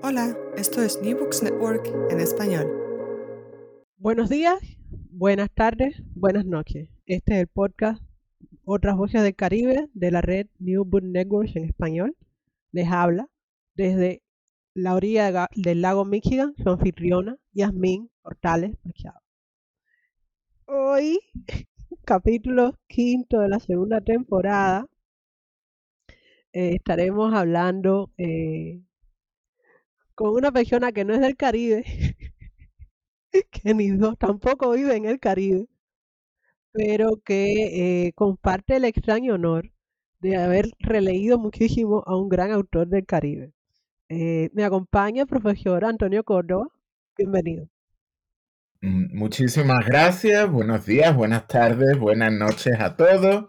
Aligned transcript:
Hola, 0.00 0.38
esto 0.56 0.80
es 0.80 1.02
New 1.02 1.18
Books 1.18 1.42
Network 1.42 1.84
en 2.10 2.20
español. 2.20 2.70
Buenos 3.96 4.30
días, 4.30 4.60
buenas 5.10 5.50
tardes, 5.50 6.00
buenas 6.14 6.44
noches. 6.46 6.88
Este 7.06 7.34
es 7.34 7.40
el 7.40 7.46
podcast 7.48 8.00
Otras 8.64 8.96
Voces 8.96 9.24
del 9.24 9.34
Caribe 9.34 9.88
de 9.94 10.10
la 10.12 10.20
red 10.20 10.46
New 10.60 10.84
Book 10.84 11.02
Network 11.02 11.50
en 11.56 11.64
español. 11.64 12.16
Les 12.70 12.86
habla 12.86 13.28
desde 13.74 14.22
la 14.72 14.94
orilla 14.94 15.48
del 15.56 15.82
lago 15.82 16.04
Michigan 16.04 16.54
su 16.62 16.70
anfitriona 16.70 17.36
Yasmín 17.52 18.08
Hortales 18.22 18.76
Machado. 18.84 19.20
Hoy, 20.66 21.18
capítulo 22.04 22.78
quinto 22.86 23.40
de 23.40 23.48
la 23.48 23.58
segunda 23.58 24.00
temporada, 24.00 24.86
eh, 26.52 26.76
estaremos 26.76 27.34
hablando 27.34 28.12
eh, 28.16 28.80
con 30.18 30.30
una 30.34 30.50
persona 30.50 30.90
que 30.90 31.04
no 31.04 31.14
es 31.14 31.20
del 31.20 31.36
Caribe, 31.36 31.84
que 33.52 33.72
ni 33.72 33.90
dos 33.90 34.18
tampoco 34.18 34.72
vive 34.72 34.96
en 34.96 35.04
el 35.04 35.20
Caribe, 35.20 35.68
pero 36.72 37.18
que 37.24 38.06
eh, 38.08 38.12
comparte 38.16 38.74
el 38.74 38.84
extraño 38.84 39.34
honor 39.34 39.70
de 40.18 40.36
haber 40.36 40.70
releído 40.80 41.38
muchísimo 41.38 42.02
a 42.04 42.16
un 42.16 42.28
gran 42.28 42.50
autor 42.50 42.88
del 42.88 43.06
Caribe. 43.06 43.52
Eh, 44.08 44.50
me 44.54 44.64
acompaña 44.64 45.22
el 45.22 45.28
profesor 45.28 45.84
Antonio 45.84 46.24
Córdoba. 46.24 46.66
Bienvenido. 47.16 47.68
Mm, 48.80 49.16
muchísimas 49.16 49.86
gracias, 49.86 50.50
buenos 50.50 50.84
días, 50.84 51.14
buenas 51.14 51.46
tardes, 51.46 51.96
buenas 51.96 52.32
noches 52.32 52.74
a 52.80 52.96
todos. 52.96 53.46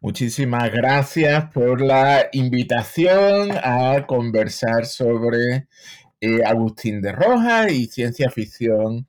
Muchísimas 0.00 0.72
gracias 0.72 1.52
por 1.52 1.80
la 1.80 2.28
invitación 2.32 3.50
a 3.64 4.04
conversar 4.06 4.86
sobre 4.86 5.66
eh, 6.24 6.42
Agustín 6.42 7.02
de 7.02 7.12
Rojas 7.12 7.70
y 7.70 7.86
ciencia 7.86 8.30
ficción 8.30 9.06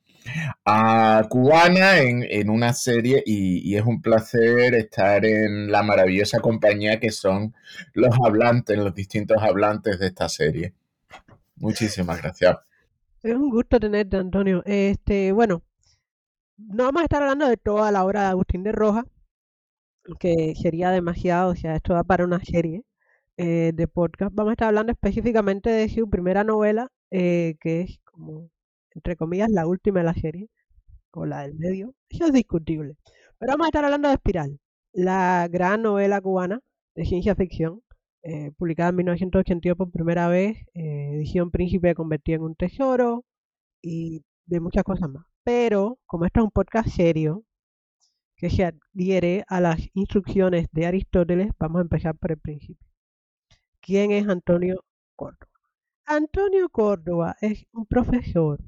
ah, 0.65 1.25
cubana 1.29 1.99
en, 1.99 2.49
una 2.49 2.73
serie 2.73 3.23
y, 3.25 3.73
es 3.75 3.85
un 3.85 4.01
placer 4.01 4.75
estar 4.75 5.25
en 5.25 5.71
la 5.71 5.81
maravillosa 5.81 6.41
compañía 6.41 6.99
que 6.99 7.11
son 7.11 7.53
los 7.93 8.13
hablantes, 8.21 8.77
los 8.77 8.93
distintos 8.93 9.41
hablantes 9.41 9.97
de 9.99 10.07
esta 10.07 10.27
serie. 10.27 10.73
Muchísimas 11.55 12.21
gracias. 12.21 12.57
Es 13.23 13.33
un 13.33 13.49
gusto 13.49 13.79
tenerte, 13.79 14.17
Antonio. 14.17 14.61
Este, 14.65 15.31
bueno, 15.31 15.63
no 16.57 16.83
vamos 16.83 17.01
a 17.01 17.05
estar 17.05 17.23
hablando 17.23 17.47
de 17.47 17.55
toda 17.55 17.93
la 17.93 18.03
obra 18.03 18.23
de 18.23 18.27
Agustín 18.27 18.63
de 18.63 18.73
Rojas, 18.73 19.05
que 20.19 20.53
sería 20.61 20.91
demasiado, 20.91 21.51
o 21.51 21.55
sea, 21.55 21.77
esto 21.77 21.93
va 21.93 22.03
para 22.03 22.25
una 22.25 22.43
serie 22.43 22.83
eh, 23.37 23.71
de 23.73 23.87
podcast. 23.87 24.33
Vamos 24.35 24.51
a 24.51 24.53
estar 24.53 24.67
hablando 24.67 24.91
específicamente 24.91 25.69
de 25.69 25.89
su 25.89 26.09
primera 26.09 26.43
novela, 26.43 26.91
eh, 27.11 27.55
que 27.59 27.81
es 27.81 27.99
como, 28.03 28.49
entre 28.91 29.15
comillas, 29.15 29.49
la 29.49 29.67
última 29.67 29.99
de 29.99 30.05
la 30.05 30.13
serie, 30.13 30.49
o 31.15 31.25
la 31.25 31.41
del 31.43 31.55
medio. 31.55 31.93
Eso 32.09 32.25
es 32.27 32.33
discutible. 32.33 32.95
Pero 33.39 33.53
vamos 33.53 33.65
a 33.65 33.69
estar 33.69 33.85
hablando 33.85 34.07
de 34.09 34.15
Espiral, 34.15 34.59
la 34.93 35.47
gran 35.49 35.81
novela 35.81 36.21
cubana 36.21 36.61
de 36.95 37.05
ciencia 37.05 37.35
ficción, 37.35 37.81
eh, 38.23 38.51
publicada 38.57 38.89
en 38.89 38.95
1982 38.97 39.77
por 39.77 39.91
primera 39.91 40.27
vez, 40.27 40.57
eh, 40.73 41.11
edición 41.15 41.51
Príncipe 41.51 41.93
convertida 41.95 42.37
en 42.37 42.43
un 42.43 42.55
tesoro 42.55 43.25
y 43.81 44.23
de 44.45 44.59
muchas 44.59 44.83
cosas 44.83 45.09
más. 45.09 45.25
Pero, 45.43 45.99
como 46.05 46.25
esto 46.25 46.39
es 46.39 46.45
un 46.45 46.51
podcast 46.51 46.89
serio, 46.89 47.43
que 48.37 48.49
se 48.49 48.65
adhiere 48.65 49.43
a 49.47 49.61
las 49.61 49.79
instrucciones 49.93 50.67
de 50.71 50.85
Aristóteles, 50.87 51.51
vamos 51.59 51.79
a 51.79 51.83
empezar 51.83 52.17
por 52.17 52.31
el 52.31 52.39
principio. 52.39 52.87
¿Quién 53.81 54.11
es 54.11 54.27
Antonio 54.27 54.83
Córdoba? 55.15 55.54
Antonio 56.07 56.69
Córdoba 56.69 57.35
es 57.41 57.65
un 57.73 57.87
profesor, 57.87 58.59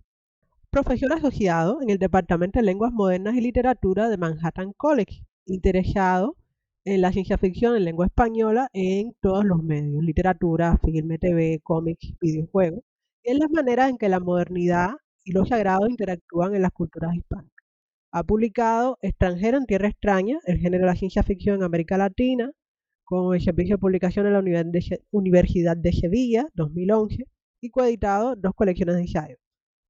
profesor 0.71 1.13
asociado 1.13 1.83
en 1.83 1.91
el 1.91 1.99
Departamento 1.99 2.57
de 2.57 2.65
Lenguas 2.65 2.91
Modernas 2.91 3.35
y 3.35 3.41
Literatura 3.41 4.09
de 4.09 4.17
Manhattan 4.17 4.73
College, 4.73 5.23
interesado 5.45 6.35
en 6.83 7.01
la 7.01 7.11
ciencia 7.11 7.37
ficción 7.37 7.75
en 7.77 7.85
lengua 7.85 8.07
española 8.07 8.69
en 8.73 9.13
todos 9.21 9.45
los 9.45 9.61
medios, 9.61 10.03
literatura, 10.03 10.79
filme, 10.83 11.19
TV, 11.19 11.59
cómics, 11.61 12.11
videojuegos, 12.19 12.81
y 13.21 13.29
en 13.29 13.37
las 13.37 13.51
maneras 13.51 13.91
en 13.91 13.99
que 13.99 14.09
la 14.09 14.19
modernidad 14.19 14.93
y 15.23 15.31
lo 15.31 15.45
sagrado 15.45 15.87
interactúan 15.87 16.55
en 16.55 16.63
las 16.63 16.71
culturas 16.71 17.13
hispanas. 17.15 17.51
Ha 18.11 18.23
publicado 18.23 18.97
Extranjero 19.03 19.59
en 19.59 19.67
Tierra 19.67 19.89
Extraña, 19.89 20.39
el 20.45 20.57
género 20.57 20.85
de 20.85 20.91
la 20.91 20.95
ciencia 20.95 21.21
ficción 21.21 21.57
en 21.57 21.63
América 21.63 21.99
Latina, 21.99 22.49
con 23.07 23.39
Servicio 23.39 23.75
de 23.75 23.79
Publicación 23.79 24.27
en 24.27 24.33
la 24.33 24.43
Universidad 25.11 25.77
de 25.77 25.93
Sevilla, 25.93 26.45
2011, 26.55 27.25
y 27.61 27.69
coeditado 27.69 28.35
dos 28.35 28.51
colecciones 28.53 28.95
de 28.95 29.01
ensayos. 29.03 29.39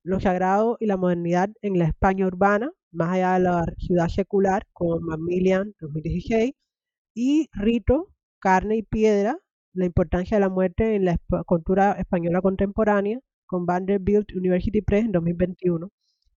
Lo 0.04 0.20
sagrado 0.20 0.78
y 0.80 0.86
la 0.86 0.98
modernidad 0.98 1.50
en 1.64 1.80
la 1.80 1.86
España 1.86 2.28
urbana, 2.28 2.72
más 2.92 3.16
allá 3.16 3.34
de 3.34 3.40
la 3.40 3.66
ciudad 3.80 4.08
secular, 4.10 4.68
con 4.72 5.04
Macmillan, 5.04 5.74
2016, 5.80 6.54
y 7.16 7.50
Rito, 7.54 8.14
Carne 8.38 8.78
y 8.78 8.84
Piedra, 8.84 9.40
la 9.74 9.86
importancia 9.86 10.38
de 10.38 10.42
la 10.42 10.50
muerte 10.50 10.94
en 10.94 11.06
la 11.06 11.18
cultura 11.48 11.94
española 11.94 12.42
contemporánea, 12.42 13.20
con 13.48 13.66
Vanderbilt 13.66 14.32
University 14.36 14.84
Press 14.84 15.06
en 15.06 15.12
2021. 15.14 15.90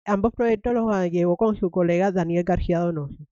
Ambos 0.06 0.32
proyectos 0.32 0.72
los 0.72 1.10
llevó 1.10 1.36
con 1.36 1.56
su 1.56 1.70
colega 1.70 2.10
Daniel 2.10 2.44
García 2.44 2.78
Donoso. 2.78 3.26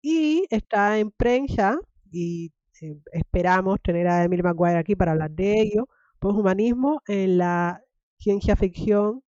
Y 0.00 0.46
está 0.50 1.00
en 1.00 1.10
prensa 1.10 1.80
y 2.12 2.52
eh, 2.82 2.96
esperamos 3.12 3.80
tener 3.80 4.08
a 4.08 4.24
Emily 4.24 4.42
Maguire 4.42 4.76
aquí 4.76 4.96
para 4.96 5.12
hablar 5.12 5.30
de 5.30 5.60
ello, 5.60 5.88
humanismo 6.20 7.00
en 7.06 7.38
la 7.38 7.80
ciencia 8.18 8.56
ficción 8.56 9.22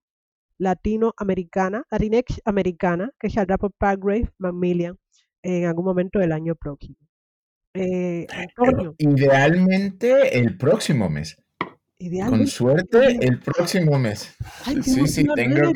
latinoamericana, 0.58 1.84
latinex 1.90 2.40
americana, 2.44 3.10
que 3.18 3.30
saldrá 3.30 3.56
por 3.56 3.72
Pargrave 3.72 4.30
Macmillan 4.38 4.98
en 5.42 5.66
algún 5.66 5.84
momento 5.84 6.18
del 6.18 6.32
año 6.32 6.56
próximo. 6.56 6.96
Eh, 7.74 8.26
idealmente 8.98 10.38
el 10.38 10.56
próximo 10.56 11.08
mes. 11.08 11.36
Con 12.28 12.46
suerte 12.46 13.18
el 13.20 13.38
próximo 13.38 13.98
mes. 13.98 14.34
sí, 14.82 15.06
sí, 15.06 15.26
tengo. 15.34 15.72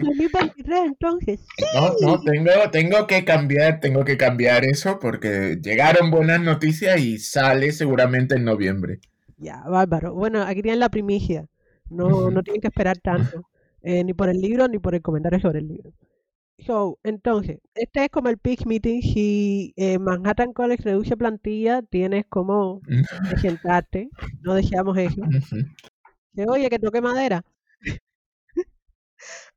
No, 1.75 1.94
no, 2.00 2.20
tengo, 2.20 2.50
tengo 2.70 3.06
que 3.06 3.25
cambiar, 3.25 3.80
tengo 3.80 4.04
que 4.04 4.16
cambiar 4.16 4.64
eso 4.64 4.98
porque 4.98 5.58
llegaron 5.62 6.10
buenas 6.10 6.40
noticias 6.40 7.00
y 7.00 7.19
sale 7.19 7.72
seguramente 7.72 8.36
en 8.36 8.44
noviembre. 8.44 9.00
Ya, 9.36 9.62
bárbaro. 9.69 10.14
Bueno, 10.14 10.42
aquí 10.42 10.62
tienen 10.62 10.80
la 10.80 10.88
primicia. 10.88 11.46
No, 11.88 12.30
no 12.30 12.42
tienen 12.42 12.60
que 12.60 12.69
esperar 12.69 12.98
tanto. 12.98 13.42
Eh, 13.82 14.02
ni 14.04 14.12
por 14.12 14.28
el 14.28 14.40
libro 14.40 14.66
ni 14.69 14.78
por 14.78 14.94
el 14.94 15.02
comentario 15.02 15.40
sobre 15.40 15.60
el 15.60 15.69
libro. 15.69 15.92
So, 16.58 16.98
entonces, 17.04 17.60
este 17.75 18.04
es 18.04 18.10
como 18.10 18.28
el 18.28 18.38
pitch 18.38 18.66
meeting. 18.66 19.00
Si 19.00 19.72
eh, 19.76 19.98
Manhattan 19.98 20.52
College 20.52 20.82
reduce 20.82 21.16
plantilla, 21.16 21.82
tienes 21.82 22.25
como 22.28 22.80
presentarte. 23.30 24.10
No 24.42 24.54
deseamos 24.54 24.98
eso 24.98 25.22
oye, 26.46 26.70
que 26.70 26.79
toque 26.79 27.00
madera. 27.00 27.43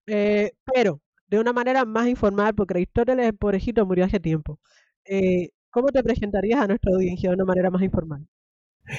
Eh, 0.07 0.51
pero 0.73 1.01
de 1.27 1.39
una 1.39 1.53
manera 1.53 1.85
más 1.85 2.07
informal, 2.07 2.53
porque 2.55 2.73
Aristóteles, 2.75 3.27
el 3.27 3.37
pobrecito, 3.37 3.85
murió 3.85 4.05
hace 4.05 4.19
tiempo. 4.19 4.59
Eh, 5.05 5.49
¿Cómo 5.69 5.87
te 5.89 6.03
presentarías 6.03 6.61
a 6.61 6.67
nuestra 6.67 6.91
audiencia 6.93 7.29
de 7.29 7.35
una 7.35 7.45
manera 7.45 7.69
más 7.71 7.81
informal? 7.83 8.27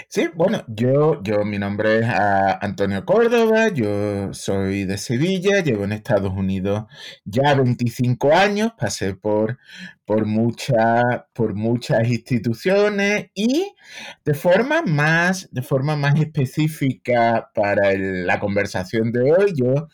Sí, 0.09 0.29
bueno, 0.35 0.65
yo, 0.69 1.23
yo, 1.23 1.45
mi 1.45 1.59
nombre 1.59 1.99
es 1.99 2.07
ah, 2.07 2.59
Antonio 2.63 3.05
Córdoba, 3.05 3.69
yo 3.69 4.33
soy 4.33 4.85
de 4.85 4.97
Sevilla, 4.97 5.61
llevo 5.63 5.85
en 5.85 5.93
Estados 5.93 6.33
Unidos 6.33 6.85
ya 7.25 7.55
25 7.55 8.33
años, 8.33 8.73
pasé 8.79 9.15
por, 9.15 9.59
por, 10.07 10.25
por 11.35 11.55
muchas 11.55 12.09
instituciones 12.09 13.31
y 13.35 13.75
de 14.25 14.35
forma 14.35 14.83
más, 14.83 15.49
de 15.53 15.63
forma 15.63 15.97
más 15.97 16.19
específica 16.19 17.51
para 17.55 17.93
la 17.95 18.39
conversación 18.41 19.13
de 19.13 19.33
hoy, 19.33 19.53
yo, 19.55 19.89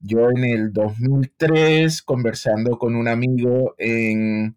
yo 0.00 0.30
en 0.30 0.44
el 0.44 0.72
2003, 0.72 2.02
conversando 2.02 2.78
con 2.78 2.94
un 2.96 3.08
amigo 3.08 3.74
en 3.76 4.56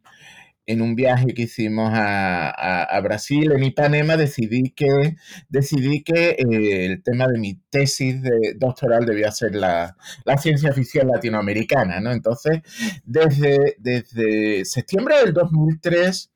en 0.68 0.82
un 0.82 0.96
viaje 0.96 1.34
que 1.34 1.44
hicimos 1.44 1.92
a, 1.94 3.00
Brasil, 3.04 3.52
en 3.52 3.64
Ipanema, 3.64 4.18
decidí 4.18 4.72
que, 4.72 5.16
decidí 5.50 6.04
que 6.04 6.32
eh, 6.32 6.86
el 6.86 7.04
tema 7.04 7.28
de 7.28 7.40
mi 7.40 7.56
tesis 7.70 8.22
de 8.22 8.56
doctoral 8.58 9.06
debía 9.06 9.32
ser 9.32 9.56
la, 9.56 9.96
ciencia 10.38 10.74
ficción 10.74 11.08
latinoamericana, 11.08 12.00
¿no? 12.00 12.12
Entonces, 12.12 12.62
desde, 13.06 13.76
desde 13.80 14.66
septiembre 14.66 15.16
del 15.24 15.34
2003, 15.34 16.32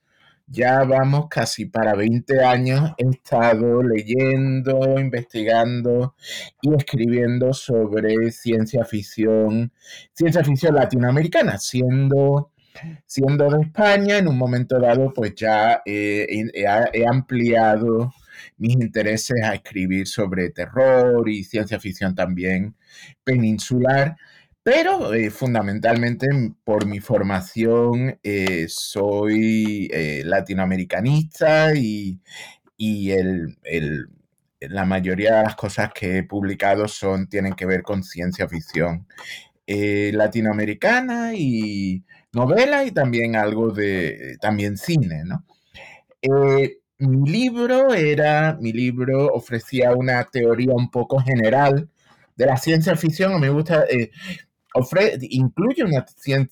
ya 0.52 0.84
vamos 0.84 1.28
casi 1.30 1.66
para 1.66 1.94
20 1.96 2.44
años, 2.44 2.92
he 2.98 3.08
estado 3.08 3.84
leyendo, 3.84 5.00
investigando 5.00 6.16
y 6.62 6.74
escribiendo 6.74 7.54
sobre 7.54 8.32
ciencia 8.32 8.84
ficción, 8.84 9.72
ciencia 10.14 10.44
ficción 10.44 10.74
latinoamericana, 10.76 11.60
siendo 11.60 12.52
siendo 13.06 13.50
de 13.50 13.62
España, 13.64 14.18
en 14.18 14.28
un 14.28 14.38
momento 14.38 14.80
dado, 14.80 15.14
pues 15.14 15.36
ya 15.36 15.82
he, 15.86 16.52
ampliado 17.08 18.14
mis 18.58 18.74
intereses 18.74 19.38
a 19.44 19.56
escribir 19.56 20.08
sobre 20.08 20.50
terror 20.50 21.28
y 21.30 21.44
ciencia 21.44 21.80
ficción 21.80 22.16
también 22.16 22.76
peninsular, 23.24 24.16
pero 24.64 25.14
eh, 25.14 25.30
fundamentalmente 25.30 26.28
por 26.64 26.86
mi 26.86 27.00
formación 27.00 28.20
eh, 28.24 28.66
soy 28.70 29.90
eh, 29.92 30.24
latinoamericanista 30.26 31.74
y, 31.76 32.22
la 34.62 34.86
mayoría 34.86 35.38
de 35.38 35.44
las 35.44 35.56
cosas 35.56 35.92
que 35.94 36.20
he 36.20 36.24
publicado 36.24 36.88
son, 36.88 37.28
tienen 37.28 37.54
que 37.54 37.66
ver 37.66 37.82
con 37.82 38.04
ciencia 38.04 38.48
ficción 38.48 39.08
latinoamericana 39.68 41.34
y 41.36 42.04
novela 42.34 42.86
y 42.86 42.92
también 42.92 43.36
algo 43.36 43.72
de 43.72 44.38
también 44.42 44.78
cine, 44.78 45.24
¿no? 45.26 45.44
Eh, 46.22 46.80
mi 47.00 47.30
libro 47.30 47.94
era, 47.94 48.58
mi 48.60 48.74
libro 48.74 49.28
ofrecía 49.34 49.94
una 49.94 50.26
teoría 50.26 50.74
un 50.74 50.92
poco 50.92 51.20
general 51.20 51.90
de 52.36 52.46
la 52.46 52.58
ciencia 52.58 52.96
ficción. 52.96 53.40
Me 53.40 53.50
gusta, 53.50 53.86
eh, 53.90 54.12
incluye 55.22 55.84
una, 55.84 56.06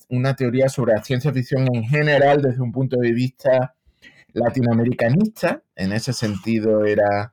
una 0.08 0.34
teoría 0.34 0.68
sobre 0.68 0.94
la 0.94 1.04
ciencia 1.04 1.32
ficción 1.32 1.68
en 1.74 1.84
general 1.84 2.42
desde 2.42 2.62
un 2.62 2.72
punto 2.72 2.96
de 2.96 3.12
vista 3.12 3.74
latinoamericanista. 4.32 5.62
En 5.76 5.92
ese 5.92 6.12
sentido 6.12 6.84
era, 6.84 7.32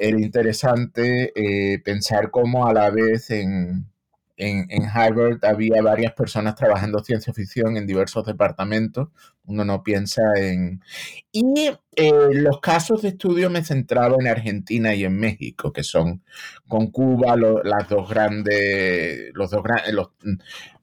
interesante 0.00 1.32
eh, 1.34 1.80
pensar 1.80 2.30
cómo 2.30 2.66
a 2.66 2.72
la 2.72 2.90
vez 2.90 3.30
en, 3.30 3.91
en, 4.36 4.84
Harvard 4.84 5.44
había 5.44 5.82
varias 5.82 6.12
personas 6.12 6.54
trabajando 6.54 7.04
ciencia 7.04 7.32
ficción 7.32 7.76
en 7.76 7.86
diversos 7.86 8.24
departamentos. 8.24 9.08
Uno 9.44 9.64
no 9.64 9.82
piensa 9.82 10.22
en... 10.36 10.82
Y 11.30 11.70
eh, 11.96 12.12
los 12.32 12.60
casos 12.60 13.02
de 13.02 13.08
estudio 13.08 13.50
me 13.50 13.64
centraba 13.64 14.16
en 14.18 14.26
Argentina 14.26 14.94
y 14.94 15.04
en 15.04 15.18
México, 15.18 15.72
que 15.72 15.82
son 15.82 16.22
con 16.68 16.90
Cuba 16.90 17.36
las 17.36 17.88
dos 17.88 18.08
grandes, 18.08 19.30
los 19.34 19.50
dos, 19.50 19.62
los, 19.92 20.10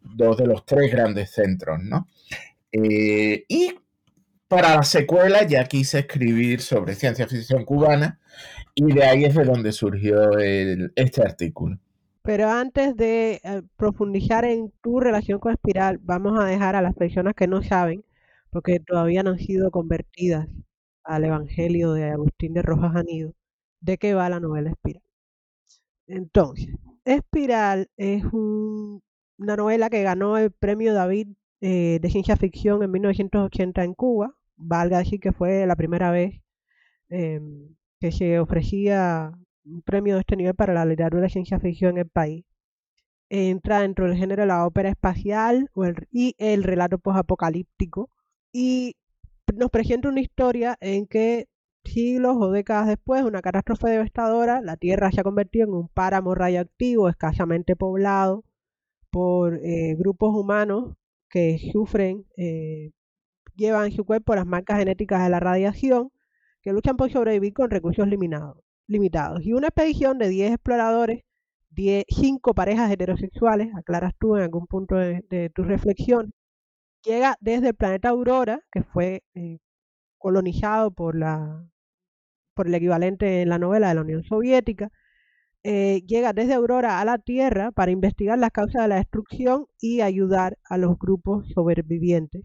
dos 0.02 0.38
de 0.38 0.46
los 0.46 0.66
tres 0.66 0.92
grandes 0.92 1.32
centros, 1.32 1.80
¿no? 1.82 2.08
Eh, 2.72 3.46
y 3.48 3.74
para 4.48 4.76
la 4.76 4.84
secuela 4.84 5.44
ya 5.44 5.66
quise 5.66 6.00
escribir 6.00 6.62
sobre 6.62 6.96
ciencia 6.96 7.28
ficción 7.28 7.66
cubana 7.66 8.20
y 8.76 8.94
de 8.94 9.04
ahí 9.04 9.26
es 9.26 9.36
de 9.36 9.44
donde 9.44 9.72
surgió 9.72 10.38
este 10.96 11.22
artículo. 11.22 11.80
Pero 12.22 12.50
antes 12.50 12.96
de 12.96 13.42
eh, 13.44 13.62
profundizar 13.78 14.46
en 14.46 14.72
tu 14.82 15.00
relación 15.00 15.40
con 15.40 15.54
Espiral, 15.54 16.00
vamos 16.00 16.40
a 16.40 16.46
dejar 16.46 16.76
a 16.76 16.82
las 16.82 16.96
personas 16.96 17.34
que 17.36 17.48
no 17.48 17.62
saben, 17.64 18.04
porque 18.52 18.80
todavía 18.80 19.24
no 19.24 19.32
han 19.32 19.40
sido 19.40 19.72
convertidas 19.72 20.48
al 21.04 21.26
Evangelio 21.26 21.94
de 21.94 22.06
Agustín 22.12 22.54
de 22.54 22.62
Rojas 22.62 22.96
Anido, 22.96 23.34
de 23.82 23.98
qué 23.98 24.14
va 24.14 24.30
la 24.30 24.40
novela 24.40 24.72
Espiral. 24.72 25.04
Entonces, 26.08 26.76
Espiral 27.06 27.90
es 27.98 28.24
una 28.34 29.56
novela 29.56 29.90
que 29.90 30.04
ganó 30.04 30.38
el 30.38 30.52
premio 30.52 30.94
David 30.94 31.30
eh, 31.62 32.00
de 32.02 32.10
ciencia 32.10 32.38
ficción 32.38 32.84
en 32.84 32.92
1980 32.92 33.84
en 33.84 33.94
Cuba. 33.94 34.36
Valga 34.58 35.00
decir 35.00 35.20
que 35.20 35.32
fue 35.34 35.66
la 35.68 35.76
primera 35.76 36.12
vez 36.12 36.42
em, 37.10 37.76
que 38.00 38.12
se 38.12 38.40
ofrecía 38.40 39.34
un 39.70 39.82
premio 39.82 40.16
de 40.16 40.22
este 40.22 40.36
nivel 40.36 40.56
para 40.56 40.74
la 40.74 40.86
literatura 40.86 41.24
de 41.24 41.30
ciencia 41.30 41.60
ficción 41.60 41.92
en 41.92 41.98
el 42.00 42.10
país. 42.10 42.46
Entra 43.30 43.82
dentro 43.82 44.08
del 44.08 44.18
género 44.18 44.44
de 44.44 44.48
la 44.48 44.66
ópera 44.66 44.90
espacial 44.90 45.70
y 46.12 46.36
el 46.40 46.64
relato 46.64 46.98
posapocalíptico 47.00 48.10
y 48.52 48.96
nos 49.56 49.70
presenta 49.70 50.10
una 50.10 50.22
historia 50.22 50.78
en 50.82 51.06
que 51.08 51.48
siglos 51.84 52.38
o 52.40 52.52
décadas 52.52 52.88
después, 52.88 53.24
una 53.24 53.42
catástrofe 53.42 53.90
devastadora, 53.90 54.62
la 54.62 54.78
Tierra 54.78 55.12
se 55.12 55.22
ha 55.22 55.24
convertido 55.24 55.68
en 55.68 55.74
un 55.74 55.88
páramo 55.90 56.36
radioactivo 56.36 57.10
escasamente 57.10 57.76
poblado 57.76 58.44
por 59.12 59.56
eh, 59.64 59.96
grupos 59.98 60.36
humanos 60.36 60.96
que 61.30 61.60
sufren, 61.72 62.26
eh, 62.38 62.92
llevan 63.56 63.88
en 63.88 63.92
su 63.94 64.06
cuerpo 64.06 64.36
las 64.36 64.46
marcas 64.46 64.80
genéticas 64.80 65.24
de 65.24 65.30
la 65.30 65.40
radiación, 65.40 66.12
que 66.62 66.74
luchan 66.74 66.98
por 66.98 67.12
sobrevivir 67.12 67.54
con 67.54 67.70
recursos 67.72 68.08
limitados 68.08 68.58
limitados. 68.90 69.46
Y 69.46 69.54
una 69.54 69.68
expedición 69.68 70.18
de 70.18 70.30
10 70.30 70.54
exploradores, 70.54 71.24
5 72.10 72.54
parejas 72.54 72.92
heterosexuales, 72.92 73.70
aclaras 73.76 74.14
tú 74.20 74.36
en 74.36 74.44
algún 74.44 74.68
punto 74.68 74.96
de, 74.96 75.52
tu 75.56 75.64
reflexión, 75.64 76.34
llega 77.04 77.38
desde 77.40 77.70
el 77.70 77.76
planeta 77.76 78.10
Aurora, 78.10 78.62
que 78.72 78.84
fue 78.84 79.24
eh, 79.36 79.60
colonizado 80.18 80.92
por, 80.92 81.18
la, 81.18 81.66
por 82.54 82.68
el 82.68 82.76
equivalente 82.76 83.42
en 83.42 83.50
la 83.50 83.60
novela 83.60 83.90
de 83.90 83.96
la 83.96 84.02
Unión 84.02 84.24
Soviética, 84.24 84.92
eh, 85.64 86.02
llega 86.08 86.34
desde 86.34 86.54
Aurora 86.54 87.00
a 87.00 87.06
la 87.06 87.18
Tierra 87.18 87.72
para 87.72 87.92
investigar 87.92 88.40
las 88.40 88.52
causas 88.52 88.84
de 88.84 88.88
la 88.90 88.96
destrucción 88.96 89.68
y 89.80 90.02
ayudar 90.02 90.58
a 90.66 90.78
los 90.78 90.98
grupos 90.98 91.48
sobrevivientes 91.54 92.44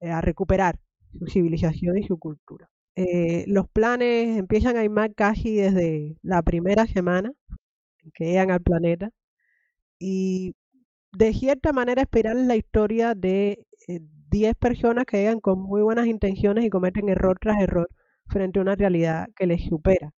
eh, 0.00 0.10
a 0.10 0.20
recuperar 0.20 0.78
su 1.18 1.26
civilización 1.26 1.98
y 1.98 2.06
su 2.06 2.18
cultura. 2.18 2.68
Eh, 3.00 3.44
los 3.46 3.68
planes 3.68 4.36
empiezan 4.36 4.76
a 4.76 4.82
irmar 4.82 5.14
casi 5.14 5.54
desde 5.54 6.16
la 6.20 6.42
primera 6.42 6.84
semana 6.88 7.32
que 8.12 8.24
llegan 8.24 8.50
al 8.50 8.60
planeta 8.60 9.10
y 10.00 10.56
de 11.12 11.32
cierta 11.32 11.72
manera 11.72 12.02
esperar 12.02 12.34
la 12.34 12.56
historia 12.56 13.14
de 13.14 13.64
10 13.86 14.50
eh, 14.50 14.54
personas 14.58 15.04
que 15.06 15.18
llegan 15.18 15.38
con 15.38 15.60
muy 15.60 15.80
buenas 15.82 16.08
intenciones 16.08 16.64
y 16.64 16.70
cometen 16.70 17.08
error 17.08 17.38
tras 17.40 17.60
error 17.60 17.88
frente 18.26 18.58
a 18.58 18.62
una 18.62 18.74
realidad 18.74 19.28
que 19.36 19.46
les 19.46 19.62
supera. 19.64 20.12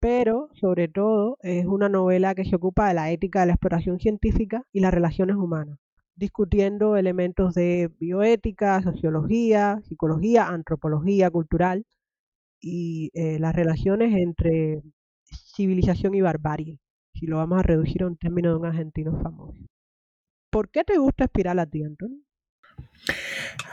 Pero, 0.00 0.50
sobre 0.60 0.88
todo, 0.88 1.38
es 1.40 1.64
una 1.64 1.88
novela 1.88 2.34
que 2.34 2.44
se 2.44 2.56
ocupa 2.56 2.88
de 2.88 2.94
la 2.94 3.10
ética 3.10 3.40
de 3.40 3.46
la 3.46 3.52
exploración 3.54 4.00
científica 4.00 4.64
y 4.70 4.80
las 4.80 4.92
relaciones 4.92 5.36
humanas, 5.36 5.78
discutiendo 6.16 6.96
elementos 6.98 7.54
de 7.54 7.90
bioética, 7.98 8.82
sociología, 8.82 9.80
psicología, 9.88 10.48
antropología 10.48 11.30
cultural, 11.30 11.86
y 12.62 13.10
eh, 13.12 13.38
las 13.40 13.54
relaciones 13.54 14.14
entre 14.14 14.82
civilización 15.54 16.14
y 16.14 16.20
barbarie, 16.20 16.78
si 17.12 17.26
lo 17.26 17.38
vamos 17.38 17.58
a 17.58 17.62
reducir 17.62 18.04
a 18.04 18.06
un 18.06 18.16
término 18.16 18.50
de 18.50 18.56
un 18.56 18.66
argentino 18.66 19.20
famoso. 19.20 19.58
¿Por 20.50 20.70
qué 20.70 20.84
te 20.84 20.96
gusta 20.96 21.24
Espiral 21.24 21.58
a 21.58 21.66
ti, 21.66 21.82
Antonio? 21.82 22.20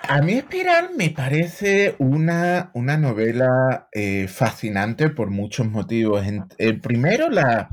A 0.08 0.22
mí 0.24 0.34
Espiral 0.34 0.89
me 0.98 1.12
parece 1.12 1.96
una, 2.00 2.72
una 2.74 2.98
novela 2.98 3.89
eh, 3.91 4.27
fascinante 4.27 5.10
por 5.10 5.29
muchos 5.29 5.67
motivos. 5.67 6.25
El 6.58 6.81
primero, 6.81 7.29
la, 7.29 7.69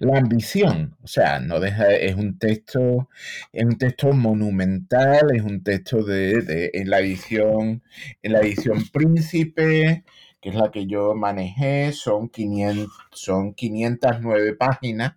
la, 0.00 0.18
ambición. 0.18 0.96
O 1.02 1.06
sea, 1.06 1.40
no 1.40 1.60
deja, 1.60 1.90
es 1.94 2.14
un 2.14 2.38
texto, 2.38 3.08
es 3.52 3.64
un 3.64 3.78
texto 3.78 4.12
monumental, 4.12 5.34
es 5.34 5.42
un 5.42 5.62
texto 5.62 6.04
de, 6.04 6.42
de 6.42 6.70
en 6.74 6.90
la 6.90 6.98
edición, 6.98 7.82
en 8.22 8.32
la 8.32 8.40
edición 8.40 8.84
príncipe, 8.92 10.04
que 10.40 10.50
es 10.50 10.54
la 10.54 10.70
que 10.70 10.86
yo 10.86 11.14
manejé, 11.14 11.92
son, 11.92 12.28
500, 12.28 12.88
son 13.12 13.54
509 13.54 14.54
páginas. 14.54 15.16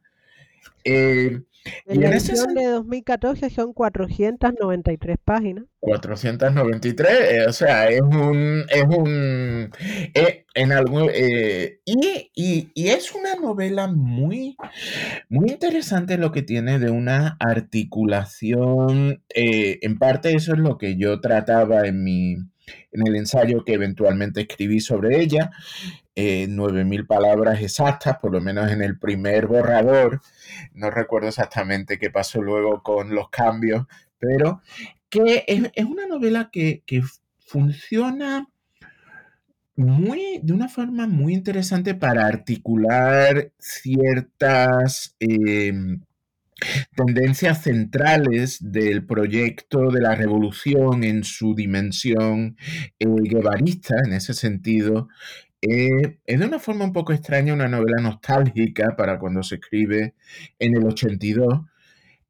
Eh, 0.84 1.42
en 1.86 2.02
la 2.02 2.10
edición 2.10 2.56
de 2.56 2.66
2014 2.66 3.50
son 3.52 3.74
493 3.74 5.18
páginas. 5.24 5.66
493, 5.80 7.10
eh, 7.12 7.46
o 7.48 7.54
sea, 7.54 7.88
es 7.90 8.02
un... 8.02 8.66
Es 8.68 8.84
un 8.84 9.72
eh, 10.14 10.46
en 10.54 10.72
algo, 10.72 11.10
eh, 11.10 11.80
y, 11.86 12.72
es 12.76 13.14
una 13.14 13.36
novela 13.36 13.88
muy, 13.88 14.58
muy 15.30 15.50
interesante 15.50 16.18
lo 16.18 16.32
que 16.32 16.42
tiene 16.42 16.80
de 16.80 16.90
una 16.90 17.38
articulación. 17.40 19.24
Eh, 19.34 19.80
en 19.82 19.98
parte 19.98 20.36
eso 20.36 20.54
es 20.54 20.60
lo 20.60 20.78
que 20.78 20.98
yo 20.98 21.22
trataba 21.22 21.88
en 21.88 22.04
mi 22.04 22.36
en 22.92 23.08
el 23.08 23.16
ensayo 23.16 23.64
que 23.64 23.74
eventualmente 23.74 24.42
escribí 24.42 24.80
sobre 24.80 25.22
ella, 25.22 25.52
eh, 26.16 26.48
9.000 26.50 27.08
palabras 27.08 27.62
exactas, 27.62 28.18
por 28.18 28.32
lo 28.32 28.42
menos 28.42 28.72
en 28.72 28.82
el 28.82 29.00
primer 29.00 29.48
borrador. 29.48 30.22
No 30.74 30.92
recuerdo 30.92 31.30
exactamente 31.30 31.98
qué 31.98 32.10
pasó 32.10 32.42
luego 32.42 32.84
con 32.84 33.16
los 33.16 33.30
cambios, 33.30 33.86
pero 34.20 34.62
que 35.10 35.44
es, 35.48 35.86
una 35.86 36.08
novela 36.08 36.50
que, 36.52 36.84
funciona 37.40 38.48
muy, 39.76 40.40
de 40.42 40.54
una 40.54 40.70
forma 40.70 41.06
muy 41.08 41.34
interesante 41.34 41.96
para 41.96 42.26
articular 42.26 43.52
ciertas 43.58 45.16
em, 45.20 46.02
tendencias 46.96 47.64
centrales 47.64 48.58
del 48.62 49.06
proyecto 49.06 49.90
de 49.92 50.02
la 50.02 50.16
revolución 50.16 51.04
en 51.04 51.24
su 51.24 51.56
dimensión 51.56 52.58
eh, 53.00 53.06
guevarista, 53.08 53.96
en 54.06 54.14
ese 54.14 54.34
sentido, 54.34 55.08
eh, 55.62 56.18
es 56.26 56.40
de 56.40 56.46
una 56.46 56.60
forma 56.60 56.86
un 56.86 56.94
poco 56.94 57.14
extraña 57.14 57.54
una 57.54 57.68
novela 57.68 58.02
nostálgica 58.02 58.96
para 58.96 59.20
cuando 59.20 59.44
se 59.44 59.56
escribe 59.56 60.16
en 60.60 60.76
el 60.76 60.86
82. 60.86 61.66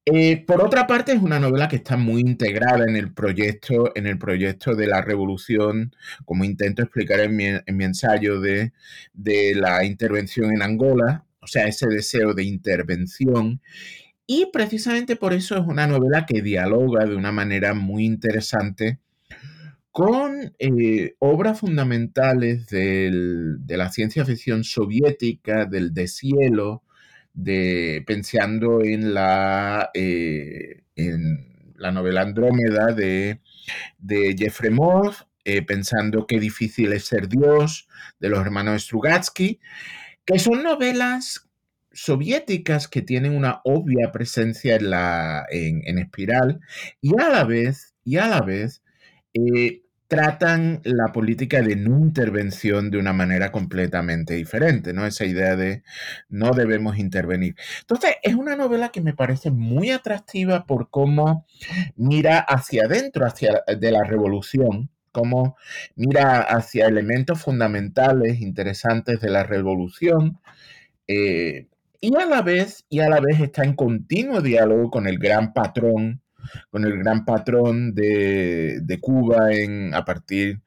Eh, 0.06 0.44
por 0.46 0.62
otra 0.62 0.88
parte, 0.88 1.14
es 1.14 1.22
una 1.22 1.40
novela 1.40 1.68
que 1.68 1.76
está 1.78 1.96
muy 1.96 2.22
integrada 2.22 2.86
en 2.86 2.96
el 2.96 3.14
proyecto, 3.14 3.92
en 3.96 4.08
el 4.08 4.18
proyecto 4.18 4.76
de 4.76 4.88
la 4.88 5.02
revolución, 5.02 5.96
como 6.26 6.44
intento 6.44 6.82
explicar 6.82 7.20
en 7.20 7.36
mi, 7.36 7.46
en 7.46 7.78
mi 7.78 7.86
ensayo 7.86 8.42
de, 8.42 8.74
de 9.14 9.54
la 9.56 9.86
intervención 9.86 10.52
en 10.54 10.64
Angola, 10.64 11.26
o 11.40 11.48
sea, 11.48 11.68
ese 11.68 11.88
deseo 11.88 12.34
de 12.34 12.44
intervención 12.44 13.62
y 14.34 14.46
precisamente 14.46 15.18
por 15.18 15.34
eso 15.34 15.58
es 15.58 15.68
una 15.68 15.88
novela 15.88 16.26
que 16.26 16.42
dialoga 16.42 17.04
de 17.06 17.18
una 17.18 17.34
manera 17.34 17.74
muy 17.74 18.06
interesante 18.06 19.00
con 19.92 20.54
eh, 20.58 21.16
obras 21.20 21.60
fundamentales 21.60 22.68
de 22.68 23.60
la 23.68 23.92
ciencia 23.92 24.24
ficción 24.24 24.64
soviética, 24.64 25.66
del 25.66 25.94
deshielo, 25.94 26.82
de, 27.34 28.06
pensando 28.08 28.82
en 28.82 29.14
la, 29.14 29.90
eh, 29.94 30.84
en 30.96 31.74
la 31.76 31.92
novela 31.92 32.22
Andrómeda 32.22 32.94
de, 32.94 33.42
de 34.00 34.34
Jefremov, 34.40 35.14
eh, 35.44 35.62
pensando 35.62 36.26
qué 36.26 36.40
difícil 36.40 36.94
es 36.94 37.04
ser 37.04 37.28
Dios, 37.28 37.90
de 38.22 38.30
los 38.30 38.40
hermanos 38.40 38.84
Strugatsky, 38.84 39.60
que 40.24 40.40
son 40.40 40.64
novelas 40.64 41.51
soviéticas 41.94 42.88
que 42.88 43.02
tienen 43.02 43.36
una 43.36 43.62
obvia 43.64 44.12
presencia 44.12 44.76
en, 44.76 44.90
la, 44.90 45.46
en, 45.50 45.98
espiral 45.98 46.62
y 47.02 47.20
a 47.20 47.30
la 47.30 47.44
vez, 47.44 47.96
y 48.04 48.18
a 48.18 48.28
la 48.28 48.42
vez 48.42 48.82
eh, 49.34 49.82
tratan 50.12 50.82
la 50.84 51.14
política 51.14 51.62
de 51.62 51.78
no 51.78 51.98
intervención 51.98 52.92
de 52.92 52.98
una 52.98 53.14
manera 53.14 53.50
completamente 53.50 54.34
diferente, 54.34 54.92
¿no? 54.92 55.06
Esa 55.06 55.24
idea 55.24 55.56
de 55.56 55.84
no 56.28 56.52
debemos 56.52 56.98
intervenir. 56.98 57.56
Entonces, 57.80 58.16
es 58.22 58.36
una 58.36 58.58
novela 58.58 58.90
que 58.90 59.00
me 59.00 59.14
parece 59.14 59.52
muy 59.52 59.90
atractiva 59.90 60.66
por 60.66 60.90
cómo 60.90 61.46
mira 61.96 62.40
hacia 62.40 62.88
adentro, 62.88 63.26
hacia 63.26 63.64
de 63.66 63.92
la 63.92 64.04
revolución, 64.04 64.90
cómo 65.14 65.56
mira 65.96 66.42
hacia 66.42 66.88
elementos 66.88 67.42
fundamentales, 67.42 68.42
interesantes 68.42 69.22
de 69.22 69.30
la 69.30 69.44
revolución, 69.44 70.40
eh, 71.08 71.68
y 72.02 72.16
a 72.16 72.26
la 72.26 72.42
vez, 72.42 72.86
y 72.90 73.00
a 73.00 73.10
la 73.10 73.20
vez 73.20 73.40
está 73.40 73.64
en 73.64 73.76
continuo 73.76 74.42
diálogo 74.42 74.90
con 74.90 75.08
el 75.08 75.20
gran 75.20 75.54
patrón, 75.54 76.22
con 76.72 76.84
el 76.84 76.98
gran 76.98 77.24
patrón 77.24 77.94
de, 77.94 78.98
Cuba 79.00 79.54
en, 79.54 79.94
a 79.94 80.04
partir 80.04 80.62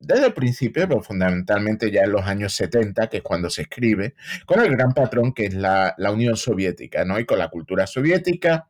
desde 0.00 0.26
el 0.26 0.34
principio, 0.34 0.86
pero 0.86 1.02
fundamentalmente 1.02 1.90
ya 1.90 2.02
en 2.02 2.12
los 2.12 2.26
años 2.26 2.54
70, 2.54 3.08
que 3.08 3.16
es 3.16 3.22
cuando 3.22 3.48
se 3.48 3.62
escribe, 3.62 4.14
con 4.44 4.60
el 4.60 4.70
gran 4.76 4.92
patrón 4.92 5.32
que 5.32 5.46
es 5.46 5.54
la, 5.54 5.94
Unión 6.12 6.36
Soviética, 6.36 7.04
¿no? 7.06 7.18
Y 7.18 7.24
con 7.24 7.38
la 7.38 7.48
cultura 7.48 7.86
soviética 7.86 8.68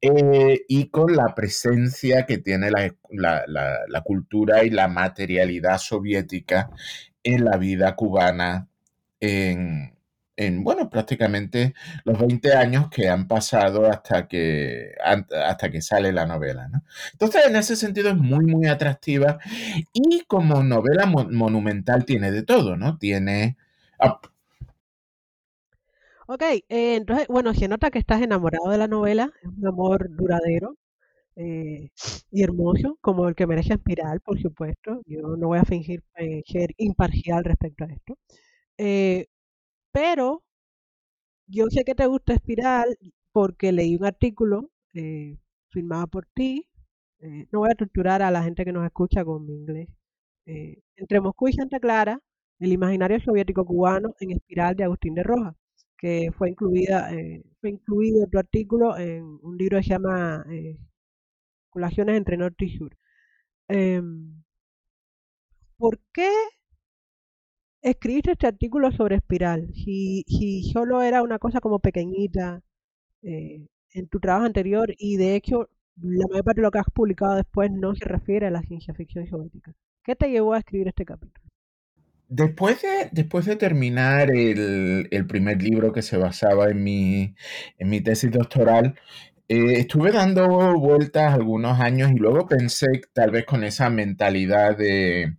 eh, 0.00 0.64
y 0.68 0.88
con 0.88 1.14
la 1.16 1.34
presencia 1.34 2.26
que 2.26 2.38
tiene 2.38 2.70
la, 2.70 2.92
la, 3.46 4.00
cultura 4.02 4.64
y 4.64 4.70
la 4.70 4.88
materialidad 4.88 5.78
soviética 5.78 6.68
en 7.22 7.44
la 7.44 7.56
vida 7.56 7.94
cubana 7.96 8.68
en, 9.20 9.94
en, 10.40 10.64
bueno, 10.64 10.88
prácticamente 10.88 11.74
los 12.04 12.18
20 12.18 12.54
años 12.54 12.88
que 12.90 13.08
han 13.08 13.28
pasado 13.28 13.86
hasta 13.86 14.26
que, 14.26 14.94
hasta 15.02 15.70
que 15.70 15.82
sale 15.82 16.12
la 16.12 16.26
novela. 16.26 16.68
¿no? 16.68 16.82
Entonces, 17.12 17.46
en 17.46 17.56
ese 17.56 17.76
sentido 17.76 18.08
es 18.10 18.16
muy, 18.16 18.46
muy 18.46 18.66
atractiva 18.66 19.38
y 19.92 20.22
como 20.26 20.62
novela 20.62 21.06
monumental 21.06 22.04
tiene 22.04 22.30
de 22.32 22.42
todo, 22.42 22.76
¿no? 22.76 22.98
Tiene... 22.98 23.56
Ok, 26.26 26.42
eh, 26.42 26.64
entonces, 26.68 27.26
bueno, 27.28 27.52
se 27.54 27.68
nota 27.68 27.90
que 27.90 27.98
estás 27.98 28.22
enamorado 28.22 28.70
de 28.70 28.78
la 28.78 28.86
novela, 28.86 29.32
es 29.42 29.48
un 29.48 29.66
amor 29.66 30.08
duradero 30.10 30.76
eh, 31.36 31.90
y 32.30 32.42
hermoso, 32.42 32.98
como 33.00 33.28
el 33.28 33.34
que 33.34 33.46
merece 33.46 33.74
Espiral, 33.74 34.20
por 34.20 34.40
supuesto. 34.40 35.02
Yo 35.06 35.36
no 35.36 35.48
voy 35.48 35.58
a 35.58 35.64
fingir 35.64 36.02
eh, 36.16 36.42
ser 36.46 36.70
imparcial 36.78 37.44
respecto 37.44 37.84
a 37.84 37.88
esto. 37.88 38.16
Pero 39.92 40.42
yo 41.46 41.66
sé 41.70 41.84
que 41.84 41.94
te 41.94 42.06
gusta 42.06 42.34
Espiral 42.34 42.96
porque 43.32 43.72
leí 43.72 43.96
un 43.96 44.04
artículo 44.04 44.70
eh, 44.94 45.36
firmado 45.70 46.06
por 46.08 46.26
ti. 46.26 46.66
Eh, 47.20 47.46
no 47.52 47.60
voy 47.60 47.70
a 47.72 47.74
torturar 47.74 48.22
a 48.22 48.30
la 48.30 48.42
gente 48.42 48.64
que 48.64 48.72
nos 48.72 48.84
escucha 48.86 49.24
con 49.24 49.46
mi 49.46 49.54
inglés. 49.54 49.88
Eh, 50.46 50.80
entre 50.96 51.20
Moscú 51.20 51.48
y 51.48 51.52
Santa 51.54 51.80
Clara, 51.80 52.20
el 52.60 52.72
imaginario 52.72 53.20
soviético 53.20 53.64
cubano 53.64 54.14
en 54.20 54.32
Espiral 54.32 54.76
de 54.76 54.84
Agustín 54.84 55.14
de 55.14 55.22
Rojas, 55.22 55.54
que 55.98 56.30
fue 56.36 56.50
incluida, 56.50 57.10
fue 57.60 57.70
incluido 57.70 58.26
tu 58.28 58.38
artículo 58.38 58.96
en 58.98 59.24
un 59.42 59.56
libro 59.58 59.78
que 59.78 59.84
se 59.84 59.90
llama 59.90 60.44
Colaciones 61.70 62.16
entre 62.16 62.36
Norte 62.36 62.64
y 62.66 62.76
Sur. 62.78 62.96
Em, 63.68 64.42
¿Por 65.78 65.98
qué 66.12 66.30
escribiste 67.82 68.32
este 68.32 68.46
artículo 68.46 68.92
sobre 68.92 69.16
espiral, 69.16 69.68
si, 69.74 70.24
si 70.26 70.62
solo 70.72 71.02
era 71.02 71.22
una 71.22 71.38
cosa 71.38 71.60
como 71.60 71.78
pequeñita 71.78 72.62
eh, 73.22 73.66
en 73.92 74.08
tu 74.08 74.20
trabajo 74.20 74.46
anterior 74.46 74.94
y 74.98 75.16
de 75.16 75.34
hecho 75.34 75.68
la 76.00 76.26
mayor 76.28 76.44
parte 76.44 76.60
de 76.60 76.64
lo 76.64 76.70
que 76.70 76.78
has 76.78 76.90
publicado 76.92 77.34
después 77.34 77.70
no 77.70 77.94
se 77.94 78.04
refiere 78.04 78.46
a 78.46 78.50
la 78.50 78.62
ciencia 78.62 78.94
ficción 78.94 79.26
soviética. 79.26 79.74
¿Qué 80.04 80.16
te 80.16 80.30
llevó 80.30 80.54
a 80.54 80.58
escribir 80.58 80.88
este 80.88 81.04
capítulo? 81.04 81.44
Después 82.28 82.80
de, 82.82 83.08
después 83.10 83.44
de 83.44 83.56
terminar 83.56 84.30
el, 84.30 85.26
primer 85.26 85.60
libro 85.60 85.92
que 85.92 86.00
se 86.00 86.16
basaba 86.16 86.70
en 86.70 86.82
mi, 86.82 87.34
en 87.76 87.88
mi 87.90 88.00
tesis 88.00 88.30
doctoral, 88.30 88.94
eh, 89.48 89.80
estuve 89.80 90.12
dando 90.12 90.78
vueltas 90.78 91.34
algunos 91.34 91.80
años 91.80 92.12
y 92.12 92.18
luego 92.18 92.46
pensé, 92.46 92.86
tal 93.12 93.32
vez 93.32 93.44
con 93.44 93.64
esa 93.64 93.90
mentalidad 93.90 94.78
de, 94.78 95.34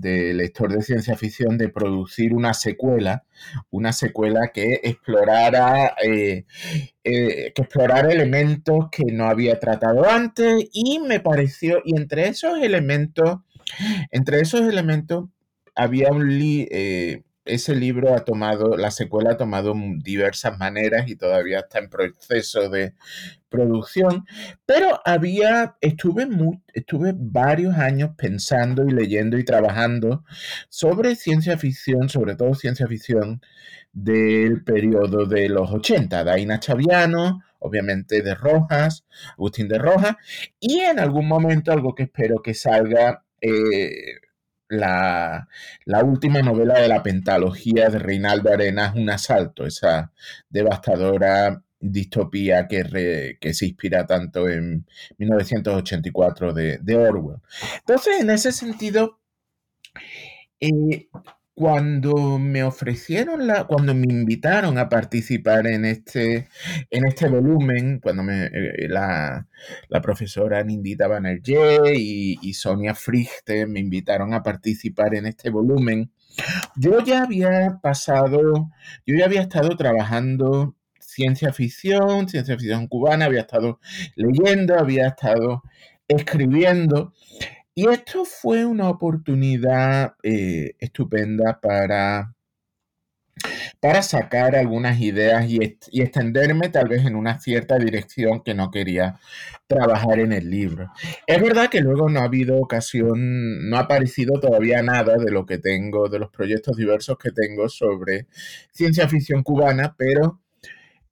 de 0.00 0.34
lector 0.34 0.72
de 0.72 0.82
ciencia 0.82 1.16
ficción 1.16 1.58
de 1.58 1.68
producir 1.68 2.32
una 2.34 2.54
secuela, 2.54 3.24
una 3.70 3.92
secuela 3.92 4.50
que 4.52 4.80
explorara, 4.82 5.94
eh, 6.02 6.44
eh, 7.04 7.52
que 7.54 7.62
explorara 7.62 8.10
elementos 8.10 8.86
que 8.90 9.04
no 9.12 9.26
había 9.28 9.58
tratado 9.58 10.08
antes 10.08 10.68
y 10.72 10.98
me 11.00 11.20
pareció, 11.20 11.82
y 11.84 11.96
entre 11.96 12.28
esos 12.28 12.58
elementos, 12.60 13.38
entre 14.10 14.40
esos 14.40 14.62
elementos 14.62 15.28
había 15.74 16.10
un, 16.10 16.28
eh, 16.40 17.22
ese 17.48 17.74
libro 17.74 18.14
ha 18.14 18.24
tomado, 18.24 18.76
la 18.76 18.90
secuela 18.90 19.32
ha 19.32 19.36
tomado 19.36 19.74
diversas 19.98 20.58
maneras 20.58 21.08
y 21.08 21.16
todavía 21.16 21.60
está 21.60 21.78
en 21.78 21.90
proceso 21.90 22.68
de 22.68 22.94
producción, 23.48 24.26
pero 24.66 25.00
había, 25.04 25.76
estuve, 25.80 26.28
estuve 26.74 27.12
varios 27.16 27.74
años 27.76 28.10
pensando 28.16 28.84
y 28.84 28.90
leyendo 28.90 29.38
y 29.38 29.44
trabajando 29.44 30.24
sobre 30.68 31.16
ciencia 31.16 31.58
ficción, 31.58 32.08
sobre 32.08 32.36
todo 32.36 32.54
ciencia 32.54 32.86
ficción 32.86 33.40
del 33.92 34.62
periodo 34.64 35.26
de 35.26 35.48
los 35.48 35.70
80, 35.70 36.24
Daina 36.24 36.60
Chaviano, 36.60 37.42
obviamente 37.58 38.22
de 38.22 38.34
Rojas, 38.34 39.06
Agustín 39.32 39.68
de 39.68 39.78
Rojas, 39.78 40.16
y 40.60 40.80
en 40.80 40.98
algún 40.98 41.26
momento 41.26 41.72
algo 41.72 41.94
que 41.94 42.04
espero 42.04 42.42
que 42.42 42.54
salga 42.54 43.24
eh, 43.40 44.20
la, 44.68 45.48
última 46.04 46.42
novela 46.42 46.80
de 46.80 46.88
la 46.88 47.02
pentalogía 47.02 47.88
de 47.88 47.98
Reinaldo 47.98 48.52
Arenas, 48.52 48.94
Un 48.94 49.10
asalto, 49.10 49.66
esa 49.66 50.12
devastadora 50.48 51.62
distopía 51.80 52.66
que, 52.66 53.38
que 53.40 53.54
se 53.54 53.66
inspira 53.66 54.06
tanto 54.06 54.48
en 54.48 54.86
1984 55.18 56.52
de, 56.52 56.78
de, 56.78 56.96
Orwell. 56.96 57.40
Entonces, 57.80 58.20
en 58.20 58.30
ese 58.30 58.52
sentido, 58.52 59.18
Eh, 60.60 61.08
cuando 61.58 62.38
me 62.38 62.62
ofrecieron 62.62 63.48
la, 63.48 63.64
cuando 63.64 63.92
me 63.92 64.06
invitaron 64.08 64.78
a 64.78 64.88
participar 64.88 65.66
en 65.66 65.84
este, 65.86 66.46
en 66.88 67.04
este 67.04 67.26
volumen, 67.26 67.98
cuando 67.98 68.22
me, 68.22 68.44
eh, 68.44 68.86
la, 68.88 69.44
profesora 70.00 70.62
Nindita 70.62 71.08
Banerjee 71.08 71.96
y, 71.96 72.38
y 72.42 72.54
Sonia 72.54 72.94
Frichte 72.94 73.66
me 73.66 73.80
invitaron 73.80 74.34
a 74.34 74.42
participar 74.44 75.16
en 75.16 75.26
este 75.26 75.50
volumen, 75.50 76.12
yo 76.76 77.00
ya 77.04 77.24
había 77.24 77.80
pasado, 77.82 78.70
yo 79.04 79.16
ya 79.16 79.24
había 79.24 79.40
estado 79.40 79.76
trabajando 79.76 80.76
ciencia 81.00 81.52
ficción, 81.52 82.28
ciencia 82.28 82.56
ficción 82.56 82.86
cubana, 82.86 83.24
había 83.24 83.40
estado 83.40 83.80
leyendo, 84.14 84.78
había 84.78 85.08
estado 85.08 85.64
escribiendo. 86.06 87.14
Y 87.78 87.88
esto 87.88 88.24
fue 88.24 88.66
una 88.66 88.88
oportunidad 88.88 90.16
eh, 90.24 90.74
estupenda 90.80 91.60
para, 91.60 92.34
para 93.78 94.02
sacar 94.02 94.56
algunas 94.56 95.00
ideas 95.00 95.48
y, 95.48 95.60
y, 95.92 96.02
extenderme 96.02 96.70
tal 96.70 96.88
vez 96.88 97.06
en 97.06 97.14
una 97.14 97.38
cierta 97.38 97.78
dirección 97.78 98.42
que 98.42 98.52
no 98.52 98.72
quería 98.72 99.20
trabajar 99.68 100.18
en 100.18 100.32
el 100.32 100.50
libro. 100.50 100.90
Es 101.24 101.40
verdad 101.40 101.70
que 101.70 101.80
luego 101.80 102.08
no 102.08 102.18
ha 102.18 102.24
habido 102.24 102.58
ocasión, 102.60 103.70
no 103.70 103.76
ha 103.76 103.82
aparecido 103.82 104.40
todavía 104.40 104.82
nada 104.82 105.16
de 105.16 105.30
lo 105.30 105.46
que 105.46 105.58
tengo, 105.58 106.08
de 106.08 106.18
los 106.18 106.30
proyectos 106.30 106.76
diversos 106.76 107.16
que 107.16 107.30
tengo 107.30 107.68
sobre 107.68 108.26
ciencia 108.72 109.08
ficción 109.08 109.44
cubana, 109.44 109.94
pero 109.96 110.40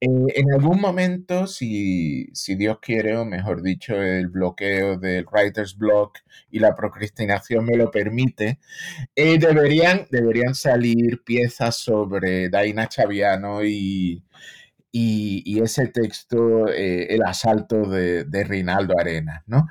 eh, 0.00 0.08
en 0.34 0.52
algún 0.52 0.80
momento, 0.80 1.46
si, 1.46 2.30
Dios 2.56 2.78
quiere, 2.80 3.16
o 3.16 3.24
mejor 3.24 3.62
dicho, 3.62 3.94
el 4.00 4.28
bloqueo 4.28 4.98
del 4.98 5.26
writer's 5.26 5.76
block 5.76 6.18
y 6.50 6.58
la 6.58 6.74
procrastinación 6.74 7.64
me 7.64 7.76
lo 7.76 7.90
permite, 7.90 8.58
eh, 9.14 9.38
deberían, 9.38 10.06
deberían 10.10 10.54
salir 10.54 11.22
piezas 11.24 11.76
sobre 11.78 12.48
Daina 12.50 12.88
Chaviano 12.88 13.64
y, 13.64 14.22
y, 14.92 15.60
ese 15.62 15.88
texto, 15.88 16.68
eh, 16.68 17.06
El 17.14 17.22
asalto 17.22 17.88
de, 17.88 18.24
de 18.24 18.44
Reinaldo 18.44 18.94
Arenas, 18.98 19.42
¿no? 19.46 19.66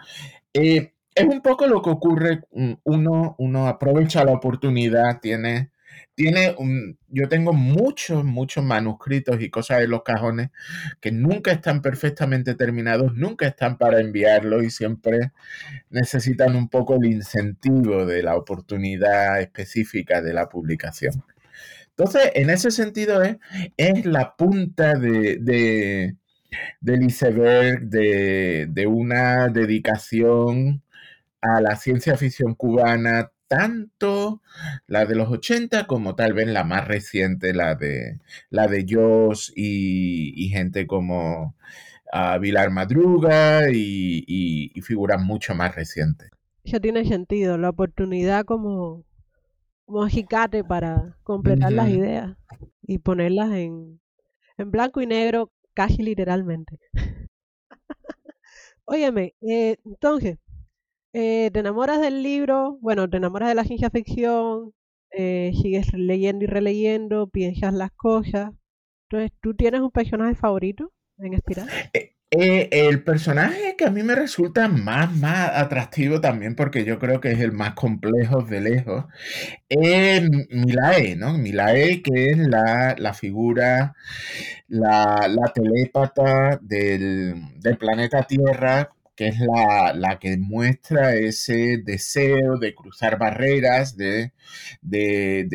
es 0.53 1.25
un 1.25 1.41
poco 1.41 1.67
lo 1.67 1.81
que 1.81 1.89
ocurre, 1.89 2.41
mm, 2.51 2.73
uno, 2.83 3.35
uno 3.39 3.67
aprovecha 3.67 4.23
la 4.25 4.33
oportunidad, 4.33 5.19
tiene 5.21 5.71
tiene 6.15 6.55
un, 6.57 6.97
yo 7.09 7.27
tengo 7.27 7.53
muchos, 7.53 8.23
muchos 8.23 8.63
manuscritos 8.63 9.41
y 9.41 9.49
cosas 9.49 9.81
en 9.81 9.91
los 9.91 10.03
cajones 10.03 10.49
que 11.01 11.11
nunca 11.11 11.51
están 11.51 11.81
perfectamente 11.81 12.55
terminados, 12.55 13.15
nunca 13.15 13.47
están 13.47 13.77
para 13.77 13.99
enviarlos 13.99 14.63
y 14.63 14.69
siempre 14.69 15.31
necesitan 15.89 16.55
un 16.55 16.69
poco 16.69 16.95
el 16.95 17.05
incentivo 17.05 18.05
de 18.05 18.23
la 18.23 18.35
oportunidad 18.35 19.41
específica 19.41 20.21
de 20.21 20.33
la 20.33 20.47
publicación. 20.47 21.23
Entonces, 21.89 22.31
en 22.33 22.49
ese 22.49 22.71
sentido 22.71 23.23
es, 23.23 23.37
es 23.77 24.05
la 24.05 24.35
punta 24.35 24.95
de, 24.95 25.37
de 25.39 26.15
del 26.79 27.03
iceberg 27.03 27.81
de, 27.81 28.67
de 28.69 28.87
una 28.87 29.49
dedicación 29.49 30.81
a 31.41 31.61
la 31.61 31.75
ciencia 31.75 32.15
ficción 32.17 32.55
cubana 32.55 33.31
tanto 33.47 34.41
la 34.87 35.05
de 35.05 35.15
los 35.15 35.29
80 35.29 35.87
como 35.87 36.15
tal 36.15 36.33
vez 36.33 36.47
la 36.47 36.63
más 36.63 36.87
reciente, 36.87 37.53
la 37.53 37.75
de, 37.75 38.19
la 38.49 38.67
de 38.67 38.85
Joss 38.89 39.51
y, 39.55 40.49
gente 40.49 40.87
como 40.87 41.55
uh, 42.13 42.39
Vilar 42.39 42.71
Madruga 42.71 43.69
y, 43.71 44.71
figuras 44.83 45.21
mucho 45.21 45.55
más 45.55 45.75
recientes. 45.75 46.29
Ya 46.63 46.79
tiene 46.79 47.05
sentido, 47.05 47.57
la 47.57 47.69
oportunidad 47.69 48.45
como, 48.45 49.05
como 49.85 50.07
para 50.67 51.17
completar 51.23 51.71
las 51.71 51.89
ideas 51.89 52.35
y 52.81 52.99
ponerlas 52.99 53.51
en, 53.51 53.99
en 54.57 54.71
blanco 54.71 55.01
y 55.01 55.07
negro 55.07 55.51
casi 55.73 56.01
literalmente. 56.01 56.79
Óyeme, 58.85 59.33
eh, 59.41 59.77
entonces, 59.83 60.37
eh, 61.17 61.49
te 61.53 61.61
enamoras 61.61 62.01
del 62.01 62.23
libro, 62.23 62.77
bueno, 62.81 63.09
te 63.09 63.15
enamoras 63.15 63.47
de 63.47 63.55
la 63.55 63.63
ciencia 63.63 63.89
ficción, 63.89 64.73
eh, 65.11 65.53
sigues 65.61 65.93
leyendo 65.93 66.43
y 66.43 66.47
releyendo, 66.47 67.29
piensas 67.29 67.73
las 67.73 67.91
cosas. 67.91 68.51
Entonces, 69.09 69.31
¿tú 69.41 69.55
tienes 69.55 69.79
un 69.79 69.91
personaje 69.91 70.35
favorito 70.35 70.91
en 71.19 71.33
Espiral? 71.33 71.69
Eh, 71.93 72.67
el 72.69 73.01
personaje 73.01 73.77
que 73.77 73.85
a 73.85 73.91
mí 73.91 74.03
me 74.03 74.13
resulta 74.13 74.67
más, 74.67 75.15
más 75.15 75.51
atractivo 75.53 76.19
también, 76.19 76.53
porque 76.53 76.83
yo 76.83 76.99
creo 76.99 77.21
que 77.21 77.31
es 77.31 77.39
el 77.39 77.53
más 77.53 77.75
complejo 77.75 78.41
de 78.41 78.59
lejos, 78.59 79.05
es 79.69 80.29
Milae, 80.49 81.15
¿no? 81.15 81.37
Milae, 81.37 82.01
que 82.01 82.31
es 82.31 82.37
la, 82.39 83.13
figura, 83.13 83.95
la, 84.67 85.29
la 85.29 85.53
telépata 85.53 86.59
del, 86.61 87.35
del 87.61 87.77
planeta 87.77 88.23
Tierra 88.23 88.89
que 89.15 89.29
es 89.29 89.39
la, 89.39 90.17
que 90.19 90.37
muestra 90.37 91.15
ese 91.15 91.77
deseo 91.83 92.57
de 92.57 92.75
cruzar 92.75 93.17
barreras, 93.17 93.95
de, 93.95 94.33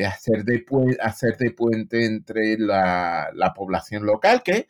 hacer, 0.07 0.45
de, 0.45 0.65
hacer 1.01 1.37
de 1.37 1.51
puente 1.51 2.07
entre 2.07 2.59
la, 2.59 3.53
población 3.55 4.07
local, 4.07 4.43
que, 4.43 4.67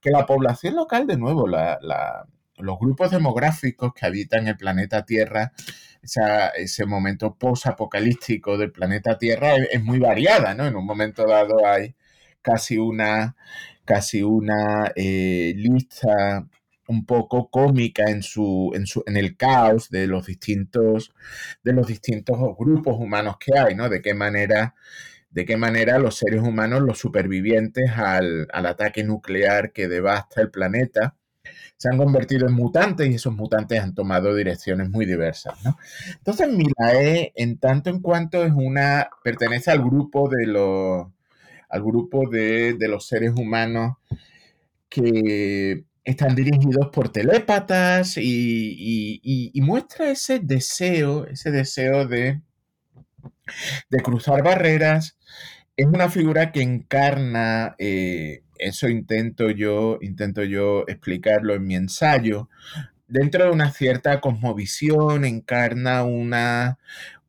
que, 0.00 0.10
la 0.10 0.26
población 0.26 0.76
local, 0.76 1.06
de 1.06 1.16
nuevo, 1.16 1.46
los 1.46 2.78
grupos 2.78 3.10
demográficos 3.10 3.94
que 3.94 4.06
habitan 4.06 4.46
el 4.46 4.56
planeta 4.56 5.04
Tierra, 5.04 5.52
ese 6.02 6.86
momento 6.86 7.34
post-apocalíptico 7.34 8.58
del 8.58 8.72
planeta 8.72 9.16
Tierra 9.16 9.56
es, 9.56 9.82
muy 9.82 9.98
variada, 9.98 10.54
¿no? 10.54 10.66
En 10.66 10.76
un 10.76 10.84
momento 10.84 11.26
dado 11.26 11.66
hay 11.66 11.94
casi 12.42 12.76
una, 12.76 13.36
casi 13.86 14.22
una 14.22 14.92
eh, 14.96 15.54
lista 15.56 16.46
un 16.88 17.06
poco 17.06 17.50
cómica 17.50 18.04
en 18.10 18.22
su, 18.22 18.72
en 18.74 18.86
su, 18.86 19.02
en 19.06 19.16
el 19.16 19.36
caos 19.36 19.90
de 19.90 20.06
los 20.06 20.26
distintos, 20.26 21.12
de 21.62 21.72
los 21.72 21.86
distintos 21.86 22.38
grupos 22.58 22.96
humanos 22.98 23.36
que 23.38 23.58
hay, 23.58 23.74
¿no? 23.74 23.88
De 23.88 24.02
qué 24.02 24.14
manera, 24.14 24.74
de 25.30 25.44
qué 25.44 25.56
manera 25.56 25.98
los 25.98 26.16
seres 26.16 26.42
humanos, 26.42 26.82
los 26.82 26.98
supervivientes 26.98 27.90
al, 27.90 28.48
ataque 28.52 29.04
nuclear 29.04 29.72
que 29.72 29.88
devasta 29.88 30.40
el 30.40 30.50
planeta, 30.50 31.16
se 31.76 31.88
han 31.88 31.98
convertido 31.98 32.46
en 32.46 32.54
mutantes 32.54 33.08
y 33.08 33.14
esos 33.14 33.34
mutantes 33.34 33.80
han 33.80 33.94
tomado 33.94 34.34
direcciones 34.34 34.88
muy 34.90 35.06
diversas, 35.06 35.62
¿no? 35.64 35.76
Entonces, 36.16 36.48
Milae, 36.48 37.32
en 37.34 37.58
tanto 37.58 37.90
en 37.90 38.00
cuanto 38.00 38.44
es 38.44 38.52
una, 38.52 39.10
pertenece 39.22 39.70
al 39.70 39.82
grupo 39.82 40.28
de 40.28 40.46
los, 40.46 41.08
al 41.68 41.82
grupo 41.82 42.28
de, 42.30 42.74
de 42.74 42.88
los 42.88 43.06
seres 43.06 43.32
humanos 43.36 43.96
que 44.88 45.84
están 46.04 46.34
dirigidos 46.34 46.88
por 46.92 47.10
telépatas 47.10 48.16
y, 48.18 49.50
muestra 49.62 50.10
ese 50.10 50.38
deseo, 50.38 51.26
ese 51.26 51.50
deseo 51.50 52.06
de, 52.06 52.42
de, 53.88 53.98
cruzar 54.02 54.42
barreras. 54.42 55.16
Es 55.76 55.86
una 55.86 56.08
figura 56.10 56.52
que 56.52 56.62
encarna, 56.62 57.74
eh, 57.78 58.42
eso 58.58 58.88
intento 58.88 59.50
yo, 59.50 59.98
intento 60.02 60.44
yo 60.44 60.84
explicarlo 60.86 61.54
en 61.54 61.66
mi 61.66 61.74
ensayo, 61.74 62.48
dentro 63.08 63.44
de 63.44 63.50
una 63.50 63.70
cierta 63.70 64.20
cosmovisión, 64.20 65.24
encarna 65.24 66.04
una, 66.04 66.78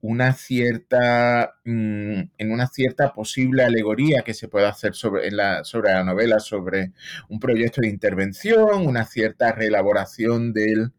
una 0.08 0.34
cierta, 0.34 1.56
mm, 1.66 2.22
en 2.38 2.52
una 2.52 2.68
cierta 2.68 3.12
posible 3.14 3.64
alegoría 3.64 4.22
que 4.24 4.34
se 4.34 4.48
puede 4.48 4.68
hacer 4.68 4.94
sobre, 4.94 5.32
la, 5.32 5.64
sobre 5.64 5.94
la 5.94 6.04
novela, 6.04 6.40
sobre 6.40 6.94
un 7.30 7.40
proyecto 7.40 7.82
de 7.82 7.90
intervención, 7.90 8.86
una 8.86 9.06
cierta 9.06 9.52
reelaboración 9.52 10.54
del, 10.54 10.92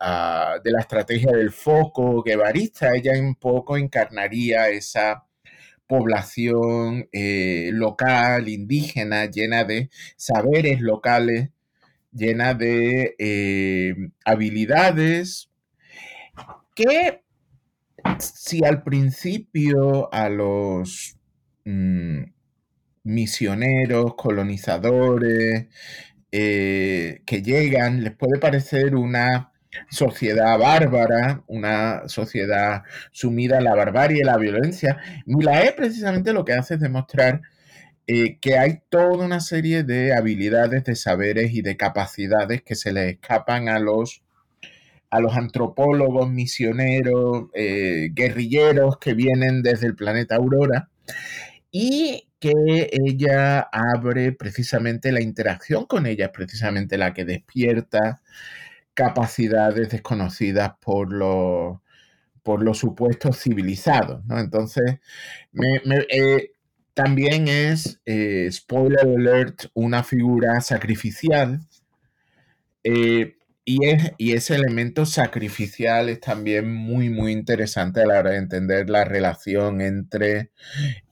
ah, 0.00 0.56
de 0.64 0.70
la 0.70 0.80
estrategia 0.80 1.32
del 1.32 1.52
foco 1.52 2.22
guevarista. 2.22 2.94
Ella 2.94 3.12
un 3.20 3.36
poco 3.36 3.76
encarnaría 3.76 4.68
esa 4.70 5.24
población 5.86 7.08
eh, 7.12 7.70
local, 7.72 8.48
indígena, 8.48 9.26
llena 9.26 9.64
de 9.64 9.90
saberes 10.16 10.80
locales, 10.80 11.50
llena 12.12 12.54
de 12.54 13.14
eh, 13.18 13.94
habilidades 14.24 15.50
que 16.74 17.22
si 18.18 18.64
al 18.64 18.82
principio 18.82 20.12
a 20.12 20.28
los 20.28 21.16
mm, 21.64 22.22
misioneros, 23.04 24.14
colonizadores 24.14 25.66
eh, 26.30 27.22
que 27.26 27.42
llegan 27.42 28.04
les 28.04 28.14
puede 28.14 28.38
parecer 28.38 28.94
una 28.94 29.52
sociedad 29.90 30.58
bárbara, 30.58 31.42
una 31.46 32.08
sociedad 32.08 32.82
sumida 33.12 33.58
en 33.58 33.64
la 33.64 33.74
barbarie 33.74 34.20
y 34.20 34.24
la 34.24 34.36
violencia, 34.36 34.98
Milae 35.26 35.72
precisamente 35.72 36.32
lo 36.32 36.44
que 36.44 36.54
hace 36.54 36.74
es 36.74 36.80
demostrar 36.80 37.42
eh, 38.06 38.38
que 38.40 38.58
hay 38.58 38.80
toda 38.88 39.24
una 39.24 39.40
serie 39.40 39.84
de 39.84 40.14
habilidades, 40.14 40.84
de 40.84 40.96
saberes 40.96 41.52
y 41.52 41.62
de 41.62 41.76
capacidades 41.76 42.62
que 42.62 42.74
se 42.74 42.92
le 42.92 43.10
escapan 43.10 43.68
a 43.68 43.78
los 43.78 44.22
a 45.10 45.20
los 45.20 45.36
antropólogos, 45.36 46.30
misioneros, 46.30 47.46
eh, 47.54 48.10
guerrilleros 48.12 48.98
que 48.98 49.14
vienen 49.14 49.62
desde 49.62 49.86
el 49.86 49.96
planeta 49.96 50.36
Aurora 50.36 50.90
y 51.70 52.28
que 52.40 52.90
ella 52.92 53.60
abre 53.72 54.32
precisamente 54.32 55.12
la 55.12 55.20
interacción 55.20 55.86
con 55.86 56.06
ella, 56.06 56.26
es 56.26 56.32
precisamente 56.32 56.96
la 56.98 57.12
que 57.14 57.24
despierta 57.24 58.22
capacidades 58.94 59.90
desconocidas 59.90 60.72
por 60.80 61.12
los, 61.12 61.78
por 62.42 62.62
los 62.62 62.78
supuestos 62.78 63.38
civilizados. 63.40 64.22
Entonces, 64.30 64.98
eh, 66.10 66.52
también 66.94 67.48
es, 67.48 68.00
eh, 68.06 68.48
spoiler 68.50 69.06
alert, 69.06 69.66
una 69.74 70.02
figura 70.02 70.60
sacrificial. 70.60 71.60
Y, 73.68 73.84
es, 73.86 74.12
y, 74.16 74.32
ese 74.32 74.54
elemento 74.54 75.04
sacrificial 75.04 76.08
es 76.08 76.20
también 76.20 76.72
muy, 76.72 77.10
muy 77.10 77.32
interesante 77.32 78.00
a 78.00 78.06
la 78.06 78.18
hora 78.20 78.30
de 78.30 78.38
entender 78.38 78.88
la 78.88 79.04
relación 79.04 79.82
entre 79.82 80.52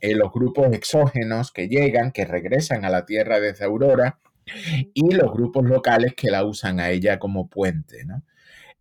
los 0.00 0.32
grupos 0.32 0.72
exógenos 0.72 1.52
que 1.52 1.68
llegan, 1.68 2.12
que 2.12 2.24
regresan 2.24 2.86
a 2.86 2.90
la 2.90 3.04
Tierra 3.04 3.40
desde 3.40 3.66
Aurora, 3.66 4.20
y 4.94 5.12
los 5.12 5.32
grupos 5.32 5.64
locales 5.64 6.14
que 6.14 6.30
la 6.30 6.44
usan 6.44 6.80
a 6.80 6.90
ella 6.90 7.18
como 7.18 7.48
puente. 7.50 8.04
¿no? 8.06 8.22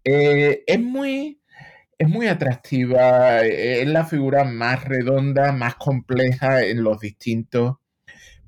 es 0.03 0.79
muy 0.79 1.39
es 1.97 2.09
muy 2.09 2.27
atractiva, 2.27 3.43
eh, 3.45 3.81
es 3.81 3.87
la 3.87 4.05
figura 4.05 4.43
más 4.43 4.83
redonda, 4.85 5.51
más 5.51 5.75
compleja 5.75 6.63
en 6.63 6.83
los 6.83 6.99
distintos 6.99 7.77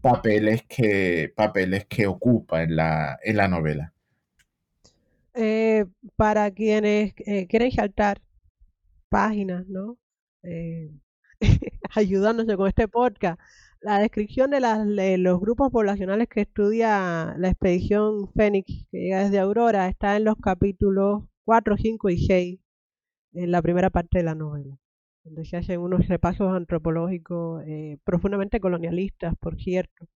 papeles 0.01 0.63
que, 0.67 1.33
papeles 1.35 1.85
que 1.85 2.07
ocupa 2.07 2.63
en 2.63 2.75
la, 2.75 3.19
en 3.23 3.37
la 3.37 3.47
novela. 3.47 3.93
Eh, 5.39 5.85
para 6.15 6.49
quienes 6.51 7.13
eh, 7.27 7.45
quieren 7.47 7.71
saltar 7.71 8.21
páginas, 9.09 9.67
¿no? 9.67 9.97
ayudándose 11.95 12.57
con 12.57 12.67
este 12.67 12.87
podcast, 12.87 13.39
la 13.81 13.99
descripción 13.99 14.49
de, 14.49 14.59
las, 14.61 14.87
de 14.87 15.17
los 15.19 15.39
grupos 15.39 15.71
poblacionales 15.71 16.27
que 16.27 16.41
estudia 16.41 17.35
la 17.37 17.49
expedición 17.49 18.31
Fénix, 18.33 18.87
que 18.91 18.97
llega 18.99 19.23
desde 19.23 19.39
Aurora, 19.39 19.87
está 19.87 20.17
en 20.17 20.23
los 20.23 20.37
capítulos 20.37 21.23
4, 21.45 21.77
5 21.77 22.09
y 22.09 22.17
6 22.25 22.59
en 23.33 23.51
la 23.51 23.61
primera 23.61 23.91
parte 23.91 24.17
de 24.17 24.23
la 24.23 24.35
novela, 24.35 24.79
donde 25.23 25.45
se 25.45 25.57
hacen 25.57 25.79
unos 25.79 26.07
repasos 26.07 26.55
antropológicos 26.55 27.63
eh, 27.67 27.99
profundamente 28.03 28.59
colonialistas, 28.59 29.35
por 29.39 29.61
cierto, 29.61 30.07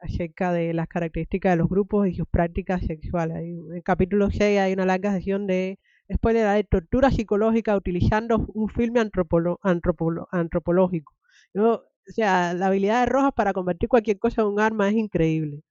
acerca 0.00 0.52
de 0.52 0.72
las 0.74 0.88
características 0.88 1.52
de 1.52 1.56
los 1.56 1.68
grupos 1.68 2.08
y 2.08 2.14
sus 2.14 2.26
prácticas 2.28 2.82
sexuales. 2.82 3.38
en 3.38 3.74
el 3.74 3.82
capítulo 3.82 4.30
6 4.30 4.58
hay 4.58 4.72
una 4.72 4.86
larga 4.86 5.12
sesión 5.12 5.46
de 5.46 5.78
spoiler 6.12 6.48
de 6.54 6.64
tortura 6.64 7.10
psicológica 7.10 7.76
utilizando 7.76 8.46
un 8.54 8.68
filme 8.68 9.00
antropológico. 9.00 11.14
o 11.54 11.82
sea, 12.06 12.54
la 12.54 12.66
habilidad 12.68 13.00
de 13.00 13.06
Rojas 13.06 13.32
para 13.34 13.52
convertir 13.52 13.88
cualquier 13.88 14.18
cosa 14.18 14.42
en 14.42 14.48
un 14.48 14.60
arma 14.60 14.88
es 14.88 14.94
increíble. 14.94 15.62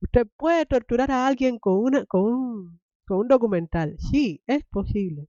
Usted 0.00 0.26
puede 0.36 0.66
torturar 0.66 1.10
a 1.10 1.26
alguien 1.26 1.58
con, 1.58 1.74
una, 1.78 2.04
con, 2.06 2.22
un, 2.22 2.80
con 3.06 3.18
un 3.18 3.28
documental. 3.28 3.96
Sí, 3.98 4.42
es 4.46 4.64
posible. 4.64 5.28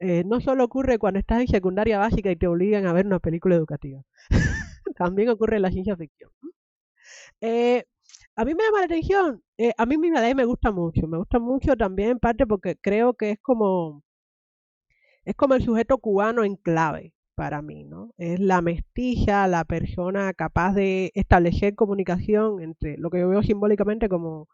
Eh, 0.00 0.24
no 0.26 0.40
solo 0.40 0.64
ocurre 0.64 0.98
cuando 0.98 1.20
estás 1.20 1.40
en 1.42 1.48
secundaria 1.48 1.98
básica 1.98 2.30
y 2.30 2.36
te 2.36 2.46
obligan 2.46 2.86
a 2.86 2.92
ver 2.92 3.06
una 3.06 3.20
película 3.20 3.54
educativa. 3.56 4.02
También 4.96 5.28
ocurre 5.28 5.56
en 5.56 5.62
la 5.62 5.70
ciencia 5.70 5.96
ficción. 5.96 6.30
Eh, 7.40 7.84
a 8.36 8.44
mí 8.44 8.54
me 8.54 8.64
llama 8.64 8.80
la 8.80 8.84
atención, 8.86 9.42
eh, 9.58 9.72
a 9.76 9.86
mí 9.86 9.98
mi 9.98 10.10
ley 10.10 10.34
me 10.34 10.44
gusta 10.44 10.70
mucho, 10.72 11.06
me 11.06 11.18
gusta 11.18 11.38
mucho 11.38 11.76
también 11.76 12.10
en 12.10 12.18
parte 12.18 12.46
porque 12.46 12.76
creo 12.76 13.14
que 13.14 13.32
es 13.32 13.38
como 13.40 14.02
es 15.24 15.34
como 15.36 15.54
el 15.54 15.62
sujeto 15.62 15.98
cubano 15.98 16.44
en 16.44 16.56
clave 16.56 17.12
para 17.34 17.62
mí, 17.62 17.84
¿no? 17.84 18.12
Es 18.18 18.38
la 18.40 18.60
mestiza, 18.62 19.46
la 19.48 19.64
persona 19.64 20.32
capaz 20.34 20.74
de 20.74 21.10
establecer 21.14 21.74
comunicación 21.74 22.60
entre 22.62 22.98
lo 22.98 23.10
que 23.10 23.20
yo 23.20 23.28
veo 23.28 23.42
simbólicamente 23.42 24.08
como 24.08 24.48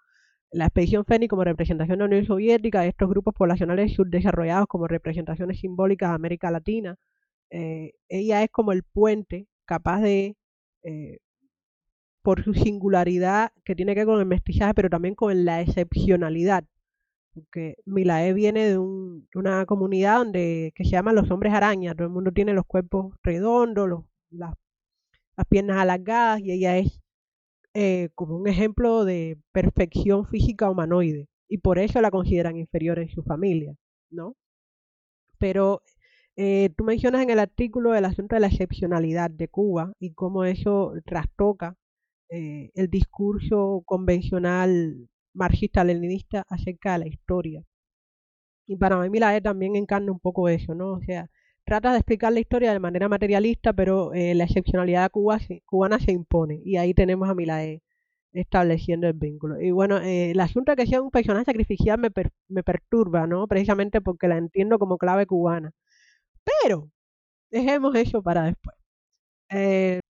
la 0.52 0.66
expedición 0.66 1.04
Fénix 1.04 1.30
como 1.30 1.44
representación 1.44 1.98
de 1.98 2.04
la 2.04 2.06
Unión 2.06 2.26
Soviética, 2.26 2.86
estos 2.86 3.08
grupos 3.10 3.34
poblacionales 3.34 3.94
subdesarrollados 3.94 4.68
como 4.68 4.88
representaciones 4.88 5.60
simbólicas 5.60 6.10
de 6.10 6.14
América 6.16 6.50
Latina, 6.50 6.96
eh, 7.50 7.92
ella 8.08 8.42
es 8.44 8.50
como 8.50 8.72
el 8.72 8.82
puente 8.84 9.48
capaz 9.66 10.00
de, 10.02 10.36
eh, 10.84 11.18
por 12.26 12.42
su 12.42 12.54
singularidad 12.54 13.52
que 13.64 13.76
tiene 13.76 13.94
que 13.94 14.00
ver 14.00 14.06
con 14.08 14.18
el 14.18 14.26
mestizaje, 14.26 14.74
pero 14.74 14.90
también 14.90 15.14
con 15.14 15.44
la 15.44 15.60
excepcionalidad, 15.60 16.64
porque 17.32 17.76
Milae 17.84 18.32
viene 18.32 18.68
de, 18.68 18.78
una 18.78 19.64
comunidad 19.64 20.18
donde 20.18 20.72
que 20.74 20.82
se 20.82 20.90
llama 20.90 21.12
los 21.12 21.30
hombres 21.30 21.52
araña, 21.54 21.94
todo 21.94 22.08
el 22.08 22.12
mundo 22.12 22.32
tiene 22.32 22.52
los 22.52 22.66
cuerpos 22.66 23.14
redondos, 23.22 24.02
las, 24.30 24.56
piernas 25.48 25.78
alargadas, 25.78 26.40
y 26.40 26.50
ella 26.50 26.78
es 26.78 27.00
eh, 27.74 28.08
como 28.16 28.36
un 28.36 28.48
ejemplo 28.48 29.04
de 29.04 29.38
perfección 29.52 30.26
física 30.26 30.68
humanoide 30.68 31.28
y 31.48 31.58
por 31.58 31.78
eso 31.78 32.00
la 32.00 32.10
consideran 32.10 32.56
inferior 32.56 32.98
en 32.98 33.08
su 33.08 33.22
familia, 33.22 33.76
¿no? 34.10 34.34
Pero 35.38 35.80
eh, 36.34 36.70
tú 36.76 36.82
mencionas 36.82 37.22
en 37.22 37.30
el 37.30 37.38
artículo 37.38 37.94
el 37.94 38.04
asunto 38.04 38.34
de 38.34 38.40
la 38.40 38.48
excepcionalidad 38.48 39.30
de 39.30 39.46
Cuba 39.46 39.92
y 40.00 40.12
cómo 40.12 40.44
eso 40.44 40.92
trastoca 41.04 41.76
eh, 42.30 42.70
el 42.74 42.88
discurso 42.90 43.82
convencional 43.86 45.08
marxista-leninista 45.34 46.44
acerca 46.48 46.94
de 46.94 46.98
la 47.00 47.08
historia. 47.08 47.64
Y 48.66 48.76
para 48.76 48.98
mí 48.98 49.10
Milae 49.10 49.40
también 49.40 49.76
encarna 49.76 50.12
un 50.12 50.20
poco 50.20 50.48
eso, 50.48 50.74
¿no? 50.74 50.92
O 50.94 51.00
sea, 51.02 51.30
trata 51.64 51.92
de 51.92 51.98
explicar 51.98 52.32
la 52.32 52.40
historia 52.40 52.72
de 52.72 52.80
manera 52.80 53.08
materialista, 53.08 53.72
pero 53.72 54.12
eh, 54.14 54.34
la 54.34 54.44
excepcionalidad 54.44 55.10
cubana 55.10 55.98
se 56.00 56.12
impone. 56.12 56.60
Y 56.64 56.76
ahí 56.76 56.94
tenemos 56.94 57.28
a 57.28 57.34
Milae 57.34 57.82
estableciendo 58.32 59.06
el 59.08 59.14
vínculo. 59.14 59.60
Y 59.60 59.70
bueno, 59.70 59.98
eh, 59.98 60.32
el 60.32 60.40
asunto 60.40 60.72
de 60.72 60.76
que 60.76 60.86
sea 60.86 61.02
un 61.02 61.10
personaje 61.10 61.46
sacrificial 61.46 61.98
me, 61.98 62.10
me 62.48 62.62
perturba, 62.62 63.26
¿no? 63.26 63.46
Precisamente 63.48 64.00
porque 64.00 64.28
la 64.28 64.38
entiendo 64.38 64.78
como 64.78 64.98
clave 64.98 65.26
cubana. 65.26 65.72
Pero, 66.62 66.90
dejemos 67.50 67.94
eso 67.96 68.22
para 68.22 68.44
después. 68.44 68.76
Eh, 69.50 70.00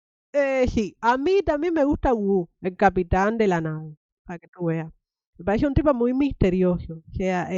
sí, 0.68 0.96
a 1.00 1.16
mí 1.16 1.42
también 1.44 1.74
me 1.74 1.84
gusta 1.84 2.14
Wu, 2.14 2.48
el 2.62 2.76
capitán 2.76 3.38
de 3.38 3.46
la 3.48 3.60
nave, 3.60 3.96
para 4.24 4.38
que 4.38 4.48
tú 4.48 4.66
veas. 4.66 4.92
Me 5.38 5.44
parece 5.44 5.66
un 5.66 5.74
tipo 5.74 5.92
muy 5.94 6.14
misterioso. 6.14 6.94
O 6.94 7.14
sea, 7.14 7.48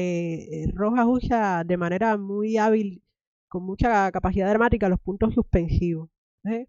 Rojas 0.74 1.06
usa 1.08 1.64
de 1.64 1.76
manera 1.76 2.16
muy 2.16 2.56
hábil 2.58 3.02
con 3.48 3.64
mucha 3.64 4.10
capacidad 4.12 4.48
dramática 4.48 4.88
los 4.88 5.00
puntos 5.00 5.34
suspensivos. 5.34 6.10
¿eh? 6.44 6.68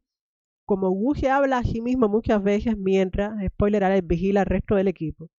Como 0.65 0.89
Wu 0.91 1.15
se 1.15 1.29
habla 1.29 1.59
a 1.59 1.63
sí 1.63 1.81
mismo 1.81 2.09
muchas 2.09 2.41
veces 2.43 2.77
mientras, 2.77 3.33
spoiler 3.47 3.83
alert, 3.83 4.07
vigila 4.07 4.41
al 4.41 4.47
resto 4.47 4.75
del 4.75 4.87
equipo. 4.87 5.29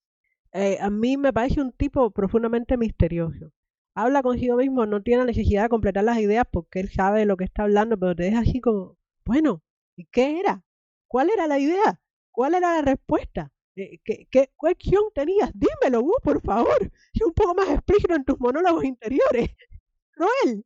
Eh, 0.52 0.78
a 0.80 0.90
mí 0.90 1.16
me 1.16 1.32
parece 1.32 1.60
un 1.60 1.72
tipo 1.72 2.10
profundamente 2.10 2.76
misterioso. 2.76 3.52
Habla 3.94 4.22
consigo 4.22 4.56
mismo, 4.56 4.86
no 4.86 5.02
tiene 5.02 5.24
necesidad 5.24 5.64
de 5.64 5.68
completar 5.68 6.04
las 6.04 6.18
ideas 6.18 6.44
porque 6.50 6.80
él 6.80 6.90
sabe 6.90 7.20
de 7.20 7.26
lo 7.26 7.36
que 7.36 7.44
está 7.44 7.64
hablando, 7.64 7.98
pero 7.98 8.14
te 8.16 8.24
deja 8.24 8.40
así 8.40 8.60
como, 8.60 8.96
bueno, 9.24 9.62
¿y 10.00 10.06
qué 10.10 10.40
era? 10.40 10.62
¿Cuál 11.06 11.30
era 11.30 11.46
la 11.46 11.58
idea? 11.58 12.00
¿Cuál 12.30 12.54
era 12.54 12.76
la 12.76 12.82
respuesta? 12.82 13.52
Eh, 13.76 13.98
¿Qué, 14.04 14.26
qué, 14.30 14.50
cuestión 14.56 15.02
tenías? 15.14 15.50
Dímelo, 15.54 16.02
Wu, 16.02 16.14
por 16.22 16.40
favor. 16.42 16.90
Sé 17.12 17.24
un 17.24 17.34
poco 17.34 17.54
más 17.54 17.68
explícito 17.68 18.14
en 18.14 18.24
tus 18.24 18.40
monólogos 18.40 18.84
interiores. 18.84 19.50
Cruel. 20.12 20.64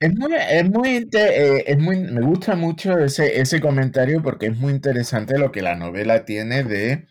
Es 0.00 0.12
muy, 0.16 0.34
es 0.34 0.68
muy, 0.68 1.08
eh, 1.12 1.64
es 1.64 1.78
muy, 1.78 2.00
me 2.00 2.22
gusta 2.22 2.56
mucho 2.56 2.98
ese 2.98 3.60
comentario 3.60 4.20
porque 4.20 4.46
es 4.46 4.56
muy 4.56 4.72
interesante 4.72 5.38
lo 5.38 5.52
que 5.52 5.62
la 5.62 5.76
novela 5.76 6.24
tiene 6.24 6.64
de, 6.64 7.06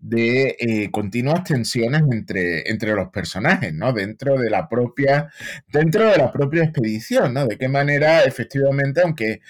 de 0.00 0.56
eh, 0.58 0.90
continuas 0.90 1.44
tensiones 1.44 2.02
entre, 2.10 2.70
entre 2.70 2.94
los 2.94 3.08
personajes, 3.08 3.74
¿no? 3.74 3.92
Dentro 3.92 4.38
de 4.38 4.50
la 4.50 4.68
propia, 4.68 5.30
dentro 5.72 6.10
de 6.10 6.16
la 6.16 6.32
propia 6.32 6.64
expedición, 6.64 7.34
¿no? 7.34 7.46
De 7.46 7.58
qué 7.58 7.68
manera, 7.68 8.24
efectivamente, 8.24 9.02
aunque 9.02 9.40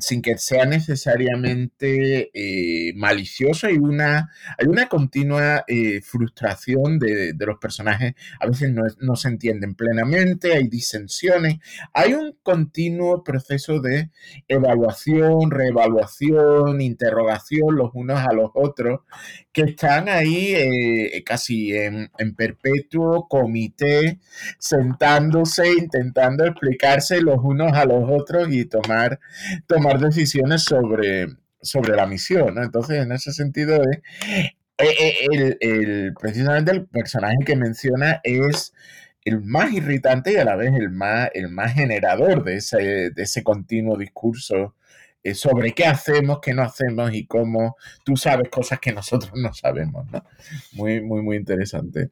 sin 0.00 0.20
que 0.20 0.36
sea 0.36 0.64
necesariamente 0.64 2.30
eh, 2.34 2.92
malicioso, 2.94 3.66
hay 3.68 3.78
una, 3.78 4.30
hay 4.58 4.66
una 4.66 4.88
continua 4.88 5.64
eh, 5.68 6.00
frustración 6.02 6.98
de, 6.98 7.34
los 7.38 7.58
personajes, 7.58 8.14
a 8.40 8.46
veces 8.46 8.72
no, 8.72 9.16
se 9.16 9.28
entienden 9.28 9.74
plenamente, 9.74 10.54
hay 10.54 10.66
disensiones, 10.68 11.58
hay 11.92 12.14
un 12.14 12.36
continuo 12.42 13.22
proceso 13.22 13.80
de 13.80 14.10
evaluación, 14.48 15.50
reevaluación, 15.50 16.80
interrogación 16.80 17.76
los 17.76 17.90
unos 17.94 18.18
a 18.18 18.32
los 18.32 18.50
otros, 18.54 19.00
que 19.56 19.62
están 19.62 20.10
ahí 20.10 20.54
eh, 20.54 21.24
casi 21.24 21.74
en, 21.74 22.10
en 22.18 22.34
perpetuo 22.34 23.26
comité, 23.26 24.18
sentándose, 24.58 25.72
intentando 25.72 26.44
explicarse 26.44 27.22
los 27.22 27.38
unos 27.42 27.72
a 27.72 27.86
los 27.86 28.04
otros 28.06 28.48
y 28.50 28.66
tomar 28.66 29.18
tomar 29.66 29.98
decisiones 29.98 30.62
sobre, 30.62 31.28
sobre 31.62 31.96
la 31.96 32.06
misión, 32.06 32.58
Entonces, 32.62 32.98
en 33.02 33.12
ese 33.12 33.32
sentido, 33.32 33.82
eh, 33.82 34.52
eh, 34.78 35.56
el, 35.60 36.12
precisamente 36.20 36.72
el 36.72 36.84
personaje 36.84 37.38
que 37.46 37.56
menciona 37.56 38.20
es 38.24 38.74
el 39.24 39.40
más 39.40 39.72
irritante 39.72 40.34
y 40.34 40.36
a 40.36 40.44
la 40.44 40.56
vez 40.56 40.74
el 40.74 40.90
más, 40.90 41.30
el 41.32 41.48
más 41.48 41.72
generador 41.72 42.44
de 42.44 42.56
ese, 42.56 42.76
de 43.10 43.22
ese 43.22 43.42
continuo 43.42 43.96
discurso 43.96 44.74
sobre 45.34 45.72
qué 45.72 45.84
hacemos, 45.84 46.40
qué 46.40 46.54
no 46.54 46.62
hacemos 46.62 47.12
y 47.14 47.26
cómo 47.26 47.76
tú 48.04 48.16
sabes 48.16 48.48
cosas 48.48 48.78
que 48.80 48.92
nosotros 48.92 49.32
no 49.34 49.52
sabemos, 49.52 50.10
¿no? 50.10 50.22
Muy, 50.72 51.00
muy, 51.00 51.22
muy 51.22 51.36
interesante. 51.36 52.10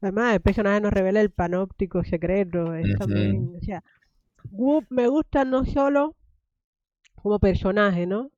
Además, 0.00 0.34
el 0.34 0.40
personaje 0.40 0.80
nos 0.80 0.92
revela 0.92 1.20
el 1.20 1.30
panóptico 1.30 2.04
secreto. 2.04 2.74
Es 2.74 2.96
también, 2.98 3.54
o 3.56 3.64
sea, 3.64 3.82
me 4.90 5.08
gusta 5.08 5.44
no 5.44 5.64
solo 5.64 6.14
como 7.22 7.38
personaje, 7.38 8.06
¿no? 8.06 8.30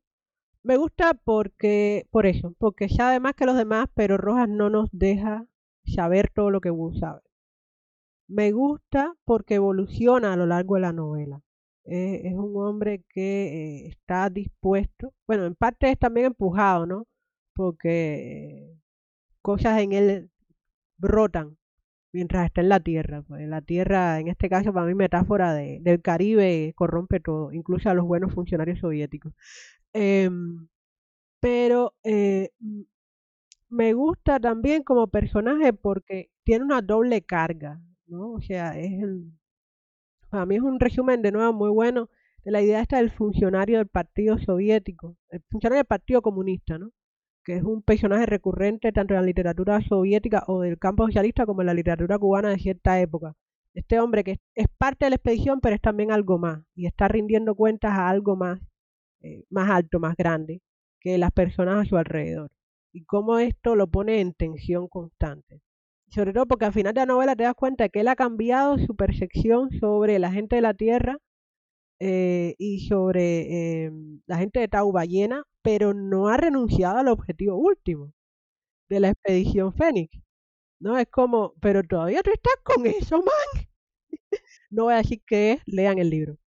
Me 0.62 0.76
gusta 0.76 1.14
porque, 1.14 2.07
por 2.11 2.26
eso, 2.26 2.54
porque 2.59 2.88
sabe 2.88 3.20
más 3.20 3.35
que 3.35 3.46
los 3.46 3.57
demás, 3.57 3.88
pero 3.94 4.16
Rojas 4.16 4.48
no 4.48 4.70
nos 4.70 4.88
deja 4.92 5.46
saber 5.85 6.31
todo 6.31 6.50
lo 6.50 6.61
que 6.61 6.70
Wu 6.70 6.94
sabe. 6.94 7.20
Me 8.28 8.52
gusta 8.52 9.14
porque 9.24 9.54
evoluciona 9.54 10.33
a 10.33 10.37
lo 10.37 10.46
largo 10.46 10.74
de 10.74 10.81
la 10.83 10.92
novela. 10.92 11.42
Es 11.90 12.35
un 12.35 12.53
hombre 12.57 13.03
que 13.09 13.85
eh, 13.85 13.88
está 13.88 14.31
dispuesto, 14.31 15.12
bueno, 15.27 15.46
en 15.46 15.55
parte 15.55 15.90
es 15.90 15.98
también 15.98 16.27
empujado, 16.27 16.87
¿no? 16.87 17.07
Porque 17.55 18.74
cosas 19.42 19.81
en 19.81 19.92
él 19.92 20.31
brotan 20.98 21.57
mientras 22.12 22.46
está 22.46 22.61
en 22.62 22.68
la 22.70 22.81
tierra. 22.81 23.22
Pues 23.22 23.48
la 23.48 23.62
tierra, 23.62 24.20
en 24.20 24.29
este 24.29 24.48
caso, 24.48 24.72
para 24.72 24.87
mí, 24.87 24.94
metáfora 24.94 25.55
de, 25.55 25.79
del 25.83 26.03
Caribe, 26.03 26.72
corrompe 26.77 27.20
todo, 27.20 27.53
incluso 27.53 27.90
a 27.90 27.94
los 27.94 28.07
buenos 28.07 28.35
funcionarios 28.35 28.81
soviéticos. 28.81 29.33
Em, 29.92 30.68
pero 31.40 31.94
eh, 32.05 32.51
me 33.70 33.92
gusta 33.94 34.40
también 34.40 34.83
como 34.83 35.09
personaje 35.09 35.72
porque 35.72 36.31
tiene 36.44 36.64
una 36.64 36.83
doble 36.83 37.22
carga, 37.22 37.81
¿no? 38.07 38.33
O 38.33 38.40
sea, 38.40 38.79
es 38.79 39.03
el, 39.03 39.33
para 40.29 40.47
mí 40.47 40.57
es 40.57 40.62
un 40.62 40.81
resumen 40.81 41.23
de 41.23 41.33
nuevo 41.33 41.53
muy 41.53 41.71
bueno 41.71 42.09
de 42.45 42.51
la 42.51 42.62
idea 42.62 42.81
esta 42.81 42.99
del 42.99 43.11
funcionario 43.11 43.79
del 43.79 43.88
Partido 43.88 44.38
Soviético, 44.38 45.17
el 45.31 45.43
funcionario 45.51 45.81
del 45.81 45.87
Partido 45.87 46.23
Comunista, 46.23 46.79
¿no? 46.79 46.91
que 47.45 47.57
es 47.57 47.62
un 47.62 47.83
personaje 47.83 48.27
recurrente 48.27 48.93
tanto 48.93 49.14
en 49.14 49.21
la 49.21 49.27
literatura 49.27 49.81
soviética 49.81 50.45
o 50.49 50.61
del 50.61 50.79
campo 50.79 51.07
socialista 51.07 51.47
como 51.47 51.62
en 51.62 51.67
la 51.69 51.75
literatura 51.75 52.19
cubana 52.19 52.51
de 52.51 52.59
cierta 52.59 53.01
época. 53.01 53.35
Este 53.73 53.99
hombre 54.01 54.23
que 54.23 54.38
es 54.55 54.67
parte 54.77 55.07
de 55.07 55.11
la 55.11 55.17
expedición, 55.17 55.61
pero 55.61 55.75
es 55.75 55.81
también 55.81 56.12
algo 56.12 56.38
más, 56.38 56.62
y 56.75 56.87
está 56.87 57.09
rindiendo 57.09 57.55
cuentas 57.55 57.93
a 57.93 58.11
algo 58.11 58.37
más, 58.37 58.61
eh, 59.23 59.45
más 59.49 59.71
alto, 59.71 59.99
más 59.99 60.14
grande, 60.14 60.61
que 61.01 61.17
las 61.17 61.33
personas 61.33 61.87
a 61.87 61.88
su 61.88 61.97
alrededor. 61.97 62.51
Y 62.93 63.05
cómo 63.05 63.38
esto 63.38 63.77
lo 63.77 63.87
pone 63.87 64.21
en 64.21 64.35
tensión 64.35 64.88
constante. 64.88 65.62
Sobre 66.11 66.33
todo 66.33 66.47
porque 66.47 66.64
al 66.64 66.73
final 66.73 66.94
de 66.94 67.01
la 67.01 67.07
novela 67.07 67.37
te 67.37 67.44
das 67.44 67.55
cuenta 67.55 67.88
que 67.88 68.01
él 68.01 68.09
ha 68.09 68.16
cambiado 68.16 68.79
su 68.79 68.97
percepción 68.97 69.71
sobre 69.79 70.18
la 70.18 70.33
gente 70.33 70.57
de 70.57 70.62
la 70.62 70.75
Tierra 70.75 71.18
eh, 72.01 72.55
y 72.59 72.87
sobre 72.88 73.85
eh, 73.87 73.92
la 74.27 74.38
gente 74.38 74.61
de 74.61 74.68
Tau 74.68 74.92
Ballena 74.92 75.44
pero 75.62 75.92
no 75.92 76.29
ha 76.29 76.38
renunciado 76.38 76.99
al 76.99 77.09
objetivo 77.09 77.57
último 77.57 78.12
de 78.88 79.01
la 79.01 79.11
expedición 79.11 79.75
Fénix. 79.75 80.18
No 80.81 80.97
es 80.97 81.07
como, 81.11 81.53
pero 81.61 81.83
todavía 81.83 82.23
tú 82.23 82.31
estás 82.33 82.57
con 82.62 82.87
eso, 82.87 83.18
man. 83.18 83.66
no 84.71 84.85
voy 84.85 84.94
a 84.94 84.99
decir 84.99 85.21
que 85.27 85.53
es, 85.53 85.62
lean 85.66 85.99
el 85.99 86.11
libro. 86.11 86.38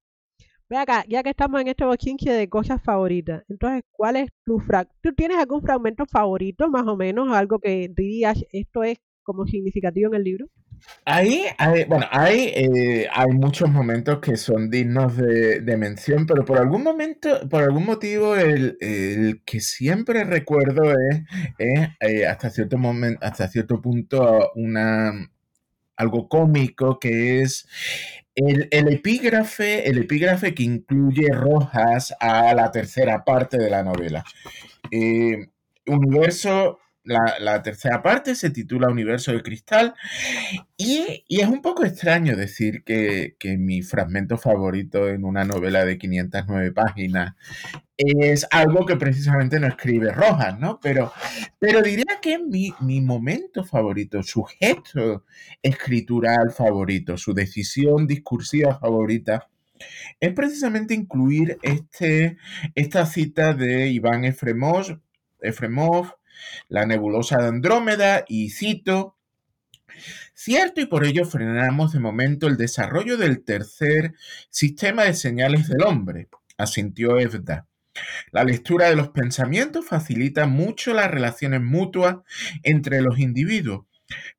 Ve 0.70 0.78
acá, 0.78 1.06
ya 1.08 1.22
que 1.22 1.30
estamos 1.32 1.62
en 1.62 1.68
este 1.68 1.86
bochinche 1.86 2.32
de 2.32 2.50
cosas 2.50 2.82
favoritas, 2.82 3.44
entonces, 3.50 3.84
¿cuál 3.92 4.16
es 4.16 4.30
tu 4.46 4.58
fragmento? 4.60 4.96
¿Tú 5.04 5.14
tienes 5.14 5.38
algún 5.38 5.62
fragmento 5.62 6.06
favorito, 6.08 6.70
más 6.70 6.88
o 6.88 6.96
menos, 6.98 7.32
algo 7.32 7.60
que 7.60 7.90
dirías, 7.96 8.44
esto 8.52 8.84
es 8.84 8.98
como 9.24 9.46
significativo 9.46 10.10
en 10.10 10.16
el 10.16 10.24
libro? 10.24 10.46
Ahí, 11.06 11.44
hay, 11.58 11.84
bueno, 11.86 12.08
hay, 12.10 12.52
eh, 12.56 13.08
hay 13.14 13.32
muchos 13.32 13.70
momentos 13.70 14.20
que 14.20 14.36
son 14.36 14.70
dignos 14.70 15.16
de, 15.16 15.78
mención, 15.78 16.26
pero 16.26 16.44
por 16.44 16.58
algún 16.58 16.84
momento, 16.84 17.48
por 17.50 17.64
algún 17.64 17.86
motivo, 17.86 18.36
el, 18.36 19.42
que 19.46 19.60
siempre 19.60 20.24
recuerdo 20.24 20.92
es, 20.92 21.22
eh, 21.60 22.26
hasta 22.26 22.50
cierto 22.50 22.78
momento, 22.78 23.20
hasta 23.24 23.48
cierto 23.48 23.82
punto, 23.82 24.52
una 24.56 25.30
algo 26.02 26.28
cómico 26.28 27.00
que 27.00 27.42
es 27.42 27.68
el, 28.36 28.68
epígrafe, 28.72 29.88
el 29.90 30.00
epígrafe 30.00 30.54
que 30.54 30.64
incluye 30.64 31.28
Rojas 31.32 32.14
a 32.20 32.54
la 32.54 32.72
tercera 32.72 33.24
parte 33.24 33.58
de 33.58 33.70
la 33.70 33.84
novela. 33.84 34.24
Eh, 34.90 35.48
universo 35.86 36.80
la, 37.12 37.62
tercera 37.62 38.02
parte 38.02 38.36
se 38.36 38.50
titula 38.50 38.90
Universo 38.90 39.32
de 39.32 39.44
Cristal 39.44 39.94
y, 40.78 41.24
es 41.28 41.48
un 41.48 41.62
poco 41.62 41.86
extraño 41.86 42.36
decir 42.36 42.84
que, 42.84 43.36
mi 43.58 43.82
fragmento 43.82 44.38
favorito 44.38 45.10
en 45.10 45.24
una 45.26 45.44
novela 45.44 45.86
de 45.86 45.98
509 45.98 46.72
páginas 46.72 47.36
es 47.98 48.48
algo 48.50 48.86
que 48.86 48.96
precisamente 48.96 49.60
no 49.60 49.68
escribe 49.68 50.12
Rojas, 50.12 50.58
¿no? 50.60 50.80
Pero, 50.82 51.14
pero 51.60 51.82
diría 51.82 52.20
que 52.22 52.40
mi, 52.40 52.74
mi 52.80 53.02
momento 53.02 53.64
favorito, 53.64 54.24
su 54.24 54.44
gesto 54.44 55.26
escritural 55.62 56.52
favorito, 56.52 57.18
su 57.18 57.34
decisión 57.34 58.08
discursiva 58.08 58.80
favorita, 58.80 59.48
es 60.20 60.34
precisamente 60.34 60.94
incluir 60.94 61.58
este, 61.62 62.38
esta 62.76 63.06
cita 63.06 63.54
de 63.54 63.88
Iván 63.88 64.26
Efremov, 64.26 65.00
Efremov 65.40 66.14
la 66.68 66.86
nebulosa 66.86 67.38
de 67.38 67.48
Andrómeda 67.48 68.26
y 68.28 68.50
cito, 68.50 69.18
Cierto, 70.34 70.82
y 70.82 70.86
por 70.86 71.06
ello 71.06 71.26
frenamos 71.26 71.94
de 71.94 72.00
momento 72.00 72.48
el 72.48 72.58
desarrollo 72.58 73.18
del 73.18 73.44
tercer 73.44 74.16
sistema 74.50 75.04
de 75.04 75.14
señales 75.14 75.68
del 75.68 75.84
hombre, 75.84 76.30
asintió 76.58 77.20
Evda. 77.20 77.68
La 78.32 78.44
lectura 78.44 78.90
de 78.90 78.96
los 78.96 79.10
pensamientos 79.10 79.86
facilita 79.86 80.48
mucho 80.48 80.94
las 80.94 81.12
relaciones 81.12 81.62
mutuas 81.62 82.18
entre 82.64 83.02
los 83.02 83.20
individuos, 83.20 83.86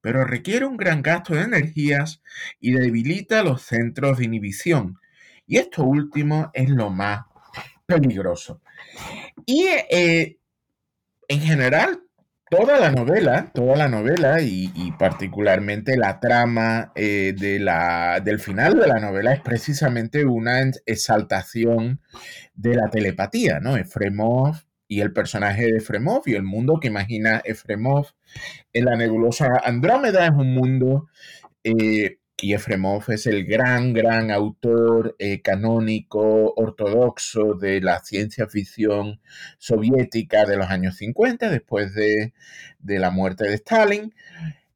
pero 0.00 0.24
requiere 0.24 0.64
un 0.64 0.76
gran 0.76 1.02
gasto 1.02 1.34
de 1.34 1.42
energías 1.42 2.22
y 2.60 2.72
debilita 2.72 3.42
los 3.42 3.62
centros 3.62 4.18
de 4.18 4.24
inhibición. 4.24 4.98
Y 5.46 5.58
esto 5.58 5.84
último 5.84 6.50
es 6.54 6.70
lo 6.70 6.90
más 6.90 7.26
peligroso. 7.86 8.62
Y 9.44 9.66
eh, 9.90 10.38
en 11.28 11.40
general, 11.40 12.02
toda 12.52 12.78
la 12.78 12.90
novela, 12.90 13.50
toda 13.54 13.76
la 13.76 13.88
novela 13.88 14.42
y, 14.42 14.92
particularmente 14.98 15.96
la 15.96 16.20
trama 16.20 16.92
eh, 16.94 17.34
de 17.34 17.58
la, 17.58 18.20
del 18.22 18.38
final 18.38 18.78
de 18.78 18.86
la 18.86 19.00
novela 19.00 19.32
es 19.32 19.40
precisamente 19.40 20.26
una 20.26 20.60
exaltación 20.84 22.02
de 22.54 22.74
la 22.74 22.90
telepatía, 22.90 23.58
¿no? 23.58 23.78
Efremov 23.78 24.56
y 24.86 25.00
el 25.00 25.14
personaje 25.14 25.64
de 25.64 25.78
Efremov 25.78 26.24
y 26.26 26.34
el 26.34 26.42
mundo 26.42 26.78
que 26.78 26.88
imagina 26.88 27.40
Efremov 27.42 28.08
en 28.74 28.84
la 28.84 28.96
nebulosa 28.96 29.46
Andrómeda 29.64 30.26
es 30.26 30.32
un 30.32 30.52
mundo 30.52 31.08
eh, 31.64 32.18
y 32.42 32.54
Efremov 32.54 33.04
es 33.08 33.26
el 33.26 33.46
gran, 33.46 33.92
gran 33.92 34.32
autor 34.32 35.14
eh, 35.20 35.40
canónico 35.42 36.52
ortodoxo 36.54 37.54
de 37.54 37.80
la 37.80 38.00
ciencia 38.00 38.48
ficción 38.48 39.20
soviética 39.58 40.44
de 40.44 40.56
los 40.56 40.68
años 40.68 40.96
50, 40.96 41.48
después 41.48 41.94
de, 41.94 42.32
la 42.80 43.12
muerte 43.12 43.44
de 43.44 43.54
Stalin. 43.54 44.12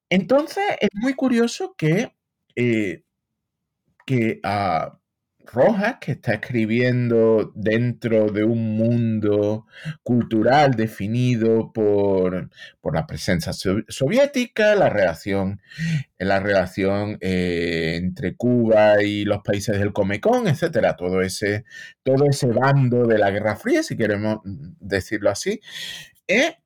Entonces, 0.09 0.65
es 0.81 0.91
muy 0.95 1.15
curioso 1.15 1.75
que, 1.77 2.15
eh, 2.55 3.03
que 4.07 4.39
ah, 4.45 5.01
Rojas, 5.53 5.97
que 6.01 6.13
está 6.13 6.35
escribiendo 6.35 7.53
dentro 7.55 8.31
de 8.31 8.45
un 8.45 8.77
mundo 8.77 9.67
cultural 10.03 10.75
definido 10.75 11.73
por, 11.73 12.51
la 12.93 13.07
presencia 13.07 13.53
soviética, 13.53 14.75
la 14.75 14.89
relación, 14.89 15.61
la 16.19 16.41
relación 16.41 17.19
eh, 17.21 17.97
entre 17.97 18.37
Cuba 18.37 19.03
y 19.03 19.25
los 19.25 19.43
países 19.43 19.79
del 19.79 19.93
Comecon, 19.93 20.49
etcétera, 20.49 20.97
todo 20.97 21.21
ese, 21.21 21.65
todo 22.03 22.27
ese 22.27 22.49
bando 22.49 23.07
de 23.07 23.19
la 23.19 23.31
Guerra 23.31 23.57
Fría, 23.57 23.83
si 23.83 23.97
queremos 23.97 24.41
decirlo 24.45 25.31
así, 25.31 25.61
eh, 26.29 26.57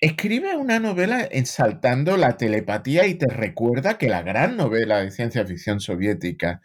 Escribe 0.00 0.56
una 0.56 0.78
novela 0.78 1.22
exaltando 1.22 2.16
la 2.16 2.36
telepatía 2.36 3.06
y 3.08 3.14
te 3.14 3.26
recuerda 3.26 3.98
que 3.98 4.08
la 4.08 4.22
gran 4.22 4.56
novela 4.56 5.00
de 5.00 5.10
ciencia 5.10 5.44
ficción 5.44 5.80
soviética 5.80 6.62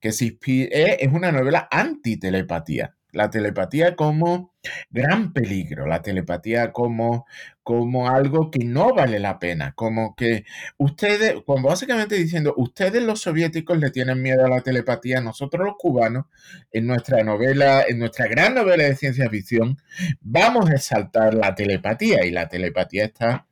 que 0.00 0.10
se 0.10 0.36
eh, 0.46 0.96
es 1.00 1.12
una 1.12 1.30
novela 1.30 1.68
anti-telepatía 1.70 2.96
la 3.12 3.30
telepatía 3.30 3.94
como 3.94 4.52
gran 4.90 5.32
peligro, 5.32 5.86
la 5.86 6.02
telepatía 6.02 6.72
como, 6.72 7.26
como 7.62 8.08
algo 8.08 8.50
que 8.50 8.64
no 8.64 8.94
vale 8.94 9.18
la 9.18 9.38
pena, 9.38 9.72
como 9.74 10.14
que 10.16 10.44
ustedes, 10.78 11.42
como 11.44 11.68
básicamente 11.68 12.16
diciendo, 12.16 12.54
ustedes 12.56 13.02
los 13.02 13.20
soviéticos 13.20 13.78
le 13.78 13.90
tienen 13.90 14.22
miedo 14.22 14.44
a 14.44 14.48
la 14.48 14.62
telepatía, 14.62 15.20
nosotros 15.20 15.66
los 15.66 15.76
cubanos, 15.78 16.26
en 16.72 16.86
nuestra 16.86 17.22
novela, 17.22 17.84
en 17.86 17.98
nuestra 17.98 18.26
gran 18.26 18.54
novela 18.54 18.84
de 18.84 18.96
ciencia 18.96 19.28
ficción, 19.28 19.78
vamos 20.20 20.70
a 20.70 20.74
exaltar 20.74 21.34
la 21.34 21.54
telepatía 21.54 22.24
y 22.24 22.30
la 22.30 22.48
telepatía 22.48 23.04
está 23.04 23.46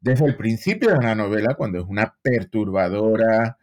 desde 0.00 0.26
el 0.26 0.36
principio 0.36 0.90
de 0.90 1.02
la 1.02 1.14
novela, 1.14 1.54
cuando 1.54 1.78
es 1.78 1.84
una 1.88 2.14
perturbadora, 2.22 3.58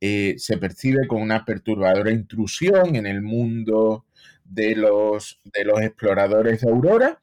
eh, 0.00 0.34
se 0.38 0.58
percibe 0.58 1.06
como 1.06 1.22
una 1.22 1.44
perturbadora 1.44 2.10
intrusión 2.10 2.96
en 2.96 3.06
el 3.06 3.22
mundo 3.22 4.05
de 4.48 4.74
los, 4.76 5.40
de 5.44 5.64
los 5.64 5.80
exploradores 5.80 6.60
de 6.60 6.70
Aurora, 6.70 7.20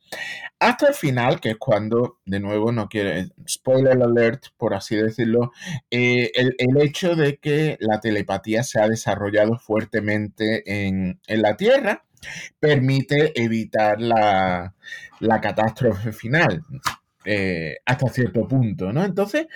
hasta 0.60 0.88
el 0.88 0.94
final, 0.94 1.40
que 1.40 1.52
es 1.52 1.58
cuando, 1.58 2.20
de 2.26 2.40
nuevo, 2.40 2.72
no 2.72 2.88
quiero, 2.88 3.30
spoiler 3.48 4.02
alert, 4.02 4.46
por 4.58 4.74
así 4.74 4.96
decirlo, 4.96 5.52
eh, 5.92 6.32
el, 6.36 6.82
hecho 6.82 7.16
de 7.16 7.38
que 7.38 7.78
la 7.80 8.00
telepatía 8.00 8.64
se 8.64 8.80
ha 8.80 8.88
desarrollado 8.88 9.58
fuertemente 9.58 10.64
en, 10.88 11.20
la 11.28 11.58
Tierra 11.58 12.06
permite 12.60 13.34
evitar 13.42 14.00
la, 14.00 14.74
catástrofe 15.42 16.12
final. 16.14 16.62
Eh, 17.26 17.78
hasta 17.86 18.10
cierto 18.10 18.48
punto, 18.48 18.92
¿no? 18.92 19.04
Entonces, 19.04 19.48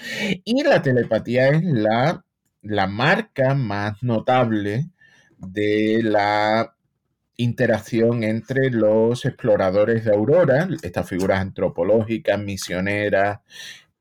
y 0.46 0.64
la 0.64 0.82
telepatía 0.82 1.50
es 1.50 1.64
la, 1.64 2.24
la 2.62 2.88
marca 2.88 3.56
más 3.56 4.02
notable 4.04 4.90
de 5.38 6.02
la 6.02 6.77
interacción 7.38 8.24
entre 8.24 8.72
los 8.72 9.26
exploradores 9.26 10.06
de 10.06 10.14
Aurora, 10.14 10.68
estas 10.82 11.08
figuras 11.08 11.40
antropológicas, 11.40 12.40
misioneras, 12.40 13.40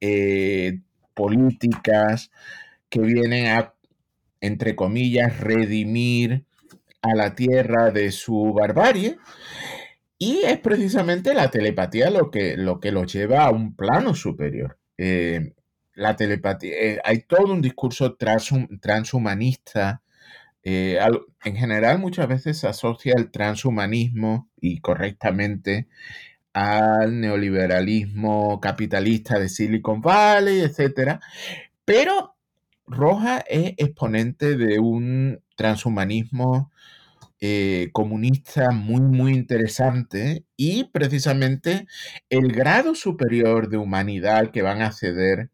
eh, 0.00 0.80
políticas, 1.14 2.30
que 2.88 3.00
vienen 3.00 3.46
a, 3.48 3.74
entre 4.40 4.74
comillas, 4.74 5.38
redimir 5.40 6.44
a 7.02 7.14
la 7.14 7.34
Tierra 7.34 7.90
de 7.90 8.10
su 8.10 8.54
barbarie. 8.54 9.18
Y 10.18 10.40
es 10.44 10.58
precisamente 10.58 11.34
la 11.34 11.50
telepatía 11.50 12.10
lo 12.10 12.30
que, 12.30 12.56
lo 12.56 12.80
que 12.80 12.90
los 12.90 13.12
lleva 13.12 13.44
a 13.44 13.50
un 13.50 13.76
plano 13.76 14.14
superior. 14.14 14.78
Eh, 14.96 15.52
la 15.94 16.16
telepatía, 16.16 16.74
eh, 16.74 17.00
hay 17.04 17.20
todo 17.20 17.52
un 17.52 17.60
discurso 17.60 18.16
transhumanista 18.16 20.02
eh, 20.68 20.98
en 21.44 21.54
general 21.54 22.00
muchas 22.00 22.26
veces 22.26 22.58
se 22.58 22.66
asocia 22.66 23.14
el 23.16 23.30
transhumanismo 23.30 24.50
y 24.60 24.80
correctamente 24.80 25.86
al 26.52 27.20
neoliberalismo 27.20 28.60
capitalista 28.60 29.38
de 29.38 29.48
Silicon 29.48 30.00
Valley, 30.00 30.62
etc. 30.62 31.20
Pero 31.84 32.34
Roja 32.88 33.44
es 33.48 33.74
exponente 33.76 34.56
de 34.56 34.80
un 34.80 35.40
transhumanismo 35.54 36.72
eh, 37.40 37.90
comunista 37.92 38.72
muy, 38.72 39.02
muy 39.02 39.34
interesante 39.34 40.46
y 40.56 40.84
precisamente 40.84 41.86
el 42.28 42.50
grado 42.50 42.96
superior 42.96 43.68
de 43.68 43.76
humanidad 43.76 44.50
que 44.50 44.62
van 44.62 44.82
a 44.82 44.88
acceder 44.88 45.50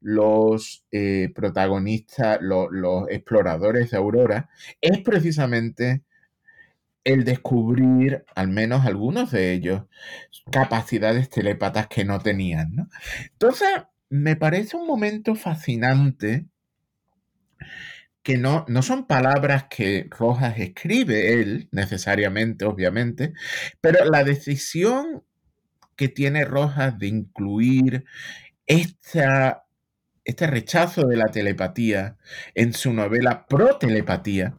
los 0.00 0.84
eh, 0.92 1.30
protagonistas, 1.34 2.38
los 2.40 3.08
exploradores 3.10 3.90
de 3.90 3.96
Aurora, 3.96 4.48
es 4.80 4.98
precisamente 5.00 6.02
el 7.04 7.24
descubrir, 7.24 8.24
al 8.34 8.48
menos 8.48 8.84
algunos 8.84 9.30
de 9.30 9.52
ellos, 9.52 9.84
capacidades 10.50 11.30
telépatas 11.30 11.86
que 11.88 12.04
no 12.04 12.20
tenían. 12.20 12.88
Entonces, 13.32 13.68
me 14.10 14.36
parece 14.36 14.76
un 14.76 14.86
momento 14.86 15.34
fascinante 15.34 16.46
que 18.22 18.36
no, 18.36 18.66
no 18.68 18.82
son 18.82 19.06
palabras 19.06 19.64
que 19.70 20.06
Rojas 20.10 20.58
escribe 20.58 21.40
él, 21.40 21.68
necesariamente, 21.72 22.66
obviamente, 22.66 23.32
pero 23.80 24.04
la 24.04 24.22
decisión 24.22 25.24
que 25.96 26.08
tiene 26.08 26.44
Rojas 26.44 26.98
de 26.98 27.06
incluir 27.06 28.04
esta 28.66 29.64
este 30.28 30.46
rechazo 30.46 31.06
de 31.06 31.16
la 31.16 31.28
telepatía 31.28 32.18
en 32.54 32.74
su 32.74 32.92
novela 32.92 33.46
Pro 33.46 33.78
Telepatía 33.78 34.54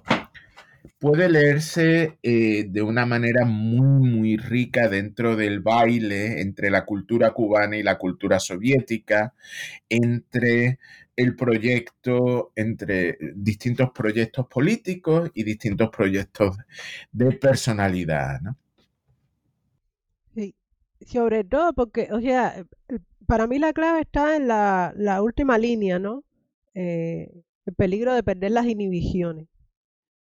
puede 0.98 1.30
leerse 1.30 2.18
eh, 2.24 2.66
de 2.68 2.82
una 2.82 3.06
manera 3.06 3.46
muy, 3.46 4.10
muy 4.10 4.38
rica 4.38 4.90
dentro 4.90 5.36
del 5.36 5.60
baile 5.60 6.42
entre 6.42 6.72
la 6.72 6.86
cultura 6.86 7.34
cubana 7.34 7.78
y 7.78 7.84
la 7.84 8.00
cultura 8.00 8.40
soviética, 8.40 9.36
entre 9.88 10.80
el 11.16 11.36
proyecto, 11.36 12.52
entre 12.56 13.20
distintos 13.36 13.92
proyectos 13.92 14.48
políticos 14.48 15.30
y 15.36 15.44
distintos 15.44 15.92
proyectos 15.92 16.58
de 17.12 17.32
personalidad. 17.34 18.40
Sí, 20.34 20.56
sobre 21.06 21.44
todo 21.44 21.74
porque, 21.74 22.08
o 22.12 22.20
sea, 22.20 22.56
para 23.30 23.46
mí 23.46 23.60
la 23.60 23.74
clave 23.74 24.02
está 24.02 24.36
en 24.36 24.48
la, 24.48 25.22
última 25.22 25.60
línea, 25.60 26.00
¿no? 26.00 26.24
Eh, 26.74 27.30
el 27.68 27.76
peligro 27.76 28.16
de 28.16 28.24
perder 28.24 28.52
las 28.52 28.66
inhibiciones. 28.66 29.48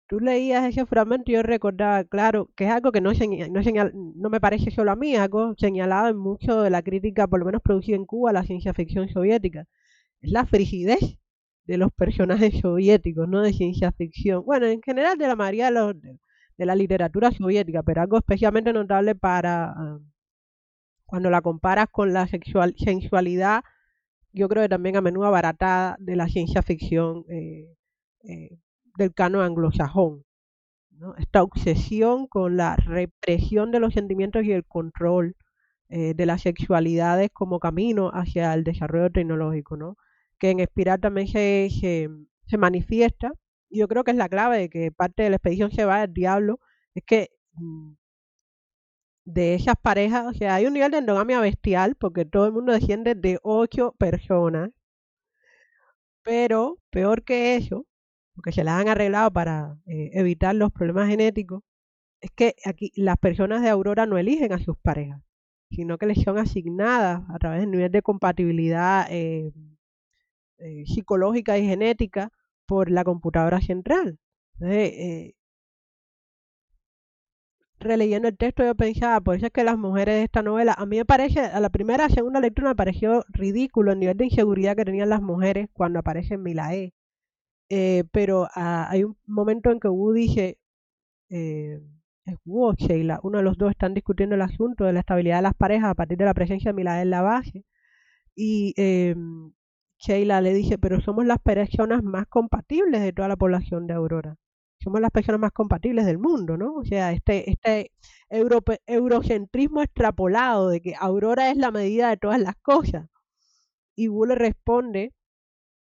Tú 0.07 0.21
leías 0.21 0.63
ese 0.65 0.85
fragmento 0.85 1.29
y 1.29 1.33
yo 1.33 1.43
recordaba, 1.43 2.05
claro, 2.05 2.49
que 2.55 2.63
es 2.63 2.71
algo 2.71 2.93
que 2.93 3.01
no, 3.01 3.11
no, 3.11 3.61
no 4.15 4.29
me 4.29 4.39
parece 4.39 4.71
solo 4.71 4.91
a 4.91 4.95
mí, 4.95 5.13
algo 5.15 5.55
señalado 5.57 6.07
en 6.07 6.17
mucho 6.17 6.61
de 6.61 6.69
la 6.69 6.83
crítica, 6.83 7.27
por 7.27 7.39
lo 7.39 7.45
menos 7.45 7.61
producida 7.61 7.97
en 7.97 8.05
Cuba, 8.05 8.29
a 8.29 8.33
la 8.33 8.45
ciencia 8.45 8.73
ficción 8.73 9.09
soviética. 9.09 9.65
Es 10.21 10.31
la 10.31 10.45
frigidez 10.45 11.17
de 11.65 11.77
los 11.77 11.91
personajes 11.91 12.61
soviéticos, 12.61 13.27
no 13.27 13.41
de 13.41 13.51
ciencia 13.51 13.91
ficción. 13.91 14.45
Bueno, 14.45 14.67
en 14.67 14.81
general 14.81 15.17
de 15.17 15.27
la 15.27 15.35
mayoría 15.35 15.69
de, 15.69 16.19
de 16.57 16.65
la 16.65 16.75
literatura 16.75 17.31
soviética, 17.31 17.83
pero 17.83 18.01
algo 18.01 18.17
especialmente 18.19 18.71
notable 18.71 19.15
para, 19.15 19.71
ah, 19.71 19.99
cuando 21.05 21.29
la 21.29 21.41
comparas 21.41 21.87
con 21.91 22.13
la 22.13 22.27
sexual, 22.27 22.75
sensualidad, 22.77 23.63
yo 24.33 24.49
creo 24.49 24.63
que 24.63 24.69
también 24.69 24.97
a 24.97 25.01
menudo 25.01 25.25
abaratada 25.27 25.95
de 25.99 26.15
la 26.15 26.27
ciencia 26.27 26.61
ficción 26.61 27.25
eh, 27.29 27.67
eh, 28.23 28.57
del 28.97 29.13
cano 29.13 29.41
anglosajón. 29.41 30.23
Esta 31.17 31.43
obsesión 31.43 32.27
con 32.27 32.57
la 32.57 32.75
represión 32.77 33.71
de 33.71 33.79
los 33.79 33.93
sentimientos 33.93 34.45
y 34.45 34.53
el 34.53 34.65
control 34.65 35.35
eh, 35.89 36.13
de 36.15 36.25
las 36.25 36.41
sexualidades 36.41 37.29
como 37.31 37.59
camino 37.59 38.09
hacia 38.13 38.53
el 38.53 38.63
desarrollo 38.63 39.11
tecnológico, 39.11 39.77
¿no? 39.77 39.97
que 40.39 40.49
en 40.49 40.59
Espiral 40.59 40.99
también 40.99 41.27
se, 41.27 41.69
se, 41.79 42.09
se 42.47 42.57
manifiesta. 42.57 43.31
Yo 43.69 43.87
creo 43.87 44.03
que 44.03 44.11
es 44.11 44.17
la 44.17 44.29
clave 44.29 44.57
de 44.57 44.69
que 44.69 44.91
parte 44.91 45.23
de 45.23 45.29
la 45.29 45.37
expedición 45.37 45.71
se 45.71 45.85
va 45.85 46.01
al 46.01 46.13
diablo, 46.13 46.59
es 46.93 47.03
que 47.05 47.29
mm, 47.53 47.93
de 49.25 49.55
esas 49.55 49.75
parejas, 49.81 50.27
o 50.27 50.33
sea, 50.33 50.55
hay 50.55 50.67
un 50.67 50.73
nivel 50.73 50.91
de 50.91 50.99
endogamia 50.99 51.39
bestial 51.39 51.95
porque 51.95 52.25
todo 52.25 52.45
el 52.45 52.53
mundo 52.53 52.73
desciende 52.73 53.15
de 53.15 53.39
ocho 53.43 53.93
personas, 53.97 54.69
pero 56.23 56.79
peor 56.91 57.23
que 57.23 57.55
eso, 57.55 57.85
porque 58.35 58.51
se 58.51 58.63
las 58.63 58.79
han 58.79 58.87
arreglado 58.87 59.31
para 59.31 59.77
eh, 59.87 60.11
evitar 60.13 60.55
los 60.55 60.71
problemas 60.71 61.09
genéticos, 61.09 61.63
es 62.21 62.31
que 62.31 62.55
aquí 62.65 62.91
las 62.95 63.17
personas 63.17 63.61
de 63.61 63.69
Aurora 63.69 64.05
no 64.05 64.17
eligen 64.17 64.53
a 64.53 64.59
sus 64.59 64.77
parejas, 64.77 65.21
sino 65.71 65.97
que 65.97 66.07
les 66.07 66.21
son 66.23 66.37
asignadas 66.37 67.21
a 67.29 67.39
través 67.39 67.61
del 67.61 67.71
nivel 67.71 67.91
de 67.91 68.01
compatibilidad 68.01 69.07
eh, 69.11 69.51
eh, 70.59 70.85
psicológica 70.85 71.57
y 71.57 71.65
genética 71.67 72.31
por 72.67 72.91
la 72.91 73.03
computadora 73.03 73.61
central. 73.61 74.19
Entonces, 74.53 75.33
releyendo 77.85 78.27
el 78.27 78.37
texto 78.37 78.63
yo 78.63 78.75
pensaba, 78.75 79.21
por 79.21 79.35
eso 79.35 79.47
es 79.47 79.51
que 79.51 79.63
las 79.63 79.77
mujeres 79.77 80.15
de 80.15 80.23
esta 80.23 80.41
novela, 80.41 80.73
a 80.77 80.85
mí 80.85 80.97
me 80.97 81.05
parece, 81.05 81.39
a 81.39 81.59
la 81.59 81.69
primera, 81.69 82.09
segunda 82.09 82.39
lectura 82.41 82.69
me 82.69 82.75
pareció 82.75 83.23
ridículo 83.29 83.91
el 83.91 83.99
nivel 83.99 84.17
de 84.17 84.25
inseguridad 84.25 84.75
que 84.75 84.85
tenían 84.85 85.09
las 85.09 85.21
mujeres 85.21 85.69
cuando 85.73 85.99
aparecen 85.99 86.43
Milae. 86.43 86.93
Eh, 87.69 88.03
pero 88.11 88.47
ah, 88.55 88.87
hay 88.89 89.03
un 89.03 89.17
momento 89.25 89.71
en 89.71 89.79
que 89.79 89.87
Wu 89.89 90.13
dice, 90.13 90.59
eh, 91.29 91.81
es 92.25 92.35
Wu 92.45 92.65
o 92.69 92.73
Sheila, 92.75 93.19
uno 93.23 93.39
de 93.39 93.43
los 93.43 93.57
dos 93.57 93.71
están 93.71 93.93
discutiendo 93.93 94.35
el 94.35 94.41
asunto 94.41 94.85
de 94.85 94.93
la 94.93 95.01
estabilidad 95.01 95.37
de 95.37 95.43
las 95.43 95.55
parejas 95.55 95.91
a 95.91 95.95
partir 95.95 96.17
de 96.17 96.25
la 96.25 96.33
presencia 96.33 96.71
de 96.71 96.75
Milae 96.75 97.03
en 97.03 97.09
la 97.11 97.21
base. 97.21 97.65
Y 98.35 98.73
eh, 98.77 99.15
Sheila 99.99 100.41
le 100.41 100.53
dice, 100.53 100.77
pero 100.77 101.01
somos 101.01 101.25
las 101.25 101.39
personas 101.39 102.03
más 102.03 102.27
compatibles 102.27 103.01
de 103.01 103.13
toda 103.13 103.27
la 103.29 103.37
población 103.37 103.87
de 103.87 103.93
Aurora 103.95 104.37
somos 104.85 105.01
las 105.01 105.09
personas 105.09 105.41
más 105.41 105.51
compatibles 105.51 106.05
del 106.05 106.19
mundo, 106.19 106.57
¿no? 106.57 106.75
O 106.75 106.85
sea, 106.85 107.11
este, 107.11 107.49
este 107.49 107.91
eurocentrismo 108.29 109.81
extrapolado 109.81 110.69
de 110.69 110.79
que 110.79 110.93
Aurora 110.99 111.49
es 111.49 111.57
la 111.57 111.71
medida 111.71 112.09
de 112.11 112.17
todas 112.17 112.39
las 112.39 112.55
cosas. 112.57 113.09
Y 113.95 114.09
Wu 114.09 114.25
responde, 114.25 115.13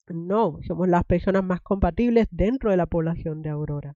no, 0.09 0.59
somos 0.67 0.89
las 0.89 1.05
personas 1.05 1.45
más 1.45 1.61
compatibles 1.61 2.29
dentro 2.31 2.71
de 2.71 2.79
la 2.79 2.87
población 2.87 3.43
de 3.43 3.51
Aurora. 3.51 3.95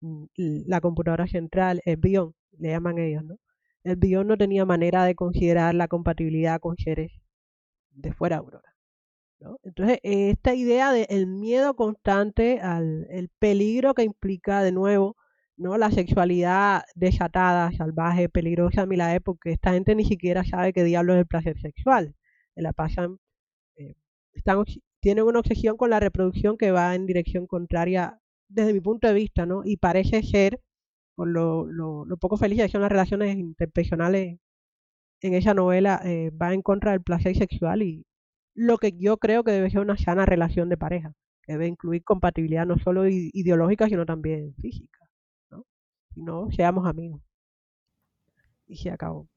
Mm, 0.00 0.26
la 0.36 0.80
computadora 0.80 1.26
central, 1.26 1.80
el 1.84 1.96
bion, 1.96 2.34
le 2.58 2.70
llaman 2.70 2.98
ellos, 2.98 3.24
¿no? 3.24 3.36
El 3.82 3.96
bion 3.96 4.28
no 4.28 4.36
tenía 4.36 4.64
manera 4.64 5.04
de 5.04 5.16
considerar 5.16 5.74
la 5.74 5.88
compatibilidad 5.88 6.60
con 6.60 6.76
seres 6.76 7.12
de 7.90 8.12
fuera 8.12 8.36
de 8.36 8.40
Aurora. 8.40 8.73
Entonces, 9.62 9.98
esta 10.02 10.54
idea 10.54 10.92
del 10.92 11.26
miedo 11.26 11.74
constante 11.74 12.60
al 12.60 13.06
el 13.10 13.28
peligro 13.38 13.94
que 13.94 14.02
implica 14.02 14.62
de 14.62 14.72
nuevo 14.72 15.16
¿no? 15.56 15.76
la 15.78 15.90
sexualidad 15.90 16.84
desatada, 16.94 17.72
salvaje, 17.72 18.28
peligrosa, 18.28 18.82
a 18.82 18.86
mi 18.86 18.96
la 18.96 19.20
porque 19.20 19.52
esta 19.52 19.72
gente 19.72 19.94
ni 19.94 20.04
siquiera 20.04 20.44
sabe 20.44 20.72
qué 20.72 20.84
diablo 20.84 21.14
es 21.14 21.20
el 21.20 21.26
placer 21.26 21.60
sexual. 21.60 22.14
Se 22.54 22.62
la 22.62 22.72
pasan 22.72 23.18
eh, 23.76 23.94
tienen 25.00 25.24
una 25.24 25.40
obsesión 25.40 25.76
con 25.76 25.90
la 25.90 26.00
reproducción 26.00 26.56
que 26.56 26.70
va 26.70 26.94
en 26.94 27.06
dirección 27.06 27.46
contraria 27.46 28.18
desde 28.48 28.72
mi 28.72 28.80
punto 28.80 29.08
de 29.08 29.14
vista, 29.14 29.46
¿no? 29.46 29.62
Y 29.64 29.76
parece 29.76 30.22
ser, 30.22 30.60
por 31.16 31.28
lo, 31.28 31.66
lo, 31.66 32.16
poco 32.18 32.36
felices 32.38 32.66
que 32.66 32.72
son 32.72 32.82
las 32.82 32.90
relaciones 32.90 33.36
interpersonales 33.36 34.38
en 35.20 35.34
esa 35.34 35.54
novela, 35.54 36.00
eh, 36.04 36.30
va 36.30 36.54
en 36.54 36.62
contra 36.62 36.92
del 36.92 37.02
placer 37.02 37.36
sexual 37.36 37.82
y 37.82 38.06
lo 38.54 38.78
que 38.78 38.92
yo 38.92 39.18
creo 39.18 39.44
que 39.44 39.52
debe 39.52 39.70
ser 39.70 39.80
una 39.80 39.96
sana 39.96 40.26
relación 40.26 40.68
de 40.68 40.76
pareja, 40.76 41.12
que 41.42 41.52
debe 41.52 41.66
incluir 41.66 42.04
compatibilidad 42.04 42.66
no 42.66 42.78
solo 42.78 43.06
ideológica, 43.08 43.88
sino 43.88 44.06
también 44.06 44.54
física, 44.60 44.98
¿no? 45.50 45.64
Si 46.14 46.22
no, 46.22 46.48
seamos 46.50 46.86
amigos. 46.86 47.20
Y 48.66 48.76
se 48.76 48.90
acabó. 48.90 49.28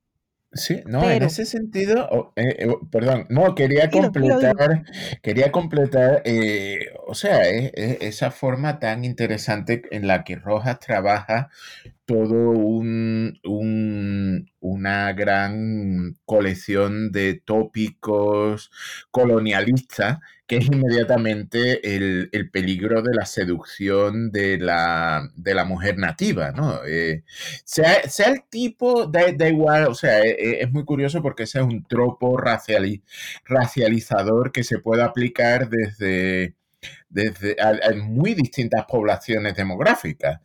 Sí, 0.53 0.81
no, 0.85 1.09
en 1.09 1.23
ese 1.23 1.45
sentido, 1.45 2.33
eh, 2.37 2.55
eh, 2.59 2.73
perdón, 2.89 3.25
no, 3.29 3.53
quería 3.53 3.89
completar, 3.89 4.85
quería 5.21 5.51
completar, 5.51 6.21
eh, 6.23 6.93
o 7.05 7.13
sea, 7.15 7.43
esa 7.43 8.31
forma 8.31 8.79
tan 8.79 9.03
interesante 9.03 9.81
en 9.91 10.07
la 10.07 10.23
que 10.23 10.37
Rojas 10.37 10.79
trabaja 10.79 11.49
todo 12.07 12.51
un, 12.51 13.39
una 14.61 15.13
gran 15.13 16.17
colección 16.25 17.11
de 17.11 17.41
tópicos 17.45 18.71
colonialistas 19.11 20.19
que 20.47 20.57
es 20.57 20.65
inmediatamente 20.67 21.95
el, 21.95 22.29
peligro 22.51 23.01
de 23.01 23.13
la 23.13 23.25
seducción 23.25 24.31
de 24.31 24.57
la, 24.57 25.29
mujer 25.67 25.97
nativa, 25.97 26.51
¿no? 26.51 26.79
Eh, 26.85 27.23
sea, 27.65 28.01
el 28.27 28.43
tipo, 28.49 29.07
da, 29.07 29.27
igual, 29.49 29.87
o 29.87 29.93
sea, 29.93 30.21
e, 30.21 30.29
e, 30.29 30.63
es, 30.63 30.71
muy 30.71 30.85
curioso 30.85 31.21
porque 31.21 31.43
ese 31.43 31.59
es 31.59 31.65
un 31.65 31.83
tropo 31.83 32.37
racializador 32.37 34.51
que 34.53 34.63
se 34.63 34.79
puede 34.79 35.03
aplicar 35.03 35.69
desde, 35.69 36.55
desde 37.09 37.55
muy 37.95 38.33
distintas 38.33 38.85
poblaciones 38.85 39.55
demográficas. 39.55 40.39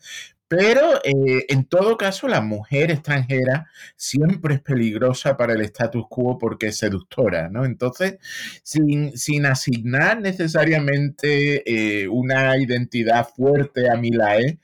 Pero 0.54 0.96
eh, 1.02 1.46
en 1.48 1.64
todo 1.64 1.96
caso, 1.96 2.28
la 2.28 2.42
mujer 2.42 2.90
extranjera 2.90 3.70
siempre 3.96 4.56
es 4.56 4.60
peligrosa 4.60 5.34
para 5.38 5.54
el 5.54 5.62
status 5.62 6.04
quo 6.10 6.36
porque 6.36 6.66
es 6.66 6.76
seductora, 6.76 7.48
¿no? 7.48 7.64
Entonces, 7.64 8.18
sin, 8.62 9.46
asignar 9.46 10.20
necesariamente 10.20 12.02
eh, 12.02 12.06
una 12.06 12.58
identidad 12.58 13.26
fuerte 13.34 13.88
a 13.90 13.96
Milae, 13.96 14.58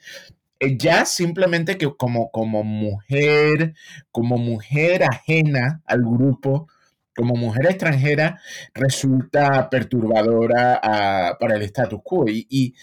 eh, 0.60 0.76
ya 0.76 1.06
simplemente 1.06 1.78
que 1.78 1.90
como, 1.96 2.30
como 2.30 2.64
mujer, 2.64 3.72
como 4.10 4.36
mujer 4.36 5.04
ajena 5.04 5.80
al 5.86 6.02
grupo, 6.02 6.68
como 7.16 7.34
mujer 7.34 7.64
extranjera 7.64 8.42
resulta 8.74 9.70
perturbadora 9.70 10.78
ah, 10.82 11.38
para 11.40 11.56
el 11.56 11.62
status 11.62 12.00
quo. 12.04 12.26
y, 12.28 12.74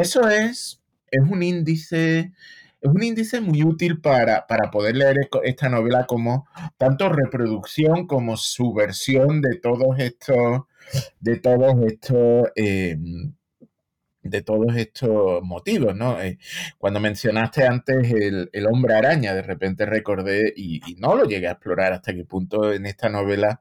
eso 0.00 0.28
es 0.30 0.80
es 1.14 1.30
un 1.30 1.42
índice, 1.42 2.32
es 2.80 2.90
un 2.90 3.02
índice 3.02 3.40
muy 3.40 3.62
útil 3.62 4.00
para, 4.00 4.46
poder 4.72 4.96
leer 4.96 5.16
esta 5.44 5.68
novela 5.68 6.06
como 6.06 6.46
tanto 6.76 7.08
reproducción 7.08 8.06
como 8.06 8.36
subversión 8.36 9.40
de 9.40 9.58
todos 9.58 9.98
estos, 9.98 10.62
de 11.20 11.36
todos 11.38 11.74
estos, 11.86 12.48
em, 12.56 13.32
de 14.22 14.42
todos 14.42 14.74
estos 14.76 15.42
motivos, 15.42 15.94
¿no? 15.94 16.20
Eh, 16.20 16.38
cuando 16.78 16.98
mencionaste 16.98 17.66
antes 17.66 18.10
el, 18.10 18.66
hombre 18.66 18.94
araña, 18.94 19.34
de 19.34 19.42
repente 19.42 19.86
recordé, 19.86 20.52
y, 20.56 20.80
no 20.98 21.14
lo 21.14 21.24
llegué 21.24 21.48
a 21.48 21.52
explorar 21.52 21.92
hasta 21.92 22.14
qué 22.14 22.24
punto 22.24 22.72
en 22.72 22.86
esta 22.86 23.08
novela 23.08 23.60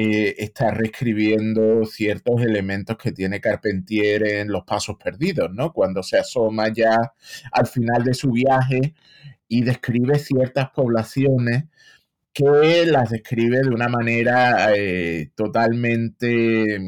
eh, 0.00 0.36
está 0.38 0.70
reescribiendo 0.70 1.84
ciertos 1.84 2.40
elementos 2.42 2.96
que 2.96 3.10
tiene 3.10 3.40
Carpentier 3.40 4.28
en 4.28 4.52
Los 4.52 4.62
Pasos 4.62 4.94
Perdidos, 4.96 5.52
¿no? 5.52 5.72
Cuando 5.72 6.04
se 6.04 6.16
asoma 6.16 6.72
ya 6.72 7.14
al 7.50 7.66
final 7.66 8.04
de 8.04 8.14
su 8.14 8.30
viaje 8.30 8.94
y 9.48 9.62
describe 9.64 10.20
ciertas 10.20 10.70
poblaciones 10.70 11.64
que 12.32 12.86
las 12.86 13.10
describe 13.10 13.62
de 13.62 13.70
una 13.70 13.88
manera 13.88 14.72
eh, 14.76 15.32
totalmente 15.34 16.78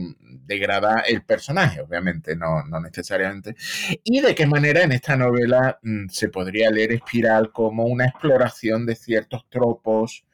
degradada 0.46 1.00
el 1.00 1.24
personaje, 1.24 1.80
obviamente, 1.80 2.36
no, 2.36 2.62
no, 2.62 2.78
necesariamente. 2.78 3.56
Y 4.04 4.20
de 4.20 4.36
qué 4.36 4.46
manera 4.46 4.84
en 4.84 4.92
esta 4.92 5.16
novela 5.16 5.80
mm, 5.82 6.06
se 6.10 6.28
podría 6.28 6.70
leer 6.70 6.92
Espiral 6.92 7.50
como 7.50 7.86
una 7.86 8.04
exploración 8.06 8.86
de 8.86 8.94
ciertos 8.94 9.48
tropos 9.48 10.24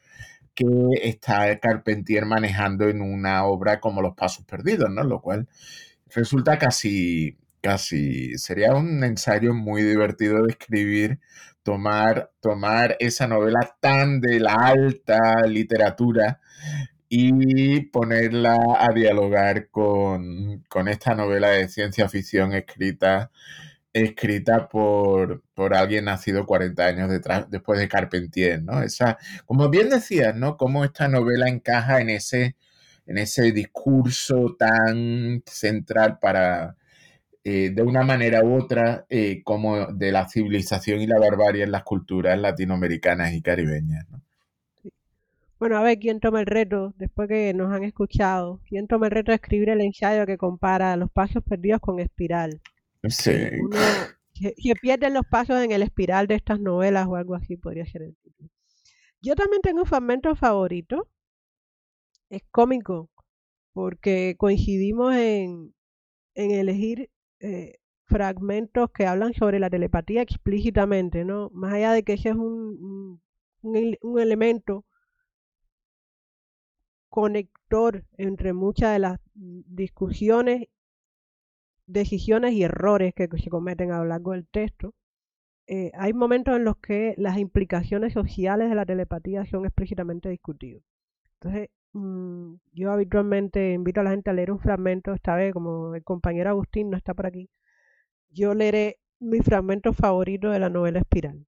que 0.57 0.65
está 1.03 1.59
Carpentier 1.59 2.25
manejando 2.25 2.89
en 2.89 3.01
una 3.01 3.45
obra 3.45 3.79
como 3.79 4.01
Los 4.01 4.15
Pasos 4.15 4.43
Perdidos, 4.45 4.89
¿no? 4.89 5.03
Lo 5.03 5.21
cual 5.21 5.47
resulta 6.09 6.57
casi, 6.57 7.37
casi, 7.61 8.37
sería 8.39 8.73
un 8.73 9.03
ensayo 9.03 9.53
muy 9.53 9.83
divertido 9.83 10.43
de 10.43 10.53
escribir, 10.53 11.19
tomar, 11.61 12.31
tomar 12.41 12.97
esa 12.99 13.27
novela 13.27 13.59
tan 13.79 14.19
de 14.19 14.39
la 14.39 14.53
alta 14.55 15.19
literatura 15.47 16.41
y 17.07 17.81
ponerla 17.81 18.57
a 18.79 18.91
dialogar 18.93 19.69
con, 19.69 20.63
con 20.69 20.87
esta 20.87 21.13
novela 21.13 21.49
de 21.49 21.69
ciencia 21.69 22.09
ficción 22.09 22.53
escrita 22.53 23.31
escrita 24.03 24.67
por, 24.69 25.43
por 25.53 25.73
alguien 25.75 26.05
nacido 26.05 26.45
40 26.45 26.85
años 26.85 27.09
detrás, 27.09 27.49
después 27.49 27.79
de 27.79 27.87
Carpentier, 27.87 28.61
¿no? 28.63 28.81
Esa, 28.81 29.17
como 29.45 29.69
bien 29.69 29.89
decías, 29.89 30.35
¿no? 30.35 30.57
Cómo 30.57 30.83
esta 30.83 31.07
novela 31.07 31.47
encaja 31.47 32.01
en 32.01 32.09
ese, 32.09 32.55
en 33.05 33.17
ese 33.17 33.51
discurso 33.51 34.55
tan 34.57 35.43
central 35.45 36.19
para, 36.19 36.75
eh, 37.43 37.71
de 37.73 37.81
una 37.81 38.03
manera 38.03 38.43
u 38.43 38.55
otra, 38.55 39.05
eh, 39.09 39.41
como 39.43 39.87
de 39.87 40.11
la 40.11 40.27
civilización 40.27 40.99
y 41.01 41.07
la 41.07 41.19
barbarie 41.19 41.63
en 41.63 41.71
las 41.71 41.83
culturas 41.83 42.37
latinoamericanas 42.37 43.33
y 43.33 43.41
caribeñas, 43.41 44.05
¿no? 44.09 44.21
Bueno, 45.59 45.77
a 45.77 45.81
ver 45.81 45.97
quién 45.97 46.19
toma 46.19 46.41
el 46.41 46.45
reto, 46.45 46.93
después 46.97 47.27
que 47.27 47.53
nos 47.53 47.73
han 47.73 47.83
escuchado, 47.83 48.59
quién 48.67 48.85
toma 48.85 49.07
el 49.07 49.11
reto 49.11 49.31
de 49.31 49.37
escribir 49.37 49.69
el 49.69 49.81
ensayo 49.81 50.25
que 50.27 50.37
compara 50.37 50.95
los 50.97 51.09
pasos 51.09 51.41
perdidos 51.43 51.79
con 51.79 51.99
Espiral. 51.99 52.61
Sí. 53.03 53.33
que, 54.33 54.73
pierden 54.81 55.13
los 55.13 55.25
pasos 55.25 55.61
en 55.63 55.71
el 55.71 55.81
espiral 55.81 56.27
de 56.27 56.35
estas 56.35 56.59
novelas 56.59 57.07
o 57.07 57.15
algo 57.15 57.35
así 57.35 57.57
podría 57.57 57.85
ser 57.85 58.03
el 58.03 58.15
título. 58.17 58.49
Yo 59.21 59.35
también 59.35 59.61
tengo 59.61 59.81
un 59.81 59.87
fragmento 59.87 60.35
favorito. 60.35 61.07
Es 62.29 62.43
cómico, 62.51 63.09
porque 63.73 64.35
coincidimos 64.37 65.15
en, 65.15 65.73
en 66.35 66.51
elegir 66.51 67.09
eh, 67.39 67.77
fragmentos 68.05 68.91
que 68.91 69.05
hablan 69.05 69.33
sobre 69.33 69.59
la 69.59 69.69
telepatía 69.69 70.21
explícitamente, 70.21 71.25
¿no? 71.25 71.49
Más 71.53 71.73
allá 71.73 71.93
de 71.93 72.03
que 72.03 72.13
ese 72.13 72.29
es 72.29 72.35
un, 72.35 73.21
un, 73.61 73.97
un 74.01 74.19
elemento 74.19 74.85
conector 77.09 78.05
entre 78.17 78.53
muchas 78.53 78.93
de 78.93 78.99
las 78.99 79.19
discusiones 79.33 80.67
decisiones 81.87 82.53
y 82.53 82.63
errores 82.63 83.13
que 83.15 83.27
se 83.37 83.49
cometen 83.49 83.91
a 83.91 83.99
lo 83.99 84.05
largo 84.05 84.33
del 84.33 84.47
texto, 84.47 84.93
eh, 85.67 85.91
hay 85.95 86.13
momentos 86.13 86.55
en 86.55 86.63
los 86.63 86.77
que 86.77 87.13
las 87.17 87.37
implicaciones 87.37 88.13
sociales 88.13 88.69
de 88.69 88.75
la 88.75 88.85
telepatía 88.85 89.45
son 89.45 89.65
explícitamente 89.65 90.29
discutidas. 90.29 90.83
Entonces, 91.41 91.69
mm, 91.93 92.55
yo 92.73 92.91
habitualmente 92.91 93.73
invito 93.73 94.01
a 94.01 94.03
la 94.03 94.11
gente 94.11 94.29
a 94.29 94.33
leer 94.33 94.51
un 94.51 94.59
fragmento, 94.59 95.13
esta 95.13 95.35
vez 95.35 95.53
como 95.53 95.95
el 95.95 96.03
compañero 96.03 96.49
Agustín 96.51 96.89
no 96.89 96.97
está 96.97 97.13
por 97.13 97.27
aquí, 97.27 97.49
yo 98.29 98.53
leeré 98.53 98.99
mi 99.19 99.39
fragmento 99.41 99.93
favorito 99.93 100.51
de 100.51 100.59
la 100.59 100.69
novela 100.69 100.99
Espiral. 100.99 101.45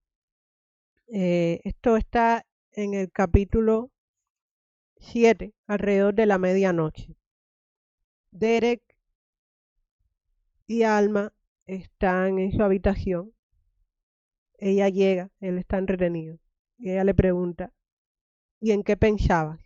Eh, 1.08 1.62
esto 1.64 1.98
está 1.98 2.46
en 2.74 2.94
el 2.94 3.12
capítulo 3.12 3.92
7, 4.98 5.54
alrededor 5.68 6.14
de 6.16 6.26
la 6.26 6.38
medianoche. 6.38 7.16
Derek 8.32 8.82
y 10.70 10.84
Alma 10.84 11.34
están 11.66 12.38
en 12.38 12.52
su 12.52 12.62
habitación. 12.62 13.34
Ella 14.60 14.88
llega, 14.88 15.32
él 15.40 15.58
está 15.58 15.80
entretenido. 15.80 16.38
Ella 16.78 17.04
le 17.04 17.16
pregunta, 17.16 17.74
¿y 18.62 18.70
en 18.70 18.84
qué 18.84 18.96
pensabas? 18.96 19.60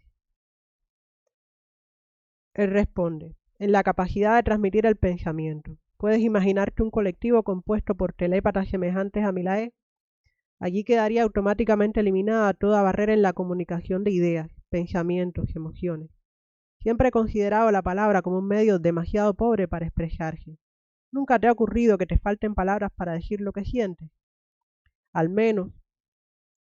Él 2.54 2.72
responde, 2.72 3.36
en 3.60 3.74
la 3.74 3.84
capacidad 3.84 4.38
de 4.38 4.43
transmitir 4.43 4.86
el 4.86 4.95
pensamiento. 4.95 5.78
¿Puedes 5.97 6.22
imaginarte 6.22 6.82
un 6.82 6.89
colectivo 6.89 7.43
compuesto 7.43 7.95
por 7.95 8.14
telépatas 8.14 8.70
semejantes 8.70 9.26
a 9.26 9.34
Milae? 9.34 9.74
Allí 10.58 10.86
quedaría 10.86 11.24
automáticamente 11.24 11.99
eliminada 11.99 12.54
toda 12.54 12.82
barrera 12.82 13.14
en 13.14 13.24
la 13.24 13.34
comunicación 13.34 14.06
de 14.06 14.12
ideas, 14.12 14.47
pensamientos 14.70 15.49
y 15.49 15.58
emociones. 15.58 16.12
Siempre 16.80 17.10
he 17.10 17.12
considerado 17.12 17.72
la 17.72 17.82
palabra 17.82 18.22
como 18.22 18.38
un 18.38 18.47
medio 18.47 18.80
demasiado 18.80 19.34
pobre 19.34 19.68
para 19.68 19.86
expresarse. 19.86 20.58
¿Nunca 21.14 21.39
te 21.39 21.47
ha 21.47 21.53
ocurrido 21.53 21.97
que 21.97 22.05
te 22.05 22.20
falten 22.20 22.55
palabras 22.55 22.91
para 22.93 23.14
decir 23.14 23.39
lo 23.39 23.53
que 23.53 23.64
sientes? 23.64 24.09
Al 25.14 25.30
menos, 25.30 25.72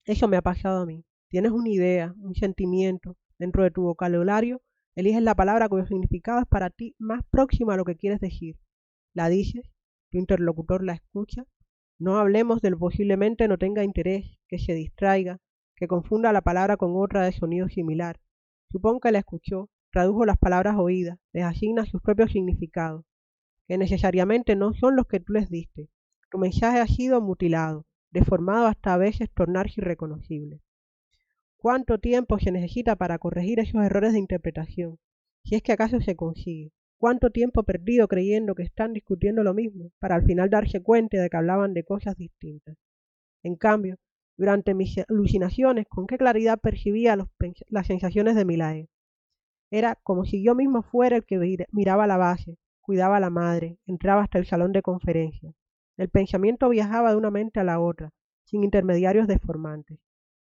eso 0.05 0.27
me 0.27 0.37
ha 0.37 0.43
pasado 0.43 0.81
a 0.83 0.85
mí. 0.85 1.03
Tienes 1.29 1.51
una 1.51 1.69
idea, 1.69 2.13
un 2.19 2.35
sentimiento 2.35 3.17
dentro 3.39 3.63
de 3.63 3.71
tu 3.71 3.81
vocabulario 3.81 4.61
Eliges 4.93 5.23
la 5.23 5.35
palabra 5.35 5.69
cuyo 5.69 5.85
significado 5.85 6.41
es 6.41 6.47
para 6.47 6.69
ti 6.69 6.95
más 6.99 7.23
próximo 7.29 7.71
a 7.71 7.77
lo 7.77 7.85
que 7.85 7.95
quieres 7.95 8.19
decir. 8.19 8.57
La 9.13 9.29
dices, 9.29 9.71
tu 10.11 10.17
interlocutor 10.17 10.83
la 10.83 10.93
escucha. 10.93 11.45
No 11.97 12.17
hablemos 12.17 12.61
del 12.61 12.77
posiblemente 12.77 13.47
no 13.47 13.57
tenga 13.57 13.85
interés, 13.85 14.37
que 14.49 14.59
se 14.59 14.73
distraiga, 14.73 15.39
que 15.77 15.87
confunda 15.87 16.33
la 16.33 16.41
palabra 16.41 16.75
con 16.75 16.91
otra 16.95 17.23
de 17.23 17.31
sonido 17.31 17.69
similar. 17.69 18.19
Supón 18.69 18.99
que 18.99 19.11
la 19.11 19.19
escuchó, 19.19 19.69
tradujo 19.93 20.25
las 20.25 20.37
palabras 20.37 20.75
oídas, 20.77 21.17
les 21.31 21.45
asigna 21.45 21.85
sus 21.85 22.01
propios 22.01 22.31
significados, 22.31 23.05
que 23.67 23.77
necesariamente 23.77 24.55
no 24.55 24.73
son 24.73 24.95
los 24.95 25.07
que 25.07 25.19
tú 25.19 25.33
les 25.33 25.49
diste. 25.49 25.89
Tu 26.29 26.37
mensaje 26.37 26.79
ha 26.79 26.87
sido 26.87 27.21
mutilado, 27.21 27.85
deformado 28.11 28.67
hasta 28.67 28.93
a 28.93 28.97
veces 28.97 29.29
tornarse 29.33 29.81
irreconocible. 29.81 30.61
¿Cuánto 31.57 31.99
tiempo 31.99 32.39
se 32.39 32.51
necesita 32.51 32.95
para 32.95 33.19
corregir 33.19 33.59
esos 33.59 33.83
errores 33.83 34.13
de 34.13 34.19
interpretación? 34.19 34.97
Si 35.43 35.55
es 35.55 35.61
que 35.61 35.71
acaso 35.71 36.01
se 36.01 36.15
consigue. 36.15 36.71
¿Cuánto 36.97 37.31
tiempo 37.31 37.63
perdido 37.63 38.07
creyendo 38.07 38.53
que 38.53 38.63
están 38.63 38.93
discutiendo 38.93 39.43
lo 39.43 39.53
mismo, 39.55 39.91
para 39.99 40.15
al 40.15 40.23
final 40.23 40.49
darse 40.49 40.81
cuenta 40.81 41.19
de 41.19 41.29
que 41.29 41.37
hablaban 41.37 41.73
de 41.73 41.83
cosas 41.83 42.15
distintas? 42.15 42.77
En 43.41 43.55
cambio, 43.55 43.97
durante 44.37 44.73
mis 44.73 44.97
alucinaciones, 45.09 45.87
con 45.87 46.07
qué 46.07 46.17
claridad 46.17 46.59
percibía 46.59 47.17
las 47.69 47.87
sensaciones 47.87 48.35
de 48.35 48.45
Milae. 48.45 48.89
Era 49.71 49.95
como 50.03 50.25
si 50.25 50.43
yo 50.43 50.53
mismo 50.53 50.83
fuera 50.83 51.15
el 51.17 51.25
que 51.25 51.65
miraba 51.71 52.05
la 52.05 52.17
base, 52.17 52.57
cuidaba 52.91 53.15
a 53.15 53.19
la 53.21 53.29
madre, 53.29 53.77
entraba 53.85 54.21
hasta 54.21 54.37
el 54.37 54.45
salón 54.45 54.73
de 54.73 54.81
conferencias. 54.81 55.55
El 55.95 56.09
pensamiento 56.09 56.67
viajaba 56.67 57.11
de 57.11 57.15
una 57.15 57.31
mente 57.31 57.61
a 57.61 57.63
la 57.63 57.79
otra, 57.79 58.11
sin 58.43 58.65
intermediarios 58.65 59.29
deformantes. 59.29 59.97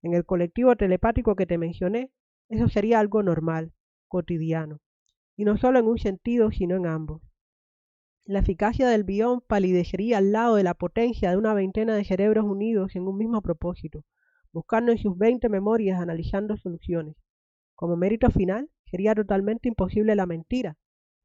En 0.02 0.12
el 0.12 0.26
colectivo 0.26 0.74
telepático 0.74 1.36
que 1.36 1.46
te 1.46 1.56
mencioné, 1.56 2.10
eso 2.48 2.68
sería 2.68 2.98
algo 2.98 3.22
normal, 3.22 3.74
cotidiano, 4.08 4.80
y 5.36 5.44
no 5.44 5.56
solo 5.56 5.78
en 5.78 5.86
un 5.86 5.98
sentido, 5.98 6.50
sino 6.50 6.74
en 6.74 6.86
ambos. 6.86 7.22
La 8.24 8.40
eficacia 8.40 8.88
del 8.88 9.04
bión 9.04 9.40
palidecería 9.46 10.18
al 10.18 10.32
lado 10.32 10.56
de 10.56 10.64
la 10.64 10.74
potencia 10.74 11.30
de 11.30 11.36
una 11.36 11.54
veintena 11.54 11.94
de 11.94 12.02
cerebros 12.02 12.44
unidos 12.44 12.96
en 12.96 13.06
un 13.06 13.18
mismo 13.18 13.40
propósito, 13.40 14.04
buscando 14.52 14.90
en 14.90 14.98
sus 14.98 15.16
veinte 15.16 15.48
memorias, 15.48 16.00
analizando 16.00 16.56
soluciones. 16.56 17.14
Como 17.76 17.94
mérito 17.96 18.32
final, 18.32 18.68
sería 18.86 19.14
totalmente 19.14 19.68
imposible 19.68 20.16
la 20.16 20.26
mentira, 20.26 20.76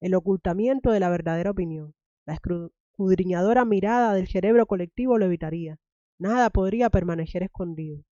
el 0.02 0.16
ocultamiento 0.16 0.92
de 0.92 1.00
la 1.00 1.10
verdadera 1.10 1.52
opinión. 1.52 1.94
La 2.26 2.34
escudriñadora 2.36 3.66
mirada 3.66 4.14
del 4.14 4.28
cerebro 4.28 4.66
colectivo 4.66 5.18
lo 5.18 5.26
evitaría. 5.26 5.80
Nada 6.20 6.50
podría 6.50 6.90
permanecer 6.90 7.44
escondido 7.44 8.04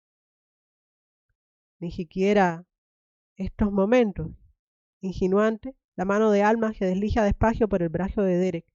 ni 1.84 1.90
siquiera 1.90 2.64
estos 3.36 3.70
momentos. 3.70 4.32
Insinuante, 5.00 5.76
la 5.96 6.06
mano 6.06 6.30
de 6.30 6.42
Alma 6.42 6.72
se 6.72 6.86
desliza 6.86 7.22
despacio 7.22 7.68
por 7.68 7.82
el 7.82 7.90
brazo 7.90 8.22
de 8.22 8.38
Derek, 8.38 8.66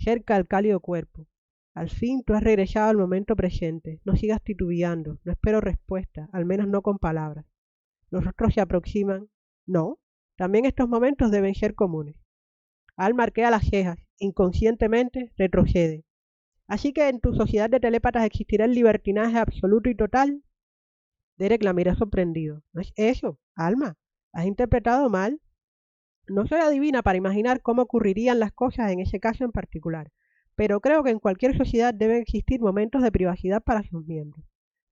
cerca 0.00 0.34
al 0.34 0.48
cálido 0.48 0.80
cuerpo. 0.80 1.28
Al 1.74 1.90
fin 1.90 2.24
tú 2.24 2.34
has 2.34 2.42
regresado 2.42 2.90
al 2.90 2.96
momento 2.96 3.36
presente. 3.36 4.00
No 4.04 4.16
sigas 4.16 4.42
titubeando. 4.42 5.20
No 5.22 5.30
espero 5.30 5.60
respuesta, 5.60 6.28
al 6.32 6.44
menos 6.44 6.66
no 6.66 6.82
con 6.82 6.98
palabras. 6.98 7.46
Los 8.10 8.26
otros 8.26 8.54
se 8.54 8.60
aproximan. 8.60 9.28
No, 9.66 10.00
también 10.36 10.64
estos 10.64 10.88
momentos 10.88 11.30
deben 11.30 11.54
ser 11.54 11.76
comunes. 11.76 12.16
Alma 13.00 13.22
arquea 13.22 13.50
las 13.50 13.66
cejas. 13.66 13.98
Inconscientemente 14.18 15.32
retrocede. 15.38 16.04
Así 16.66 16.92
que 16.92 17.08
en 17.08 17.20
tu 17.20 17.32
sociedad 17.32 17.70
de 17.70 17.80
telépatas 17.80 18.26
existirá 18.26 18.66
el 18.66 18.74
libertinaje 18.74 19.38
absoluto 19.38 19.88
y 19.88 19.94
total. 19.94 20.44
Derek 21.38 21.62
la 21.62 21.72
mira 21.72 21.94
sorprendido. 21.94 22.62
No 22.74 22.82
es 22.82 22.92
eso, 22.96 23.38
Alma. 23.54 23.96
Has 24.34 24.44
interpretado 24.44 25.08
mal. 25.08 25.40
No 26.28 26.46
soy 26.46 26.60
adivina 26.60 27.00
para 27.00 27.16
imaginar 27.16 27.62
cómo 27.62 27.80
ocurrirían 27.80 28.38
las 28.38 28.52
cosas 28.52 28.92
en 28.92 29.00
ese 29.00 29.18
caso 29.18 29.44
en 29.44 29.50
particular, 29.50 30.12
pero 30.54 30.80
creo 30.82 31.02
que 31.02 31.10
en 31.10 31.20
cualquier 31.20 31.56
sociedad 31.56 31.94
deben 31.94 32.18
existir 32.18 32.60
momentos 32.60 33.02
de 33.02 33.10
privacidad 33.10 33.62
para 33.62 33.82
sus 33.82 34.06
miembros. 34.06 34.44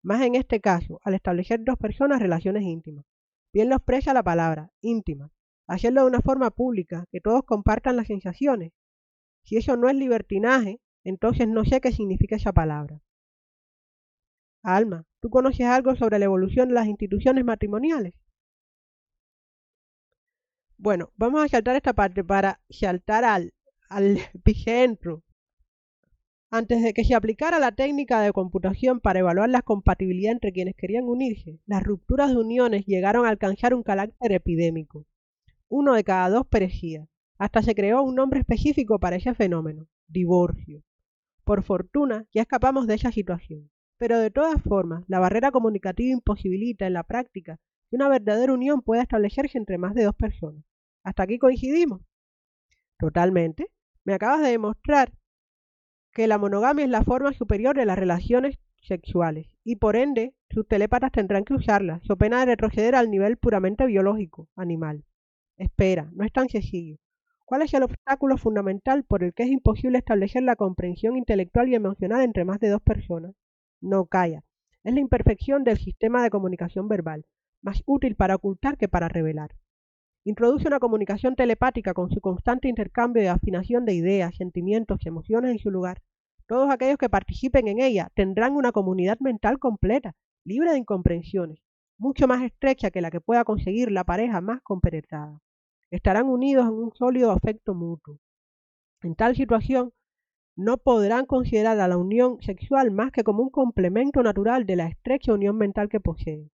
Más 0.02 0.22
en 0.22 0.34
este 0.34 0.62
caso, 0.62 0.98
al 1.04 1.12
establecer 1.12 1.60
dos 1.62 1.76
personas 1.76 2.22
relaciones 2.22 2.62
íntimas. 2.62 3.04
Bien 3.52 3.68
lo 3.68 3.76
expresa 3.76 4.14
la 4.14 4.22
palabra, 4.22 4.72
íntima. 4.80 5.30
Hacerlo 5.68 6.00
de 6.00 6.08
una 6.08 6.22
forma 6.22 6.50
pública, 6.50 7.04
que 7.12 7.20
todos 7.20 7.44
compartan 7.44 7.96
las 7.96 8.06
sensaciones. 8.06 8.72
Si 9.44 9.56
eso 9.56 9.76
no 9.76 9.88
es 9.88 9.94
libertinaje, 9.94 10.80
entonces 11.04 11.46
no 11.46 11.64
sé 11.64 11.80
qué 11.80 11.92
significa 11.92 12.36
esa 12.36 12.52
palabra. 12.52 13.00
Alma, 14.62 15.04
¿tú 15.20 15.30
conoces 15.30 15.66
algo 15.66 15.94
sobre 15.94 16.18
la 16.18 16.24
evolución 16.24 16.68
de 16.68 16.74
las 16.74 16.86
instituciones 16.86 17.44
matrimoniales? 17.44 18.14
Bueno, 20.78 21.12
vamos 21.16 21.44
a 21.44 21.48
saltar 21.48 21.76
esta 21.76 21.92
parte 21.92 22.24
para 22.24 22.60
saltar 22.70 23.24
al, 23.24 23.52
al 23.90 24.16
epicentro. 24.34 25.22
Antes 26.50 26.82
de 26.82 26.94
que 26.94 27.04
se 27.04 27.14
aplicara 27.14 27.58
la 27.58 27.72
técnica 27.72 28.22
de 28.22 28.32
computación 28.32 29.00
para 29.00 29.18
evaluar 29.18 29.50
la 29.50 29.60
compatibilidad 29.60 30.32
entre 30.32 30.52
quienes 30.52 30.76
querían 30.76 31.04
unirse, 31.04 31.60
las 31.66 31.82
rupturas 31.82 32.30
de 32.30 32.38
uniones 32.38 32.86
llegaron 32.86 33.26
a 33.26 33.28
alcanzar 33.28 33.74
un 33.74 33.82
carácter 33.82 34.32
epidémico. 34.32 35.04
Uno 35.68 35.94
de 35.94 36.04
cada 36.04 36.30
dos 36.30 36.46
perecía. 36.46 37.06
Hasta 37.38 37.62
se 37.62 37.74
creó 37.74 38.02
un 38.02 38.14
nombre 38.14 38.40
específico 38.40 38.98
para 38.98 39.16
ese 39.16 39.34
fenómeno, 39.34 39.86
divorcio. 40.08 40.82
Por 41.44 41.62
fortuna, 41.62 42.26
ya 42.32 42.42
escapamos 42.42 42.86
de 42.86 42.94
esa 42.94 43.12
situación. 43.12 43.70
Pero 43.98 44.18
de 44.18 44.30
todas 44.30 44.62
formas, 44.62 45.04
la 45.08 45.18
barrera 45.18 45.50
comunicativa 45.50 46.12
imposibilita 46.12 46.86
en 46.86 46.94
la 46.94 47.04
práctica 47.04 47.58
que 47.88 47.96
una 47.96 48.08
verdadera 48.08 48.52
unión 48.52 48.82
pueda 48.82 49.02
establecerse 49.02 49.58
entre 49.58 49.78
más 49.78 49.94
de 49.94 50.04
dos 50.04 50.14
personas. 50.14 50.64
¿Hasta 51.04 51.24
aquí 51.24 51.38
coincidimos? 51.38 52.02
Totalmente. 52.98 53.66
Me 54.04 54.14
acabas 54.14 54.42
de 54.42 54.50
demostrar 54.50 55.12
que 56.12 56.26
la 56.26 56.38
monogamia 56.38 56.84
es 56.84 56.90
la 56.90 57.04
forma 57.04 57.32
superior 57.32 57.76
de 57.76 57.86
las 57.86 57.98
relaciones 57.98 58.58
sexuales 58.80 59.46
y 59.64 59.76
por 59.76 59.96
ende 59.96 60.34
sus 60.50 60.66
telépatas 60.66 61.12
tendrán 61.12 61.44
que 61.44 61.54
usarla, 61.54 62.00
so 62.04 62.16
pena 62.16 62.40
de 62.40 62.46
retroceder 62.46 62.94
al 62.94 63.10
nivel 63.10 63.36
puramente 63.36 63.86
biológico, 63.86 64.48
animal. 64.56 65.04
Espera, 65.58 66.08
no 66.14 66.24
es 66.24 66.32
tan 66.32 66.48
sencillo. 66.48 66.96
¿Cuál 67.44 67.62
es 67.62 67.74
el 67.74 67.82
obstáculo 67.82 68.36
fundamental 68.38 69.04
por 69.04 69.24
el 69.24 69.34
que 69.34 69.42
es 69.42 69.50
imposible 69.50 69.98
establecer 69.98 70.42
la 70.42 70.56
comprensión 70.56 71.16
intelectual 71.16 71.68
y 71.68 71.74
emocional 71.74 72.22
entre 72.22 72.44
más 72.44 72.60
de 72.60 72.68
dos 72.68 72.80
personas? 72.80 73.34
no 73.80 74.06
calla. 74.06 74.44
Es 74.84 74.94
la 74.94 75.00
imperfección 75.00 75.64
del 75.64 75.78
sistema 75.78 76.22
de 76.22 76.30
comunicación 76.30 76.88
verbal, 76.88 77.26
más 77.62 77.82
útil 77.86 78.16
para 78.16 78.36
ocultar 78.36 78.76
que 78.76 78.88
para 78.88 79.08
revelar. 79.08 79.56
Introduce 80.24 80.66
una 80.66 80.78
comunicación 80.78 81.36
telepática 81.36 81.94
con 81.94 82.10
su 82.10 82.20
constante 82.20 82.68
intercambio 82.68 83.22
de 83.22 83.28
afinación 83.28 83.84
de 83.84 83.94
ideas, 83.94 84.34
sentimientos, 84.36 85.06
emociones 85.06 85.52
en 85.52 85.58
su 85.58 85.70
lugar. 85.70 86.02
Todos 86.46 86.70
aquellos 86.70 86.98
que 86.98 87.08
participen 87.08 87.68
en 87.68 87.80
ella 87.80 88.10
tendrán 88.14 88.54
una 88.54 88.72
comunidad 88.72 89.18
mental 89.20 89.58
completa, 89.58 90.14
libre 90.44 90.72
de 90.72 90.78
incomprensiones, 90.78 91.60
mucho 91.98 92.26
más 92.26 92.42
estrecha 92.42 92.90
que 92.90 93.00
la 93.00 93.10
que 93.10 93.20
pueda 93.20 93.44
conseguir 93.44 93.90
la 93.90 94.04
pareja 94.04 94.40
más 94.40 94.60
compenetrada. 94.62 95.40
Estarán 95.90 96.28
unidos 96.28 96.66
en 96.66 96.74
un 96.74 96.92
sólido 96.94 97.30
afecto 97.30 97.74
mutuo. 97.74 98.18
En 99.02 99.14
tal 99.14 99.36
situación, 99.36 99.92
no 100.56 100.76
podrán 100.76 101.24
considerar 101.24 101.78
a 101.80 101.88
la 101.88 101.96
unión 101.96 102.42
sexual 102.42 102.90
más 102.90 103.12
que 103.12 103.22
como 103.22 103.42
un 103.42 103.50
complemento 103.50 104.22
natural 104.22 104.66
de 104.66 104.76
la 104.76 104.88
estrecha 104.88 105.32
unión 105.32 105.56
mental 105.56 105.88
que 105.88 106.00
poseen. 106.00 106.50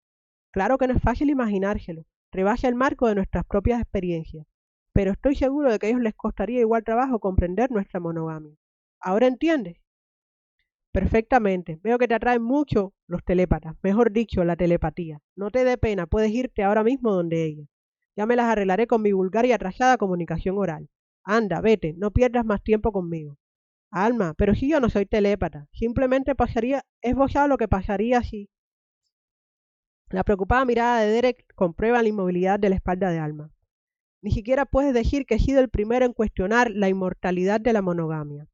Claro 0.52 0.78
que 0.78 0.88
no 0.88 0.94
es 0.94 1.02
fácil 1.02 1.30
imaginárselo, 1.30 2.04
rebasa 2.32 2.68
el 2.68 2.76
marco 2.76 3.08
de 3.08 3.16
nuestras 3.16 3.46
propias 3.46 3.82
experiencias, 3.82 4.46
pero 4.94 5.12
estoy 5.12 5.36
seguro 5.36 5.72
de 5.72 5.80
que 5.80 5.88
a 5.88 5.90
ellos 5.90 6.02
les 6.02 6.14
costaría 6.16 6.60
igual 6.60 6.84
trabajo 6.84 7.20
comprender 7.20 7.72
nuestra 7.72 8.00
monogamia. 8.00 8.56
¿Ahora 9.00 9.28
entiendes? 9.28 9.78
Perfectamente. 10.92 11.80
Veo 11.82 11.98
que 11.98 12.08
te 12.08 12.14
atraen 12.14 12.44
mucho 12.44 12.94
los 13.08 13.24
telépatas, 13.24 13.76
mejor 13.82 14.12
dicho, 14.12 14.44
la 14.44 14.56
telepatía. 14.56 15.20
No 15.36 15.50
te 15.50 15.64
dé 15.64 15.78
pena, 15.78 16.06
puedes 16.06 16.32
irte 16.32 16.62
ahora 16.62 16.84
mismo 16.84 17.12
donde 17.12 17.46
ella. 17.46 17.64
Ya 18.16 18.26
me 18.26 18.36
las 18.36 18.45
arreglaré 18.45 18.88
con 18.88 19.01
mi 19.01 19.11
vulgar 19.11 19.45
y 19.45 19.51
atrasada 19.51 19.97
comunicación 19.97 20.57
oral. 20.57 20.89
Anda, 21.24 21.61
vete, 21.61 21.93
no 21.97 22.11
pierdas 22.11 22.45
más 22.45 22.61
tiempo 22.61 22.91
conmigo. 22.91 23.38
Alma, 23.91 24.34
pero 24.36 24.55
si 24.55 24.70
yo 24.70 24.80
no 24.80 24.89
soy 24.89 25.05
telépata, 25.05 25.68
simplemente 25.72 26.36
pasaría, 26.36 26.84
esbozado 27.01 27.47
lo 27.47 27.57
que 27.57 27.68
pasaría 27.68 28.22
si... 28.24 28.49
La 30.09 30.24
preocupada 30.24 30.66
mirada 30.66 31.01
de 31.01 31.09
Derek 31.09 31.45
comprueba 31.55 32.01
la 32.01 32.09
inmovilidad 32.09 32.59
de 32.59 32.70
la 32.70 32.76
espalda 32.76 33.09
de 33.09 33.20
Alma. 33.20 33.51
Ni 34.22 34.32
siquiera 34.32 34.66
puedes 34.66 34.93
decir 34.93 35.26
que 35.26 35.36
he 35.36 35.39
sido 35.39 35.59
el 35.59 35.70
primero 35.70 36.05
en 36.05 36.14
cuestionar 36.14 36.72
la 36.72 36.89
inmortalidad 36.89 37.59
de 37.59 37.74
la 37.74 37.82
monogamia. 37.82 38.47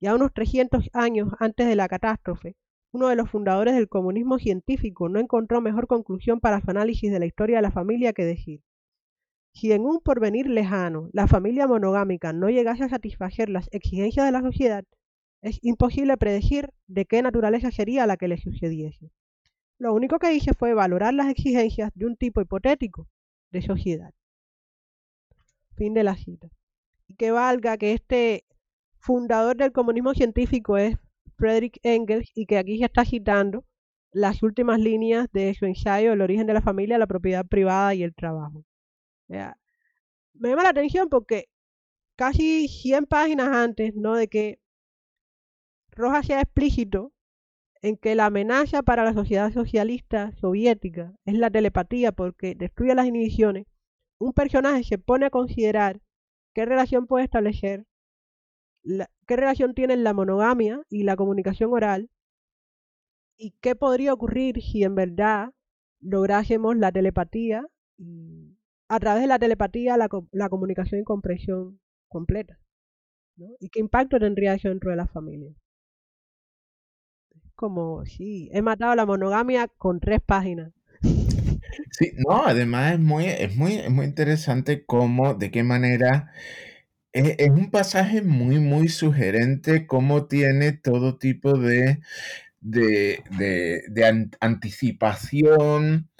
Ya 0.00 0.14
unos 0.14 0.32
300 0.32 0.90
años 0.92 1.30
antes 1.38 1.66
de 1.66 1.74
la 1.74 1.88
catástrofe, 1.88 2.56
uno 2.92 3.08
de 3.08 3.16
los 3.16 3.30
fundadores 3.30 3.74
del 3.74 3.88
comunismo 3.88 4.38
científico 4.38 5.08
no 5.08 5.18
encontró 5.18 5.60
mejor 5.60 5.86
conclusión 5.86 6.40
para 6.40 6.60
su 6.60 6.70
análisis 6.70 7.10
de 7.10 7.18
la 7.18 7.26
historia 7.26 7.56
de 7.56 7.62
la 7.62 7.70
familia 7.70 8.12
que 8.12 8.24
decir, 8.24 8.60
si 9.56 9.72
en 9.72 9.86
un 9.86 10.00
porvenir 10.00 10.50
lejano 10.50 11.08
la 11.14 11.26
familia 11.26 11.66
monogámica 11.66 12.34
no 12.34 12.50
llegase 12.50 12.84
a 12.84 12.90
satisfacer 12.90 13.48
las 13.48 13.70
exigencias 13.72 14.26
de 14.26 14.32
la 14.32 14.42
sociedad, 14.42 14.84
es 15.40 15.58
imposible 15.62 16.18
predecir 16.18 16.74
de 16.86 17.06
qué 17.06 17.22
naturaleza 17.22 17.70
sería 17.70 18.06
la 18.06 18.18
que 18.18 18.28
le 18.28 18.36
sucediese. 18.36 19.10
Lo 19.78 19.94
único 19.94 20.18
que 20.18 20.34
hice 20.34 20.52
fue 20.52 20.74
valorar 20.74 21.14
las 21.14 21.30
exigencias 21.30 21.90
de 21.94 22.04
un 22.04 22.16
tipo 22.16 22.42
hipotético 22.42 23.08
de 23.50 23.62
sociedad. 23.62 24.10
Fin 25.74 25.94
de 25.94 26.04
la 26.04 26.16
cita. 26.16 26.48
Y 27.08 27.14
que 27.14 27.30
valga 27.30 27.78
que 27.78 27.94
este 27.94 28.44
fundador 28.98 29.56
del 29.56 29.72
comunismo 29.72 30.12
científico 30.12 30.76
es 30.76 30.98
Friedrich 31.38 31.78
Engels 31.82 32.30
y 32.34 32.44
que 32.44 32.58
aquí 32.58 32.78
se 32.78 32.84
está 32.84 33.06
citando 33.06 33.64
las 34.12 34.42
últimas 34.42 34.80
líneas 34.80 35.28
de 35.32 35.54
su 35.54 35.64
ensayo 35.64 36.12
El 36.12 36.20
origen 36.20 36.46
de 36.46 36.52
la 36.52 36.60
familia, 36.60 36.98
la 36.98 37.06
propiedad 37.06 37.46
privada 37.46 37.94
y 37.94 38.02
el 38.02 38.14
trabajo. 38.14 38.66
Me 39.28 40.48
llama 40.48 40.62
la 40.62 40.70
atención 40.70 41.08
porque 41.08 41.48
casi 42.16 42.68
100 42.68 43.06
páginas 43.06 43.48
antes, 43.48 43.94
¿no? 43.94 44.14
De 44.14 44.28
que 44.28 44.58
Rojas 45.90 46.26
sea 46.26 46.40
explícito 46.40 47.12
en 47.82 47.96
que 47.96 48.14
la 48.14 48.26
amenaza 48.26 48.82
para 48.82 49.04
la 49.04 49.14
sociedad 49.14 49.52
socialista 49.52 50.32
soviética 50.40 51.14
es 51.24 51.34
la 51.34 51.50
telepatía 51.50 52.12
porque 52.12 52.54
destruye 52.54 52.94
las 52.94 53.06
inhibiciones, 53.06 53.66
un 54.18 54.32
personaje 54.32 54.82
se 54.84 54.98
pone 54.98 55.26
a 55.26 55.30
considerar 55.30 56.00
qué 56.54 56.64
relación 56.64 57.06
puede 57.06 57.24
establecer, 57.24 57.86
qué 58.82 59.36
relación 59.36 59.74
tienen 59.74 60.04
la 60.04 60.14
monogamia 60.14 60.82
y 60.88 61.02
la 61.04 61.16
comunicación 61.16 61.72
oral 61.72 62.10
y 63.36 63.52
qué 63.60 63.74
podría 63.74 64.12
ocurrir 64.12 64.62
si 64.62 64.82
en 64.82 64.94
verdad 64.94 65.50
lográsemos 66.00 66.76
la 66.76 66.92
telepatía 66.92 67.66
y 67.98 68.55
a 68.88 69.00
través 69.00 69.22
de 69.22 69.28
la 69.28 69.38
telepatía 69.38 69.96
la, 69.96 70.08
la 70.32 70.48
comunicación 70.48 71.00
y 71.00 71.04
comprensión 71.04 71.80
completa. 72.08 72.58
¿Y 73.60 73.68
qué 73.68 73.80
impacto 73.80 74.18
tendría 74.18 74.54
eso 74.54 74.68
dentro 74.68 74.90
de 74.90 74.96
la 74.96 75.06
familia? 75.06 75.54
como, 77.56 78.04
sí, 78.04 78.48
he 78.52 78.62
matado 78.62 78.94
la 78.94 79.06
monogamia 79.06 79.66
con 79.66 79.98
tres 79.98 80.20
páginas. 80.24 80.72
Sí, 81.90 82.12
no, 82.28 82.44
además 82.46 82.92
es 82.92 83.00
muy, 83.00 83.24
es 83.26 83.56
muy, 83.56 83.88
muy 83.88 84.04
interesante 84.06 84.84
cómo, 84.84 85.34
de 85.34 85.50
qué 85.50 85.62
manera, 85.62 86.30
es, 87.12 87.48
un 87.50 87.70
pasaje 87.70 88.22
muy, 88.22 88.58
muy 88.60 88.88
sugerente, 88.88 89.86
cómo 89.86 90.26
tiene 90.26 90.72
todo 90.72 91.16
tipo 91.16 91.58
de, 91.58 92.00
de, 92.60 93.22
de 93.88 94.30
anticipación, 94.40 96.10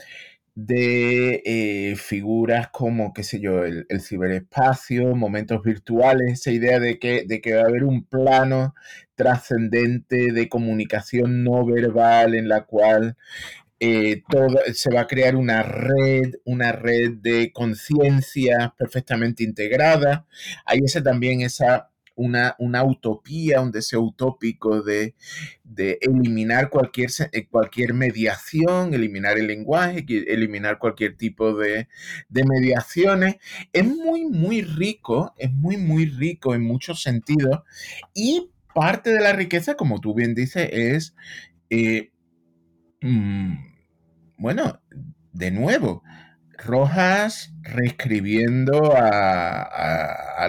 de 0.56 1.42
eh, 1.44 1.96
figuras 1.96 2.68
como, 2.70 3.12
qué 3.12 3.22
sé 3.22 3.40
yo, 3.40 3.64
el, 3.64 3.86
ciberespacio, 4.00 5.14
momentos 5.14 5.62
virtuales, 5.62 6.32
esa 6.40 6.50
idea 6.50 6.80
de 6.80 6.98
que, 6.98 7.24
de 7.26 7.40
que 7.42 7.54
va 7.54 7.62
a 7.62 7.66
haber 7.66 7.84
un 7.84 8.04
plano 8.04 8.74
trascendente 9.14 10.32
de 10.32 10.48
comunicación 10.48 11.44
no 11.44 11.64
verbal 11.66 12.34
en 12.34 12.48
la 12.48 12.64
cual 12.64 13.16
eh, 13.80 14.22
se 14.72 14.90
va 14.94 15.02
a 15.02 15.06
crear 15.06 15.36
una 15.36 15.62
red, 15.62 16.36
una 16.46 16.72
red 16.72 17.12
de 17.20 17.52
conciencia 17.52 18.74
perfectamente 18.78 19.44
integrada. 19.44 20.26
Hay 20.64 20.80
ese 20.84 21.02
también 21.02 21.42
esa 21.42 21.90
una, 22.16 22.56
utopía, 22.84 23.60
un 23.60 23.70
deseo 23.70 24.00
utópico 24.00 24.82
de, 24.82 25.14
eliminar 26.00 26.70
cualquier, 26.70 27.10
eh, 27.32 27.46
cualquier 27.46 27.94
mediación, 27.94 28.94
eliminar 28.94 29.38
el 29.38 29.46
lenguaje, 29.46 30.04
eliminar 30.08 30.78
cualquier 30.78 31.16
tipo 31.16 31.54
de, 31.54 31.88
mediaciones. 32.30 33.36
Es 33.72 33.86
muy, 33.86 34.24
muy 34.24 34.62
rico, 34.62 35.34
es 35.36 35.52
muy, 35.52 35.76
muy 35.76 36.06
rico 36.06 36.54
en 36.54 36.62
muchos 36.62 37.02
sentidos 37.02 37.60
y 38.14 38.50
parte 38.74 39.10
de 39.10 39.20
la 39.20 39.32
riqueza, 39.32 39.74
como 39.74 40.00
tú 40.00 40.14
bien 40.14 40.34
dices, 40.34 40.68
es, 40.72 41.14
eh, 41.70 42.10
mm, 43.02 43.54
bueno, 44.38 44.80
de 45.32 45.50
nuevo, 45.50 46.02
Rojas 46.58 47.52
reescribiendo 47.62 48.96
a, 48.96 49.62
a, 49.62 50.44
a 50.44 50.48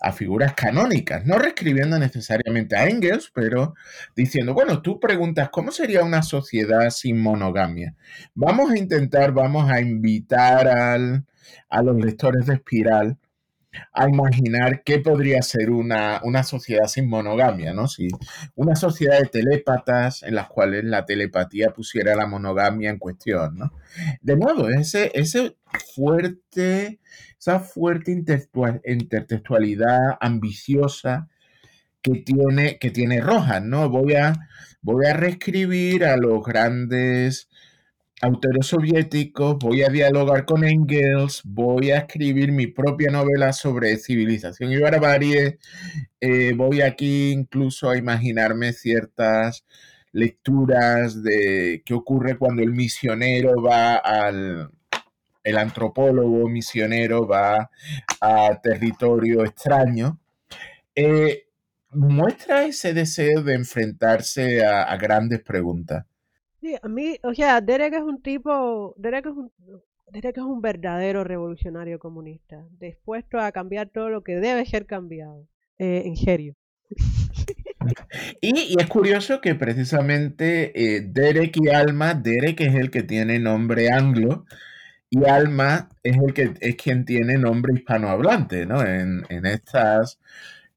a 0.00 0.12
figuras 0.12 0.54
canónicas, 0.54 1.24
no 1.26 1.38
reescribiendo 1.38 1.98
necesariamente 1.98 2.76
a 2.76 2.88
Engels, 2.88 3.30
pero 3.34 3.74
diciendo, 4.14 4.54
bueno, 4.54 4.82
tú 4.82 5.00
preguntas, 5.00 5.48
¿cómo 5.50 5.70
sería 5.70 6.04
una 6.04 6.22
sociedad 6.22 6.90
sin 6.90 7.20
monogamia? 7.20 7.94
Vamos 8.34 8.70
a 8.70 8.78
intentar, 8.78 9.32
vamos 9.32 9.70
a 9.70 9.80
invitar 9.80 10.68
al, 10.68 11.24
a 11.68 11.82
los 11.82 11.96
lectores 11.96 12.46
de 12.46 12.54
Espiral 12.54 13.18
a 13.92 14.08
imaginar 14.08 14.82
qué 14.84 14.98
podría 14.98 15.42
ser 15.42 15.70
una, 15.70 16.20
una, 16.24 16.42
sociedad 16.42 16.86
sin 16.86 17.08
monogamia, 17.08 17.72
¿no? 17.72 17.88
Si 17.88 18.08
una 18.54 18.76
sociedad 18.76 19.20
de 19.20 19.28
telépatas 19.28 20.22
en 20.22 20.34
las 20.34 20.48
cuales 20.48 20.84
la 20.84 21.04
telepatía 21.04 21.70
pusiera 21.70 22.14
la 22.14 22.26
monogamia 22.26 22.90
en 22.90 22.98
cuestión, 22.98 23.56
¿no? 23.56 23.72
De 24.20 24.36
nuevo, 24.36 24.68
ese, 24.68 25.10
ese 25.14 25.56
fuerte 25.94 27.00
esa 27.46 27.60
fuerte 27.60 28.10
intertextualidad 28.10 30.18
ambiciosa 30.20 31.28
que 32.02 32.16
tiene, 32.16 32.78
que 32.78 32.90
tiene 32.90 33.20
Rojas, 33.20 33.62
¿no? 33.62 33.88
Voy 33.88 34.14
a, 34.14 34.32
voy 34.82 35.06
a 35.06 35.12
reescribir 35.12 36.04
a 36.04 36.16
los 36.16 36.44
grandes 36.44 37.48
autores 38.22 38.66
soviéticos, 38.66 39.58
voy 39.58 39.82
a 39.82 39.88
dialogar 39.88 40.44
con 40.44 40.64
Engels, 40.64 41.42
voy 41.44 41.90
a 41.90 41.98
escribir 41.98 42.52
mi 42.52 42.66
propia 42.66 43.10
novela 43.10 43.52
sobre 43.52 43.96
civilización 43.98 44.72
y 44.72 44.78
barbarie, 44.78 45.58
eh, 46.20 46.52
voy 46.56 46.80
aquí 46.80 47.32
incluso 47.32 47.90
a 47.90 47.96
imaginarme 47.96 48.72
ciertas 48.72 49.64
lecturas 50.12 51.22
de 51.22 51.82
qué 51.84 51.94
ocurre 51.94 52.38
cuando 52.38 52.62
el 52.62 52.72
misionero 52.72 53.62
va 53.62 53.96
al, 53.96 54.70
el 55.44 55.58
antropólogo 55.58 56.48
misionero 56.48 57.26
va 57.26 57.70
a 58.20 58.60
territorio 58.62 59.44
extraño, 59.44 60.18
eh, 60.94 61.44
muestra 61.90 62.64
ese 62.64 62.94
deseo 62.94 63.42
de 63.42 63.54
enfrentarse 63.54 64.64
a, 64.64 64.96
grandes 64.96 65.40
preguntas. 65.42 66.04
Sí, 66.66 66.74
a 66.82 66.88
mí, 66.88 67.16
o 67.22 67.32
sea, 67.32 67.60
Derek 67.60 67.94
es 67.94 68.02
un 68.02 68.20
tipo, 68.20 68.92
Derek 68.98 69.26
es 69.26 69.32
un, 69.32 69.52
Derek 70.10 70.36
es 70.36 70.42
un 70.42 70.60
verdadero 70.60 71.22
revolucionario 71.22 72.00
comunista, 72.00 72.56
dispuesto 72.80 73.38
a 73.38 73.52
cambiar 73.52 73.88
todo 73.88 74.08
lo 74.10 74.24
que 74.24 74.34
debe 74.34 74.66
ser 74.66 74.84
cambiado, 74.84 75.46
eh, 75.78 76.02
en 76.06 76.16
serio. 76.16 76.56
Y, 78.40 78.74
es 78.80 78.86
curioso 78.88 79.40
que 79.40 79.54
precisamente 79.54 80.72
eh, 80.74 81.02
Derek 81.02 81.56
y 81.62 81.68
Alma, 81.68 82.14
Derek 82.14 82.60
es 82.62 82.74
el 82.74 82.90
que 82.90 83.04
tiene 83.04 83.38
nombre 83.38 83.92
anglo, 83.92 84.44
y 85.08 85.24
Alma 85.24 85.88
es 86.02 86.16
el 86.16 86.34
que 86.34 86.54
es 86.60 86.74
quien 86.74 87.04
tiene 87.04 87.38
nombre 87.38 87.74
hispanohablante, 87.74 88.66
¿no? 88.66 88.84
En, 88.84 89.24
estas 89.46 90.18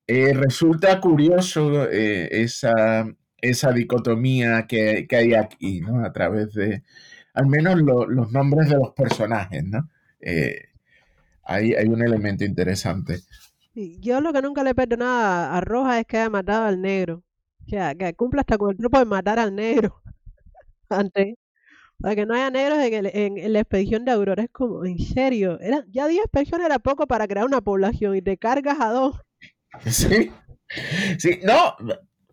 eh, 0.06 0.34
resulta 0.36 1.00
curioso 1.02 1.90
esa, 1.90 3.08
esa 3.42 3.72
dicotomía 3.72 4.68
que, 4.68 5.08
hay 5.12 5.34
aquí, 5.34 5.82
¿no? 5.82 6.04
A 6.06 6.12
través 6.12 6.54
de 6.54 6.84
al 7.34 7.48
menos 7.48 7.80
los 7.80 8.32
nombres 8.32 8.70
de 8.70 8.76
los 8.76 8.92
personajes, 8.94 9.64
¿no? 9.64 9.90
Eh, 10.20 10.66
hay, 11.44 11.74
hay 11.74 11.88
un 11.88 12.04
elemento 12.04 12.44
interesante. 12.44 13.20
yo 13.74 14.22
lo 14.22 14.34
que 14.34 14.42
nunca 14.42 14.64
le 14.64 14.72
he 14.72 14.76
perdonado 14.76 15.54
a 15.54 15.62
Roja 15.62 16.00
es 16.00 16.06
que 16.06 16.18
haya 16.18 16.30
matado 16.30 16.66
al 16.66 16.82
negro. 16.82 17.24
O 17.66 17.70
sea, 17.70 17.96
que 17.96 18.14
cumpla 18.14 18.42
hasta 18.42 18.58
con 18.58 18.72
el 18.72 18.78
truco 18.78 19.00
de 19.00 19.06
matar 19.06 19.40
al 19.40 19.56
negro. 19.56 20.02
Antes, 20.90 21.36
para 22.00 22.16
que 22.16 22.26
no 22.26 22.34
haya 22.34 22.50
negros 22.50 22.80
en, 22.82 23.54
la 23.54 23.60
expedición 23.60 24.06
de 24.06 24.12
Aurora. 24.12 24.44
Es 24.44 24.50
como, 24.52 24.86
en 24.86 25.00
serio, 25.00 25.60
era, 25.60 25.84
ya 25.90 26.08
10 26.08 26.28
personas 26.32 26.66
era 26.66 26.80
poco 26.80 27.08
para 27.08 27.28
crear 27.28 27.46
una 27.46 27.62
población 27.62 28.16
y 28.16 28.22
te 28.22 28.38
cargas 28.38 28.80
a 28.80 28.90
dos. 28.90 29.18
Sí, 29.86 30.32
sí, 31.20 31.40
no, 31.44 31.76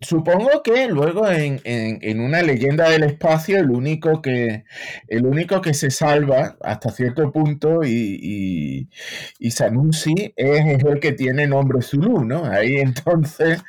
supongo 0.07 0.63
que 0.63 0.87
luego 0.89 1.29
en, 1.29 2.21
una 2.21 2.43
leyenda 2.43 2.89
del 2.91 3.03
espacio 3.03 3.59
el 3.59 3.71
único 3.71 4.23
que, 4.23 4.65
el 5.09 5.27
único 5.27 5.61
que 5.61 5.75
se 5.75 5.91
salva 5.91 6.57
hasta 6.61 6.91
cierto 6.91 7.33
punto 7.33 7.83
y, 7.83 8.19
y, 8.23 8.89
y 9.39 9.51
Sanusi 9.51 10.33
es, 10.37 10.85
el 10.85 11.01
que 11.01 11.13
tiene 11.13 11.47
nombre 11.47 11.83
Zulu, 11.83 12.25
¿no? 12.25 12.45
Ahí 12.45 12.77
entonces 12.77 13.63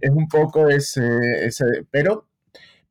es 0.00 0.10
un 0.10 0.28
poco 0.28 0.68
ese, 0.68 1.02
ese 1.44 1.64
pero 1.90 2.31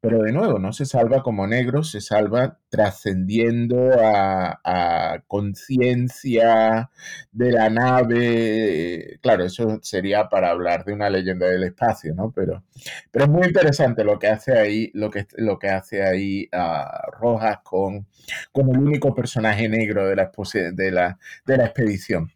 pero 0.02 0.24
de 0.24 0.32
nuevo, 0.32 0.58
no 0.58 0.74
se 0.74 0.86
salva 0.86 1.22
como 1.22 1.46
negro, 1.46 1.84
se 1.84 2.02
salva 2.02 2.58
trascendiendo 2.70 3.92
a, 4.04 5.22
conciencia 5.28 6.90
de 7.32 7.52
la 7.52 7.70
nave. 7.70 9.20
Claro, 9.22 9.46
eso 9.46 9.80
sería 9.84 10.28
para 10.28 10.50
hablar 10.50 10.86
de 10.86 10.94
una 10.94 11.10
leyenda 11.10 11.46
del 11.48 11.64
espacio, 11.66 12.16
¿no? 12.16 12.32
Pero, 12.32 12.64
pero 13.12 13.26
es 13.26 13.32
muy 13.32 13.48
interesante 13.48 14.04
lo 14.04 14.18
que 14.18 14.28
hace 14.28 14.58
ahí, 14.58 14.90
lo 14.96 15.12
que, 15.12 15.28
lo 15.38 15.60
que 15.60 15.70
hace 15.70 16.04
ahí 16.04 16.50
a 16.52 17.04
Rojas 17.20 17.60
con, 17.64 18.08
el 18.56 18.78
único 18.80 19.14
personaje 19.14 19.70
negro 19.70 20.08
de 20.08 20.16
la, 20.16 20.32
de 20.74 20.92
la, 20.92 21.20
de 21.46 21.58
la 21.58 21.66
expedición. 21.66 22.32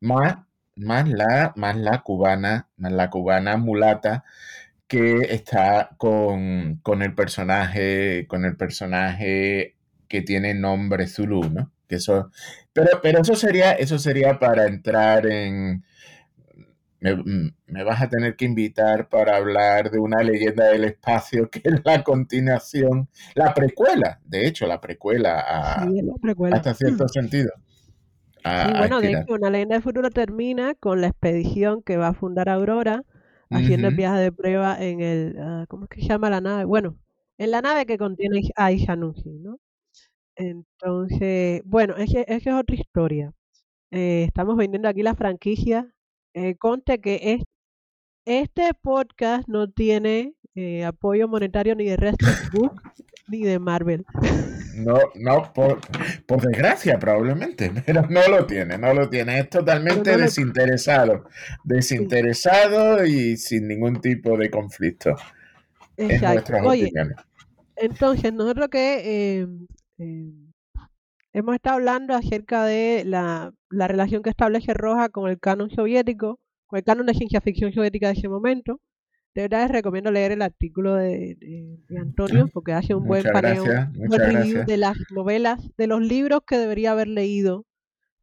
Más, 0.00 0.36
más, 0.74 1.08
la, 1.08 1.52
más 1.56 1.76
la 1.76 2.02
cubana, 2.02 2.68
más 2.76 2.92
la 2.92 3.08
cubana 3.08 3.56
mulata 3.56 4.24
que 4.92 5.20
está 5.30 5.88
con, 5.96 6.82
el 7.00 7.14
personaje, 7.14 8.26
con 8.28 8.44
el 8.44 8.58
personaje 8.58 9.78
que 10.06 10.20
tiene 10.20 10.52
nombre 10.52 11.06
Zulu, 11.06 11.48
¿no? 11.48 11.72
que 11.88 11.96
eso, 11.96 12.30
pero, 12.74 13.00
pero 13.02 13.22
eso 13.22 13.34
sería, 13.34 13.72
eso 13.72 13.98
sería 13.98 14.38
para 14.38 14.66
entrar 14.66 15.26
en, 15.26 15.82
me, 17.00 17.84
vas 17.84 18.02
a 18.02 18.10
tener 18.10 18.36
que 18.36 18.44
invitar 18.44 19.08
para 19.08 19.38
hablar 19.38 19.90
de 19.90 19.98
una 19.98 20.22
leyenda 20.22 20.66
del 20.66 20.84
espacio 20.84 21.48
que 21.50 21.62
es 21.64 21.80
la 21.86 22.04
continuación, 22.04 23.08
la 23.34 23.54
precuela, 23.54 24.20
de 24.26 24.46
hecho, 24.46 24.66
la 24.66 24.78
precuela, 24.78 25.40
a, 25.40 25.88
hasta 26.52 26.74
cierto 26.74 27.08
sentido. 27.08 27.50
bueno, 28.44 29.00
de 29.00 29.12
hecho, 29.12 29.32
una 29.32 29.48
leyenda 29.48 29.76
del 29.76 29.82
futuro 29.82 30.10
termina 30.10 30.74
con 30.74 31.00
la 31.00 31.06
expedición 31.06 31.80
que 31.82 31.96
va 31.96 32.08
a 32.08 32.12
fundar 32.12 32.50
Aurora, 32.50 33.04
haciendo 33.52 33.88
el 33.88 33.96
viaje 33.96 34.20
de 34.20 34.32
prueba 34.32 34.82
en 34.82 35.00
el, 35.00 35.36
ah, 35.40 35.66
¿cómo 35.68 35.84
es 35.84 35.90
que 35.90 36.00
se 36.02 36.08
llama 36.08 36.30
la 36.30 36.40
nave? 36.40 36.64
Bueno, 36.64 36.98
en 37.38 37.50
la 37.50 37.62
nave 37.62 37.86
que 37.86 37.98
contiene 37.98 38.42
a 38.56 38.72
Ishanushi, 38.72 39.38
¿no? 39.40 39.58
Entonces, 40.36 41.62
bueno, 41.64 41.96
esa 41.96 42.22
es 42.22 42.46
otra 42.46 42.76
historia. 42.76 43.32
Eh, 43.90 44.24
estamos 44.24 44.56
vendiendo 44.56 44.88
aquí 44.88 45.02
la 45.02 45.14
franquicia 45.14 45.92
eh, 46.34 46.56
conte 46.56 47.00
que 47.00 47.34
es, 47.34 47.42
este 48.24 48.72
podcast 48.74 49.48
no 49.48 49.70
tiene 49.70 50.34
eh, 50.54 50.84
apoyo 50.84 51.28
monetario 51.28 51.74
ni 51.74 51.84
de 51.84 52.14
Book 52.52 52.80
ni 53.32 53.42
de 53.42 53.58
Marvel. 53.58 54.04
No, 54.76 54.98
no, 55.16 55.52
por, 55.52 55.80
desgracia 56.42 56.98
probablemente, 56.98 57.70
pero 57.86 58.06
no 58.08 58.28
lo 58.28 58.46
tiene, 58.46 58.78
no 58.78 58.94
lo 58.94 59.08
tiene. 59.08 59.40
Es 59.40 59.50
totalmente 59.50 60.16
desinteresado, 60.16 61.24
desinteresado 61.64 63.04
y 63.04 63.36
sin 63.36 63.66
ningún 63.66 64.00
tipo 64.00 64.36
de 64.36 64.50
conflicto. 64.50 65.16
Exacto. 65.96 66.54
Oye, 66.64 66.90
entonces, 67.76 68.32
nosotros 68.32 68.68
que 68.68 69.40
eh, 69.40 69.46
eh 69.98 70.32
Hemos 71.34 71.54
estado 71.54 71.76
hablando 71.76 72.14
acerca 72.14 72.64
de 72.64 73.04
la, 73.06 73.54
relación 73.70 74.22
que 74.22 74.28
establece 74.28 74.74
Roja 74.74 75.08
con 75.08 75.30
el 75.30 75.40
canon 75.40 75.70
soviético, 75.70 76.38
con 76.66 76.76
el 76.76 76.84
canon 76.84 77.06
de 77.06 77.14
ciencia 77.14 77.40
ficción 77.40 77.72
soviética 77.72 78.08
de 78.08 78.12
ese 78.18 78.28
momento. 78.28 78.80
De 79.34 79.42
verdad 79.42 79.62
les 79.62 79.70
recomiendo 79.70 80.10
leer 80.10 80.32
el 80.32 80.42
artículo 80.42 80.94
de, 80.94 81.78
Antonio 81.98 82.48
porque 82.52 82.72
hace 82.72 82.94
un 82.94 83.06
buen 83.06 83.24
paneo, 83.24 83.64
de 83.64 84.76
las 84.76 84.96
novelas, 85.10 85.60
de 85.76 85.86
los 85.86 86.02
libros 86.02 86.40
que 86.46 86.58
debería 86.58 86.92
haber 86.92 87.08
leído 87.08 87.64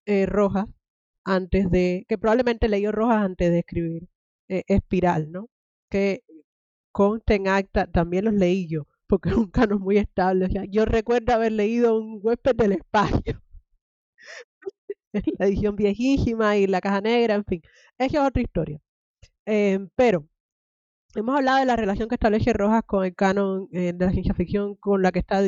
eh, 0.06 0.26
Rojas 0.26 0.68
antes 1.26 1.70
de, 1.72 2.06
que 2.08 2.18
probablemente 2.18 2.70
leyó 2.70 2.92
Rojas 2.92 3.24
antes 3.24 3.52
de 3.52 3.60
escribir 3.60 4.08
eh, 4.50 4.64
Espiral, 4.68 5.32
¿no? 5.32 5.50
Que 5.90 6.24
conste 6.92 7.36
en 7.36 7.48
acta, 7.48 7.88
también 7.88 8.26
los 8.26 8.34
leí 8.34 8.68
yo 8.68 8.86
porque 9.10 9.30
es 9.30 9.36
un 9.36 9.50
canon 9.50 9.82
muy 9.82 9.98
estable. 9.98 10.46
O 10.46 10.50
sea, 10.50 10.64
yo 10.66 10.86
recuerdo 10.86 11.34
haber 11.34 11.52
leído 11.52 12.00
un 12.00 12.20
huésped 12.22 12.56
del 12.56 12.74
espacio. 12.74 13.42
la 15.40 15.48
edición 15.48 15.76
viejísima 15.76 16.58
y 16.58 16.68
la 16.68 16.80
caja 16.80 17.02
negra, 17.02 17.34
en 17.34 17.44
fin. 17.44 17.62
Esa 17.98 18.22
es 18.22 18.28
otra 18.28 18.42
historia. 18.42 18.80
Em, 19.46 19.90
pero 19.96 20.29
hemos 21.16 21.36
hablado 21.36 21.60
de 21.60 21.66
la 21.66 21.76
relación 21.76 22.10
que 22.10 22.16
establece 22.16 22.54
Rojas 22.54 22.84
con 22.86 23.06
el 23.06 23.16
canon 23.16 23.68
eh, 23.72 23.94
de 23.94 24.06
la 24.06 24.12
ciencia 24.12 24.34
ficción 24.34 24.76
con 24.76 25.02
la 25.02 25.12
que 25.12 25.20
está 25.20 25.42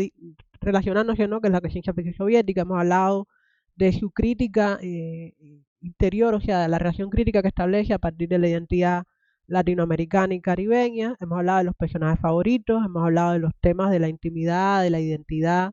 relacionándose, 0.60 1.28
¿no? 1.28 1.42
que 1.42 1.48
es 1.48 1.54
la 1.54 1.62
ciencia 1.70 1.94
ficción 1.94 2.16
soviética. 2.16 2.62
Hemos 2.62 2.80
hablado 2.80 3.28
de 3.76 3.94
su 3.94 4.12
crítica 4.12 4.80
eh, 4.82 5.34
interior, 5.82 6.34
o 6.36 6.42
sea, 6.42 6.62
de 6.62 6.68
la 6.70 6.80
relación 6.80 7.10
crítica 7.10 7.42
que 7.42 7.48
establece 7.50 7.94
a 7.94 8.00
partir 8.00 8.30
de 8.30 8.40
la 8.40 8.48
identidad 8.48 9.04
latinoamericana 9.48 10.34
y 10.34 10.42
caribeña, 10.42 11.18
hemos 11.20 11.40
hablado 11.40 11.60
de 11.60 11.64
los 11.66 11.76
personajes 11.76 12.20
favoritos, 12.22 12.84
hemos 12.86 13.04
hablado 13.04 13.34
de 13.34 13.40
los 13.40 13.52
temas 13.60 13.92
de 13.92 14.00
la 14.00 14.08
intimidad, 14.08 14.82
de 14.82 14.90
la 14.92 15.00
identidad. 15.02 15.72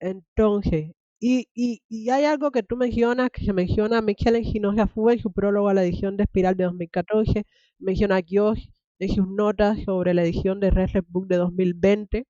Entonces, 0.00 0.92
y, 1.20 1.48
y, 1.54 2.10
hay 2.10 2.24
algo 2.24 2.50
que 2.50 2.62
tú 2.64 2.76
mencionas, 2.76 3.30
que 3.30 3.44
se 3.44 3.52
menciona 3.52 4.02
Michel 4.02 4.36
Enginosa 4.36 4.88
Fue 4.88 5.14
en 5.14 5.20
su 5.20 5.32
prólogo 5.32 5.68
a 5.68 5.74
la 5.74 5.84
edición 5.84 6.16
de 6.16 6.24
Espiral 6.24 6.56
de 6.56 6.64
2014, 6.64 7.46
menciona 7.78 8.16
a 8.18 8.22
Josh 8.28 8.66
en 9.02 9.08
sus 9.08 9.26
notas 9.28 9.78
sobre 9.84 10.14
la 10.14 10.22
edición 10.22 10.60
de 10.60 10.70
Restless 10.70 11.04
Book 11.08 11.26
de 11.26 11.36
2020, 11.36 12.26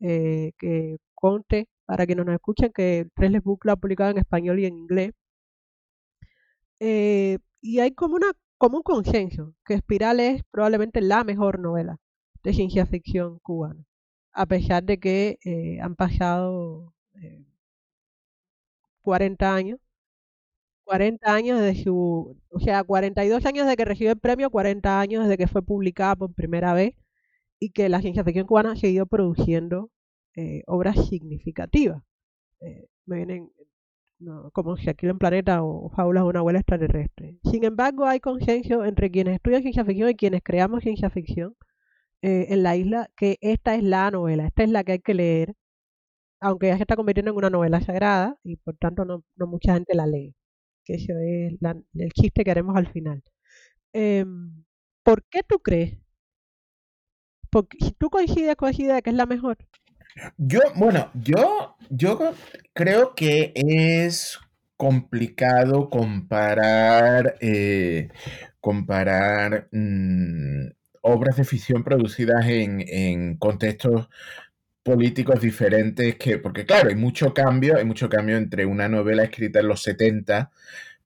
eh, 0.00 0.52
que 0.58 0.96
conte 1.14 1.68
para 1.86 2.06
que 2.06 2.16
no 2.16 2.24
nos 2.24 2.34
escuchen 2.34 2.72
que 2.74 3.06
Restless 3.16 3.44
Book 3.44 3.60
lo 3.64 3.72
ha 3.72 3.76
publicado 3.76 4.10
en 4.10 4.18
español 4.18 4.58
y 4.58 4.66
en 4.66 4.76
inglés. 4.76 5.12
Eh, 6.80 7.38
y 7.60 7.78
hay 7.80 7.92
como 7.92 8.16
una 8.16 8.32
como 8.58 8.78
un 8.78 8.82
consenso 8.82 9.54
que 9.64 9.74
Espiral 9.74 10.20
es 10.20 10.42
probablemente 10.50 11.00
la 11.00 11.24
mejor 11.24 11.60
novela 11.60 11.96
de 12.42 12.52
ciencia 12.54 12.86
ficción 12.86 13.38
cubana, 13.40 13.84
a 14.32 14.46
pesar 14.46 14.82
de 14.84 14.98
que 14.98 15.38
eh, 15.44 15.80
han 15.80 15.94
pasado 15.96 16.92
40 19.02 19.44
eh, 19.46 19.48
años. 19.48 19.80
40 20.90 21.32
años 21.34 21.60
de 21.60 21.76
su, 21.76 22.36
o 22.50 22.60
sea, 22.60 22.82
42 22.84 23.46
años 23.46 23.66
de 23.68 23.76
que 23.76 23.84
recibió 23.84 24.10
el 24.12 24.18
premio, 24.18 24.50
40 24.50 25.00
años 25.00 25.22
desde 25.22 25.38
que 25.38 25.46
fue 25.46 25.62
publicada 25.62 26.16
por 26.16 26.34
primera 26.34 26.74
vez 26.74 26.94
y 27.60 27.70
que 27.70 27.88
la 27.88 28.00
ciencia 28.00 28.24
ficción 28.24 28.46
cubana 28.46 28.72
ha 28.72 28.76
seguido 28.76 29.06
produciendo 29.06 29.90
eh, 30.36 30.62
obras 30.66 30.96
significativas. 31.08 32.02
me 33.06 33.16
vienen 33.16 33.50
como 34.52 34.76
si 34.76 34.90
aquí 34.90 35.06
en 35.06 35.18
planeta 35.18 35.62
o 35.62 35.90
fábulas 35.90 36.24
de 36.24 36.28
una 36.30 36.40
abuela 36.40 36.58
extraterrestre. 36.58 37.38
Sin 37.44 37.64
embargo, 37.64 38.04
hay 38.06 38.20
consenso 38.20 38.84
entre 38.84 39.10
quienes 39.10 39.34
estudian 39.36 39.62
ciencia 39.62 39.84
ficción 39.84 40.10
y 40.10 40.16
quienes 40.16 40.42
creamos 40.42 40.82
ciencia 40.82 41.10
ficción 41.10 41.54
eh, 42.22 42.48
en 42.50 42.62
la 42.64 42.76
isla 42.76 43.10
que 43.16 43.38
esta 43.42 43.74
es 43.76 43.82
la 43.84 44.10
novela, 44.10 44.46
esta 44.46 44.64
es 44.64 44.70
la 44.70 44.84
que 44.84 44.92
hay 44.92 45.00
que 45.00 45.14
leer, 45.14 45.54
aunque 46.40 46.68
ya 46.68 46.76
se 46.76 46.82
está 46.84 46.96
convirtiendo 46.96 47.30
en 47.32 47.38
una 47.38 47.50
novela 47.50 47.80
sagrada 47.82 48.38
y 48.44 48.56
por 48.56 48.76
tanto 48.76 49.04
no, 49.04 49.24
mucha 49.46 49.74
gente 49.74 49.94
la 49.94 50.06
lee. 50.06 50.34
Eso 50.94 51.12
es 51.18 51.54
el 51.94 52.12
chiste 52.12 52.44
que 52.44 52.50
haremos 52.50 52.76
al 52.76 52.90
final. 52.92 53.22
Em, 53.92 54.64
¿Por 55.02 55.24
qué 55.24 55.42
tú 55.42 55.58
crees? 55.60 55.98
Tú 57.98 58.10
coincides 58.10 58.56
con 58.56 58.72
idea 58.72 59.02
que 59.02 59.10
es 59.10 59.16
la 59.16 59.26
mejor, 59.26 59.58
yo, 60.36 60.60
bueno, 60.76 61.10
yo, 61.14 61.76
yo 61.88 62.18
creo 62.72 63.14
que 63.14 63.52
es 63.54 64.38
complicado 64.76 65.90
comparar, 65.90 67.36
eh, 67.40 68.08
comparar 68.60 69.68
mm, 69.72 70.68
obras 71.02 71.36
de 71.36 71.44
ficción 71.44 71.84
producidas 71.84 72.46
en, 72.46 73.36
contextos 73.36 74.08
políticos 74.90 75.40
diferentes 75.40 76.16
que, 76.16 76.38
porque 76.38 76.66
claro, 76.66 76.88
hay 76.88 76.96
mucho 76.96 77.32
cambio, 77.32 77.76
hay 77.76 77.84
mucho 77.84 78.08
cambio 78.08 78.36
entre 78.36 78.66
una 78.66 78.88
novela 78.88 79.22
escrita 79.22 79.60
en 79.60 79.68
los 79.68 79.84
70 79.84 80.50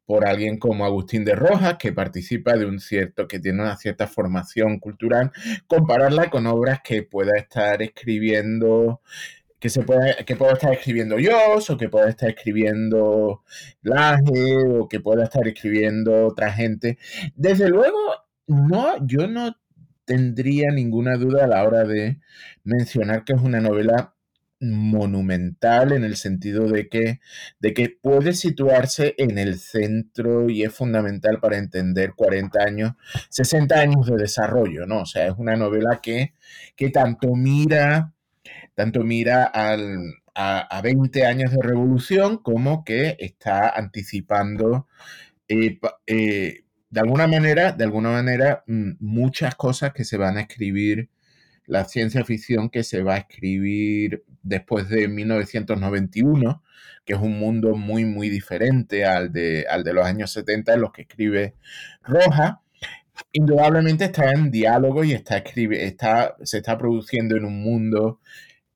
por 0.06 0.26
alguien 0.26 0.58
como 0.58 0.86
Agustín 0.86 1.22
de 1.22 1.34
Rojas, 1.34 1.76
que 1.78 1.92
participa 1.92 2.56
de 2.56 2.64
un 2.64 2.80
cierto, 2.80 3.28
que 3.28 3.40
tiene 3.40 3.60
una 3.60 3.76
cierta 3.76 4.06
formación 4.06 4.78
cultural, 4.78 5.32
compararla 5.66 6.30
con 6.30 6.46
obras 6.46 6.80
que 6.82 7.02
pueda 7.02 7.36
estar 7.36 7.82
escribiendo, 7.82 9.02
que 9.60 9.68
se 9.68 9.82
pueda, 9.82 10.16
que 10.24 10.36
pueda 10.36 10.54
estar 10.54 10.72
escribiendo 10.72 11.18
yo, 11.18 11.36
o 11.68 11.76
que 11.76 11.90
pueda 11.90 12.08
estar 12.08 12.30
escribiendo 12.30 13.42
Laje, 13.82 14.56
o 14.78 14.88
que 14.88 15.00
pueda 15.00 15.24
estar 15.24 15.46
escribiendo 15.46 16.26
otra 16.26 16.50
gente. 16.52 16.96
Desde 17.34 17.68
luego, 17.68 17.98
no, 18.46 19.06
yo 19.06 19.26
no 19.26 19.54
tendría 20.04 20.70
ninguna 20.70 21.16
duda 21.16 21.44
a 21.44 21.48
la 21.48 21.64
hora 21.64 21.84
de 21.84 22.18
mencionar 22.64 23.24
que 23.24 23.34
es 23.34 23.40
una 23.40 23.60
novela 23.60 24.14
monumental 24.60 25.92
en 25.92 26.04
el 26.04 26.16
sentido 26.16 26.68
de 26.68 26.88
que, 26.88 27.20
de 27.58 27.74
que 27.74 27.90
puede 27.90 28.32
situarse 28.32 29.14
en 29.18 29.38
el 29.38 29.58
centro 29.58 30.48
y 30.48 30.62
es 30.62 30.72
fundamental 30.72 31.40
para 31.40 31.58
entender 31.58 32.14
40 32.14 32.62
años, 32.62 32.92
60 33.30 33.74
años 33.78 34.06
de 34.06 34.16
desarrollo, 34.16 34.86
¿no? 34.86 35.00
O 35.02 35.06
sea, 35.06 35.26
es 35.26 35.34
una 35.36 35.56
novela 35.56 36.00
que, 36.02 36.34
que 36.76 36.90
tanto 36.90 37.34
mira, 37.34 38.14
tanto 38.74 39.02
mira 39.04 39.44
al, 39.44 40.14
a, 40.34 40.80
20 40.82 41.26
años 41.26 41.52
de 41.52 41.62
revolución 41.62 42.38
como 42.38 42.84
que 42.84 43.16
está 43.18 43.68
anticipando 43.68 44.86
eh, 45.48 45.78
eh, 46.06 46.63
de 46.94 47.00
alguna 47.00 47.26
manera, 47.26 47.72
de 47.72 47.82
alguna 47.82 48.10
manera, 48.10 48.62
mm, 48.68 48.92
muchas 49.00 49.56
cosas 49.56 49.92
que 49.92 50.04
se 50.04 50.16
van 50.16 50.36
a 50.36 50.42
escribir 50.42 51.10
la 51.66 51.86
ciencia 51.86 52.24
ficción 52.24 52.70
que 52.70 52.84
se 52.84 53.02
va 53.02 53.14
a 53.14 53.18
escribir 53.18 54.22
después 54.44 54.88
de 54.88 55.08
1991, 55.08 56.62
que 57.04 57.14
es 57.14 57.18
un 57.18 57.36
mundo 57.36 57.74
muy, 57.74 58.04
muy 58.04 58.28
diferente 58.28 59.04
al 59.04 59.32
de, 59.32 59.66
al 59.68 59.82
de 59.82 59.92
los 59.92 60.06
años 60.06 60.30
70 60.32 60.74
en 60.74 60.80
los 60.82 60.92
que 60.92 61.02
escribe 61.02 61.56
Roja. 62.04 62.62
Indudablemente 63.32 64.04
está 64.04 64.30
en 64.30 64.52
diálogo 64.52 65.02
y 65.02 65.14
está, 65.14 65.38
escribe, 65.38 65.84
está, 65.86 66.36
se 66.44 66.58
está 66.58 66.78
produciendo 66.78 67.36
en 67.36 67.44
un 67.44 67.60
mundo 67.60 68.20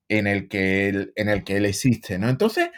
en 0.09 0.27
el 0.27 0.49
que 0.49 0.89
él, 0.89 1.13
en 1.15 1.29
el 1.29 1.45
que 1.45 1.59
él 1.59 1.67
existe, 1.67 2.19
¿no? 2.19 2.29
Entonces, 2.29 2.71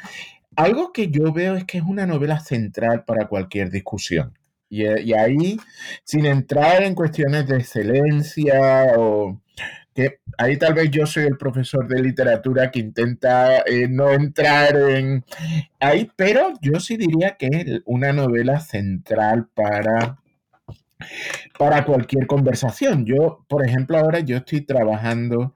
algo 0.54 0.92
que 0.92 1.08
yo 1.10 1.32
veo 1.32 1.56
es 1.56 1.64
que 1.64 1.78
es 1.78 1.84
una 1.84 2.04
novela 2.04 2.40
central 2.40 3.04
para 3.06 3.26
cualquier 3.26 3.70
discusión. 3.70 4.34
Y, 4.70 4.86
y 4.86 5.12
ahí, 5.12 5.58
sin 6.04 6.24
entrar 6.26 6.82
en 6.84 6.94
cuestiones 6.94 7.46
de 7.48 7.56
excelencia 7.56 8.94
o 8.96 9.40
que 9.94 10.20
ahí 10.38 10.56
tal 10.56 10.74
vez 10.74 10.90
yo 10.90 11.06
soy 11.06 11.24
el 11.24 11.36
profesor 11.36 11.88
de 11.88 12.02
literatura 12.02 12.70
que 12.70 12.78
intenta 12.80 13.58
eh, 13.60 13.88
no 13.88 14.12
entrar 14.12 14.76
en 14.76 15.24
ahí, 15.80 16.10
pero 16.16 16.52
yo 16.60 16.78
sí 16.80 16.96
diría 16.96 17.36
que 17.36 17.48
es 17.48 17.80
una 17.84 18.12
novela 18.12 18.60
central 18.60 19.48
para, 19.54 20.18
para 21.58 21.84
cualquier 21.84 22.26
conversación. 22.26 23.04
Yo, 23.04 23.44
por 23.48 23.66
ejemplo, 23.66 23.98
ahora 23.98 24.20
yo 24.20 24.36
estoy 24.36 24.60
trabajando 24.62 25.54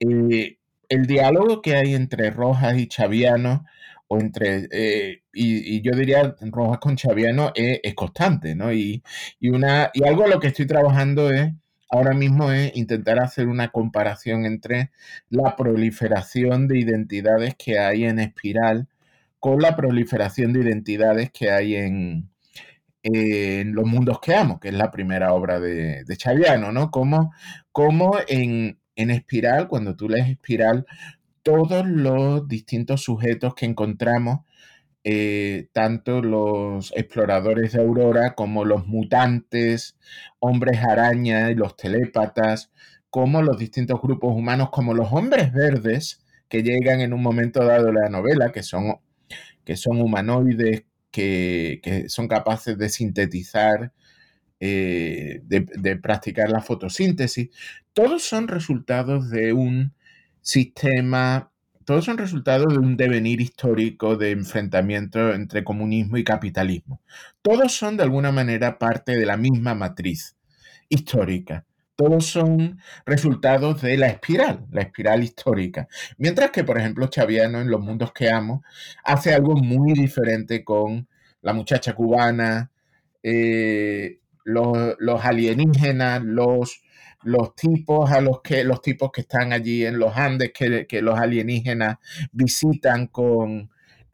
eh, 0.00 0.58
el 0.88 1.06
diálogo 1.06 1.60
que 1.62 1.76
hay 1.76 1.94
entre 1.94 2.30
Rojas 2.30 2.78
y 2.78 2.86
Chaviano 2.86 3.66
entre, 4.18 4.68
eh, 4.70 5.22
y, 5.32 5.80
yo 5.82 5.92
diría 5.92 6.34
Rojas 6.40 6.78
con 6.78 6.96
Chaviano 6.96 7.52
es, 7.54 7.94
constante, 7.94 8.54
¿no? 8.54 8.72
Y, 8.72 9.02
y, 9.40 9.50
una, 9.50 9.90
y 9.94 10.06
algo 10.06 10.24
a 10.24 10.28
lo 10.28 10.40
que 10.40 10.48
estoy 10.48 10.66
trabajando 10.66 11.30
es 11.30 11.52
ahora 11.90 12.14
mismo 12.14 12.50
es 12.50 12.76
intentar 12.76 13.20
hacer 13.20 13.48
una 13.48 13.68
comparación 13.68 14.46
entre 14.46 14.90
la 15.30 15.56
proliferación 15.56 16.66
de 16.68 16.78
identidades 16.78 17.54
que 17.56 17.78
hay 17.78 18.04
en 18.04 18.18
espiral 18.18 18.88
con 19.38 19.60
la 19.60 19.76
proliferación 19.76 20.52
de 20.52 20.60
identidades 20.60 21.30
que 21.30 21.50
hay 21.50 21.76
en, 21.76 22.30
en 23.02 23.74
Los 23.74 23.84
Mundos 23.84 24.18
que 24.20 24.34
Amo, 24.34 24.58
que 24.58 24.68
es 24.68 24.74
la 24.74 24.90
primera 24.90 25.34
obra 25.34 25.60
de, 25.60 26.04
de 26.04 26.16
Chaviano, 26.16 26.72
¿no? 26.72 26.90
Como, 26.90 27.32
como 27.70 28.16
en, 28.26 28.78
en 28.96 29.10
espiral, 29.10 29.68
cuando 29.68 29.96
tú 29.96 30.08
lees 30.08 30.28
espiral, 30.28 30.86
todos 31.44 31.86
los 31.86 32.48
distintos 32.48 33.02
sujetos 33.02 33.54
que 33.54 33.66
encontramos 33.66 34.40
eh, 35.04 35.68
tanto 35.72 36.22
los 36.22 36.90
exploradores 36.96 37.72
de 37.72 37.82
Aurora 37.82 38.34
como 38.34 38.64
los 38.64 38.86
mutantes, 38.86 39.98
hombres 40.40 40.82
araña 40.82 41.50
y 41.50 41.54
los 41.54 41.76
telépatas, 41.76 42.72
como 43.10 43.42
los 43.42 43.58
distintos 43.58 44.00
grupos 44.00 44.34
humanos, 44.34 44.70
como 44.72 44.94
los 44.94 45.12
hombres 45.12 45.52
verdes 45.52 46.24
que 46.48 46.62
llegan 46.62 47.00
en 47.00 47.12
un 47.12 47.22
momento 47.22 47.62
dado 47.62 47.86
de 47.86 47.92
la 47.92 48.08
novela, 48.08 48.50
que 48.50 48.62
son, 48.62 48.96
que 49.64 49.76
son 49.76 50.00
humanoides, 50.00 50.84
que, 51.10 52.06
son 52.08 52.26
capaces 52.26 52.78
de 52.78 52.88
sintetizar, 52.88 53.92
eh, 54.60 55.42
de, 55.44 55.66
de 55.76 55.96
practicar 55.96 56.50
la 56.50 56.62
fotosíntesis, 56.62 57.50
todos 57.92 58.22
son 58.22 58.48
resultados 58.48 59.28
de 59.28 59.52
un 59.52 59.92
sistema 60.44 61.50
todos 61.84 62.06
son 62.06 62.16
resultados 62.16 62.72
de 62.72 62.78
un 62.78 62.96
devenir 62.96 63.42
histórico 63.42 64.16
de 64.16 64.30
enfrentamiento 64.30 65.34
entre 65.34 65.64
comunismo 65.64 66.16
y 66.16 66.24
capitalismo. 66.24 67.02
Todos 67.42 67.72
son 67.72 67.98
de 67.98 68.04
alguna 68.04 68.32
manera 68.32 68.78
parte 68.78 69.16
de 69.16 69.26
la 69.26 69.36
misma 69.36 69.74
matriz 69.74 70.34
histórica. 70.88 71.66
Todos 71.94 72.26
son 72.26 72.80
resultados 73.04 73.82
de 73.82 73.98
la 73.98 74.06
espiral, 74.06 74.66
la 74.70 74.80
espiral 74.80 75.22
histórica. 75.22 75.86
Mientras 76.16 76.50
que, 76.50 76.64
por 76.64 76.78
ejemplo, 76.78 77.06
Chaviano 77.08 77.60
en 77.60 77.70
Los 77.70 77.82
Mundos 77.82 78.12
que 78.12 78.30
Amo 78.30 78.64
hace 79.04 79.34
algo 79.34 79.54
muy 79.54 79.92
diferente 79.92 80.64
con 80.64 81.06
la 81.42 81.52
muchacha 81.52 81.92
cubana, 81.92 82.72
eh, 83.22 84.20
los 84.44 85.24
alienígenas, 85.24 86.22
los 86.22 86.82
los 87.24 87.54
tipos 87.54 88.10
a 88.10 88.20
los 88.20 88.40
que 88.42 88.64
los 88.64 88.80
tipos 88.82 89.10
que 89.12 89.22
están 89.22 89.52
allí 89.52 89.84
en 89.84 89.98
los 89.98 90.16
Andes 90.16 90.52
que, 90.52 91.02
los 91.02 91.18
alienígenas 91.18 91.98
visitan 92.32 93.08
con, 93.08 93.70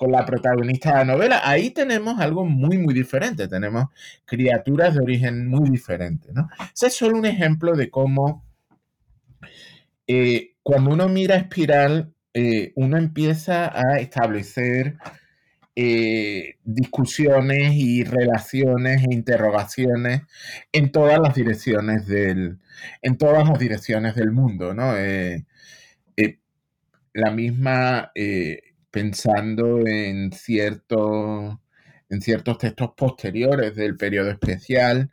la 0.08 0.24
protagonista 0.24 0.90
de 0.90 0.94
la 0.94 1.04
novela, 1.04 1.42
ahí 1.44 1.72
tenemos 1.72 2.18
algo 2.20 2.46
muy, 2.46 2.78
muy 2.78 2.94
diferente. 2.94 3.48
Tenemos 3.48 3.84
criaturas 4.24 4.94
de 4.94 5.00
origen 5.02 5.46
muy 5.46 5.68
diferente. 5.68 6.30
¿no? 6.32 6.48
Ese 6.74 6.86
es 6.86 6.96
solo 6.96 7.18
un 7.18 7.26
ejemplo 7.26 7.76
de 7.76 7.90
cómo 7.90 8.46
eh, 10.06 10.54
cuando 10.62 10.90
uno 10.90 11.06
mira 11.08 11.36
espiral, 11.36 12.14
eh, 12.32 12.72
uno 12.76 12.96
empieza 12.96 13.70
a 13.78 13.98
establecer 13.98 14.96
eh, 15.76 16.56
discusiones 16.64 17.74
y 17.74 18.02
relaciones 18.04 19.02
e 19.04 19.14
interrogaciones 19.14 20.22
en 20.72 20.90
todas 20.90 21.20
las 21.20 21.34
direcciones 21.34 22.06
del, 22.06 22.58
en 23.02 23.16
todas 23.16 23.48
las 23.48 23.58
direcciones 23.58 24.16
del 24.16 24.32
mundo, 24.32 24.74
¿no? 24.74 24.96
Eh, 24.96 25.46
eh, 26.16 26.38
la 27.14 27.30
misma, 27.30 28.12
pensando 28.90 29.86
en, 29.86 30.32
cierto, 30.32 31.60
en 32.08 32.20
ciertos 32.20 32.58
textos 32.58 32.90
posteriores 32.96 33.74
del 33.76 33.96
periodo 33.96 34.30
especial, 34.30 35.10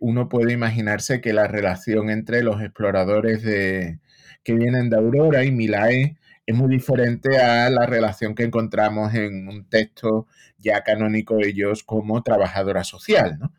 uno 0.00 0.28
puede 0.28 0.52
imaginarse 0.52 1.20
que 1.20 1.32
la 1.32 1.48
relación 1.48 2.10
entre 2.10 2.42
los 2.42 2.60
exploradores 2.62 3.42
de, 3.42 4.00
que 4.42 4.54
vienen 4.54 4.90
de 4.90 4.96
Aurora 4.96 5.44
y 5.44 5.52
Milae 5.52 6.16
es 6.46 6.56
muy 6.56 6.68
diferente 6.68 7.38
a 7.38 7.70
la 7.70 7.86
relación 7.86 8.34
que 8.34 8.44
encontramos 8.44 9.14
en 9.14 9.48
un 9.48 9.68
texto 9.68 10.26
ya 10.58 10.82
canónico 10.82 11.36
de 11.36 11.48
ellos 11.48 11.84
como 11.84 12.22
trabajadora 12.22 12.84
social, 12.84 13.38
¿no? 13.38 13.52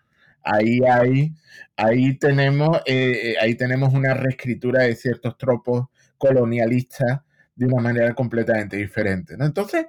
Ahí, 0.44 0.80
hay, 0.86 1.34
ahí, 1.78 2.18
tenemos, 2.18 2.78
eh, 2.86 3.32
eh, 3.32 3.36
ahí 3.42 3.56
tenemos 3.56 3.94
una 3.94 4.14
reescritura 4.14 4.84
de 4.84 4.96
ciertos 4.96 5.38
tropos 5.38 5.88
colonialistas 6.18 7.22
de 7.56 7.66
una 7.66 7.82
manera 7.82 8.14
completamente 8.14 8.78
diferente. 8.78 9.38
¿no? 9.38 9.46
Entonces, 9.46 9.86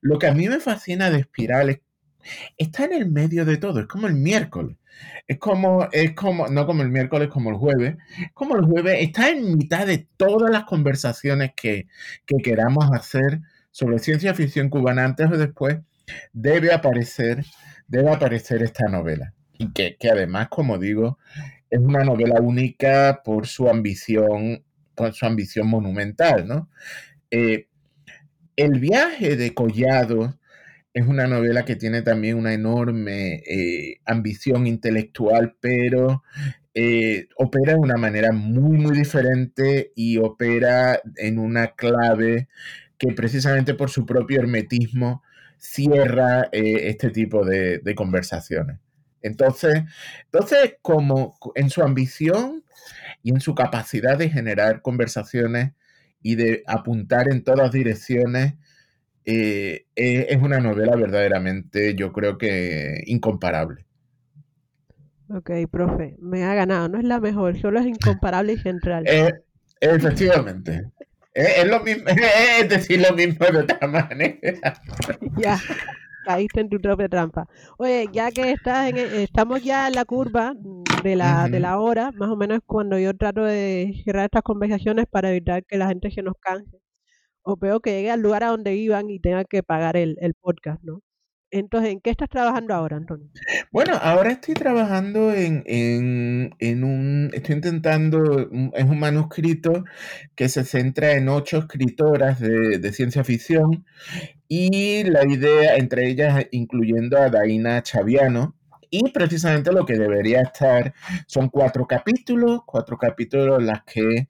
lo 0.00 0.18
que 0.18 0.26
a 0.26 0.34
mí 0.34 0.48
me 0.48 0.60
fascina 0.60 1.10
de 1.10 1.20
Espiral 1.20 1.70
es 1.70 1.80
está 2.56 2.84
en 2.84 2.92
el 2.92 3.10
medio 3.10 3.44
de 3.44 3.56
todo, 3.56 3.80
es 3.80 3.86
como 3.86 4.06
el 4.06 4.14
miércoles. 4.14 4.76
Es 5.26 5.38
como, 5.38 5.88
es 5.92 6.12
como, 6.14 6.48
no 6.48 6.66
como 6.66 6.82
el 6.82 6.90
miércoles, 6.90 7.28
como 7.28 7.50
el 7.50 7.56
jueves, 7.56 7.96
como 8.34 8.56
el 8.56 8.64
jueves, 8.64 8.98
está 9.00 9.30
en 9.30 9.56
mitad 9.56 9.86
de 9.86 10.06
todas 10.16 10.50
las 10.50 10.64
conversaciones 10.64 11.52
que, 11.56 11.86
queramos 12.42 12.90
hacer 12.92 13.40
sobre 13.70 13.98
ciencia 13.98 14.34
ficción 14.34 14.68
cubana 14.68 15.04
antes 15.04 15.30
o 15.30 15.36
después, 15.36 15.78
debe 16.32 16.72
aparecer, 16.72 17.44
debe 17.88 18.10
aparecer 18.10 18.62
esta 18.62 18.88
novela. 18.88 19.32
Y 19.58 19.72
que, 19.72 19.96
además, 20.10 20.48
como 20.48 20.78
digo, 20.78 21.18
es 21.70 21.78
una 21.78 22.04
novela 22.04 22.40
única 22.40 23.22
por 23.24 23.46
su 23.46 23.68
ambición, 23.68 24.64
por 24.94 25.14
su 25.14 25.24
ambición 25.24 25.68
monumental, 25.68 26.46
¿no? 26.46 26.68
Eh, 27.30 27.68
el 28.56 28.78
viaje 28.78 29.36
de 29.36 29.54
Collado 29.54 30.38
es 30.94 31.06
una 31.06 31.26
novela 31.26 31.64
que 31.64 31.76
tiene 31.76 32.02
también 32.02 32.36
una 32.36 32.52
enorme 32.52 33.42
eh, 33.46 34.00
ambición 34.04 34.66
intelectual, 34.66 35.56
pero 35.60 36.22
eh, 36.74 37.28
opera 37.36 37.74
de 37.74 37.78
una 37.78 37.96
manera 37.96 38.32
muy, 38.32 38.78
muy 38.78 38.96
diferente 38.96 39.92
y 39.94 40.18
opera 40.18 41.00
en 41.16 41.38
una 41.38 41.68
clave 41.68 42.48
que 42.98 43.12
precisamente 43.14 43.74
por 43.74 43.90
su 43.90 44.04
propio 44.04 44.40
hermetismo 44.40 45.22
cierra 45.56 46.48
eh, 46.52 46.88
este 46.88 47.10
tipo 47.10 47.44
de, 47.44 47.78
de, 47.78 47.94
conversaciones. 47.94 48.78
Entonces, 49.22 49.84
entonces, 50.24 50.74
como 50.82 51.38
en 51.54 51.70
su 51.70 51.82
ambición 51.82 52.64
y 53.22 53.30
en 53.30 53.40
su 53.40 53.54
capacidad 53.54 54.18
de 54.18 54.28
generar 54.28 54.82
conversaciones 54.82 55.72
y 56.22 56.34
de 56.34 56.62
apuntar 56.66 57.30
en 57.30 57.44
todas 57.44 57.72
direcciones, 57.72 58.54
eh, 59.24 59.86
eh, 59.94 60.26
es 60.30 60.42
una 60.42 60.58
novela 60.58 60.96
verdaderamente, 60.96 61.94
yo 61.94 62.12
creo 62.12 62.38
que 62.38 63.02
incomparable. 63.06 63.86
Ok, 65.28 65.50
profe, 65.70 66.16
me 66.20 66.44
ha 66.44 66.54
ganado. 66.54 66.88
No 66.88 66.98
es 66.98 67.04
la 67.04 67.20
mejor, 67.20 67.58
solo 67.60 67.80
es 67.80 67.86
incomparable 67.86 68.54
y 68.54 68.58
central. 68.58 69.04
Eh, 69.06 69.32
efectivamente. 69.80 70.90
es, 71.32 71.66
lo 71.66 71.80
mismo, 71.80 72.04
es 72.60 72.68
decir 72.68 73.00
lo 73.00 73.14
mismo 73.14 73.46
de 73.46 73.58
otra 73.58 73.86
manera. 73.86 74.36
ya, 75.38 75.58
caíste 76.26 76.60
en 76.60 76.68
tu 76.68 76.80
propia 76.80 77.08
trampa. 77.08 77.46
Oye, 77.78 78.08
ya 78.12 78.30
que 78.30 78.50
estás 78.50 78.90
en, 78.90 78.98
estamos 78.98 79.62
ya 79.62 79.86
en 79.86 79.94
la 79.94 80.04
curva 80.04 80.54
de 81.02 81.16
la, 81.16 81.48
de 81.48 81.60
la 81.60 81.78
hora, 81.78 82.10
más 82.12 82.28
o 82.28 82.36
menos 82.36 82.60
cuando 82.66 82.98
yo 82.98 83.16
trato 83.16 83.44
de 83.44 84.02
cerrar 84.04 84.24
estas 84.24 84.42
conversaciones 84.42 85.06
para 85.06 85.30
evitar 85.30 85.64
que 85.64 85.78
la 85.78 85.86
gente 85.86 86.10
se 86.10 86.22
nos 86.22 86.34
canse 86.40 86.82
o 87.42 87.56
peor 87.56 87.80
que 87.82 87.90
llegue 87.90 88.10
al 88.10 88.20
lugar 88.20 88.44
a 88.44 88.48
donde 88.48 88.74
iban 88.74 89.10
y 89.10 89.20
tengan 89.20 89.44
que 89.48 89.62
pagar 89.62 89.96
el, 89.96 90.16
podcast, 90.40 90.82
¿no? 90.82 91.00
Entonces, 91.50 91.92
¿en 91.92 92.00
qué 92.00 92.08
estás 92.08 92.30
trabajando 92.30 92.72
ahora, 92.72 92.96
Antonio? 92.96 93.28
Bueno, 93.70 93.94
ahora 94.00 94.30
estoy 94.30 94.54
trabajando 94.54 95.34
en, 95.34 95.62
en, 95.66 96.84
un, 96.84 97.30
estoy 97.34 97.56
intentando, 97.56 98.48
es 98.72 98.84
un 98.84 98.98
manuscrito 98.98 99.84
que 100.34 100.48
se 100.48 100.64
centra 100.64 101.12
en 101.12 101.28
ocho 101.28 101.58
escritoras 101.58 102.40
de, 102.40 102.78
de, 102.78 102.92
ciencia 102.92 103.22
ficción 103.22 103.84
y 104.48 105.04
la 105.04 105.26
idea, 105.26 105.76
entre 105.76 106.08
ellas 106.08 106.46
incluyendo 106.52 107.18
a 107.18 107.28
Daina 107.28 107.82
Chaviano, 107.82 108.56
y 108.92 109.10
precisamente 109.10 109.72
lo 109.72 109.86
que 109.86 109.94
debería 109.94 110.42
estar 110.42 110.92
son 111.26 111.48
cuatro 111.48 111.86
capítulos, 111.86 112.60
cuatro 112.66 112.98
capítulos 112.98 113.58
en 113.58 113.66
las 113.66 113.82
que 113.84 114.28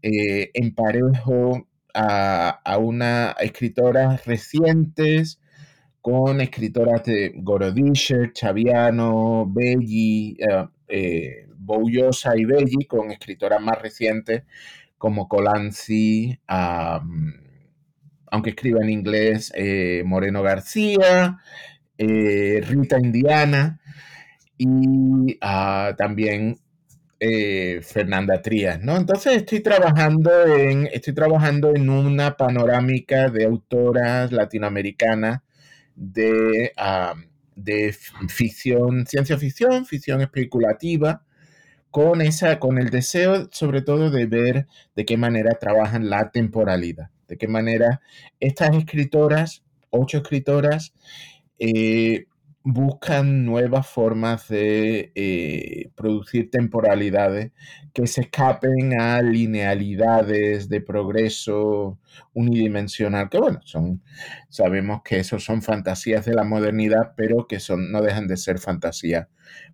eh, 0.00 0.50
emparejo 0.54 1.68
a, 1.94 2.78
una 2.78 3.32
escritoras 3.40 4.24
recientes, 4.26 5.40
con 6.00 6.40
escritoras 6.40 7.04
de 7.04 7.32
Gorodischer, 7.36 8.32
Chaviano, 8.32 9.46
Belli, 9.46 10.36
eh, 10.38 10.66
eh, 10.88 11.46
Boullosa 11.56 12.36
y 12.36 12.44
Belli 12.44 12.86
con 12.86 13.10
escritoras 13.10 13.60
más 13.60 13.80
recientes 13.82 14.44
como 14.96 15.28
Colanzi, 15.28 16.38
aunque 16.46 18.50
escriba 18.50 18.80
en 18.82 18.90
inglés, 18.90 19.52
eh, 19.54 20.02
Moreno 20.04 20.42
García, 20.42 21.38
eh, 21.96 22.62
Rita 22.66 22.98
Indiana 22.98 23.80
y 24.58 25.38
ah, 25.40 25.94
también 25.96 26.58
eh, 27.20 27.80
Fernanda 27.82 28.40
Trías, 28.42 28.80
¿no? 28.80 28.96
Entonces 28.96 29.36
estoy 29.36 29.60
trabajando 29.60 30.46
en, 30.46 30.86
estoy 30.92 31.14
trabajando 31.14 31.74
en 31.74 31.90
una 31.90 32.36
panorámica 32.36 33.28
de 33.28 33.44
autoras 33.44 34.30
latinoamericanas 34.30 35.40
de, 35.96 36.72
de 37.56 37.96
ficción, 38.28 39.04
ciencia 39.06 39.36
ficción, 39.36 39.84
ficción 39.84 40.20
especulativa, 40.20 41.24
con, 41.90 42.22
esa, 42.22 42.60
con 42.60 42.78
el 42.78 42.90
deseo 42.90 43.48
sobre 43.50 43.82
todo 43.82 44.10
de 44.10 44.26
ver 44.26 44.66
de 44.94 45.04
qué 45.04 45.16
manera 45.16 45.58
trabajan 45.58 46.08
la 46.08 46.30
temporalidad, 46.30 47.10
de 47.26 47.36
qué 47.36 47.48
manera 47.48 48.00
estas 48.38 48.76
escritoras, 48.76 49.64
ocho 49.90 50.18
escritoras, 50.18 50.94
eh, 51.58 52.26
buscan 52.70 53.46
nuevas 53.46 53.86
formas 53.86 54.46
de 54.48 55.10
eh, 55.14 55.90
producir 55.94 56.50
temporalidades 56.50 57.52
que 57.94 58.06
se 58.06 58.20
escapen 58.20 59.00
a 59.00 59.22
linealidades 59.22 60.68
de 60.68 60.82
progreso 60.82 61.98
unidimensional, 62.34 63.30
que 63.30 63.38
bueno, 63.38 63.60
son, 63.64 64.02
sabemos 64.50 65.00
que 65.02 65.18
esos 65.18 65.42
son 65.44 65.62
fantasías 65.62 66.26
de 66.26 66.34
la 66.34 66.44
modernidad, 66.44 67.14
pero 67.16 67.46
que 67.46 67.58
son, 67.58 67.90
no 67.90 68.02
dejan 68.02 68.28
de 68.28 68.36
ser 68.36 68.58
fantasías 68.58 69.28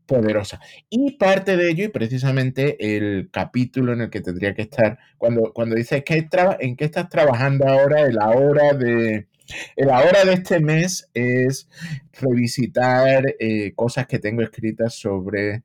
poderosas. 0.07 0.61
Y 0.89 1.17
parte 1.17 1.57
de 1.57 1.71
ello, 1.71 1.87
y 1.87 1.89
precisamente 1.89 2.97
el 2.97 3.29
capítulo 3.33 3.93
en 3.93 4.03
el 4.03 4.11
que 4.11 4.21
tendría 4.21 4.55
que 4.55 4.63
estar, 4.63 4.99
cuando, 5.19 5.53
cuando 5.53 5.75
dices 5.75 6.05
que 6.05 6.29
en 6.61 6.77
qué 6.77 6.85
estás 6.85 7.09
trabajando 7.09 7.67
ahora, 7.67 8.03
en 8.03 8.15
la 8.15 8.31
hora 8.31 8.73
de 8.73 9.27
la 9.77 10.01
hora 10.01 10.25
de 10.25 10.35
este 10.35 10.61
mes 10.61 11.11
es 11.15 11.69
revisitar 12.13 13.25
eh, 13.39 13.73
cosas 13.75 14.07
que 14.07 14.19
tengo 14.19 14.43
escritas 14.43 14.95
sobre 14.95 15.63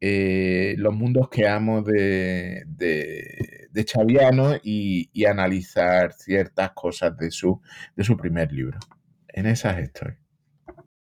eh, 0.00 0.74
los 0.78 0.94
mundos 0.94 1.28
que 1.30 1.48
amo 1.48 1.82
de, 1.82 2.64
de, 2.66 3.84
Chaviano 3.84 4.56
y, 4.62 5.24
analizar 5.26 6.12
ciertas 6.12 6.72
cosas 6.72 7.16
de 7.16 7.30
su, 7.30 7.60
de 7.94 8.04
su 8.04 8.16
primer 8.16 8.52
libro. 8.52 8.78
En 9.28 9.46
esas 9.46 9.78
estoy. 9.78 10.14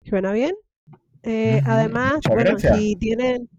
¿Suena 0.04 0.32
bien? 0.34 0.56
Eh, 1.24 1.62
además, 1.66 2.20
bueno, 2.28 2.58
si 2.60 2.96
tienen... 2.96 3.50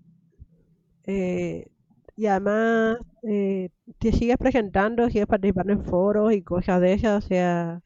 y 1.07 2.27
además 2.27 2.99
te 3.23 4.13
sigues 4.13 4.37
presentando, 4.39 5.09
sigues 5.11 5.27
participando 5.27 5.73
en 5.73 5.85
foros 5.85 6.33
y 6.33 6.43
cosas 6.43 6.81
de 6.81 6.93
esas, 6.93 7.25
o 7.25 7.27
sea, 7.27 7.83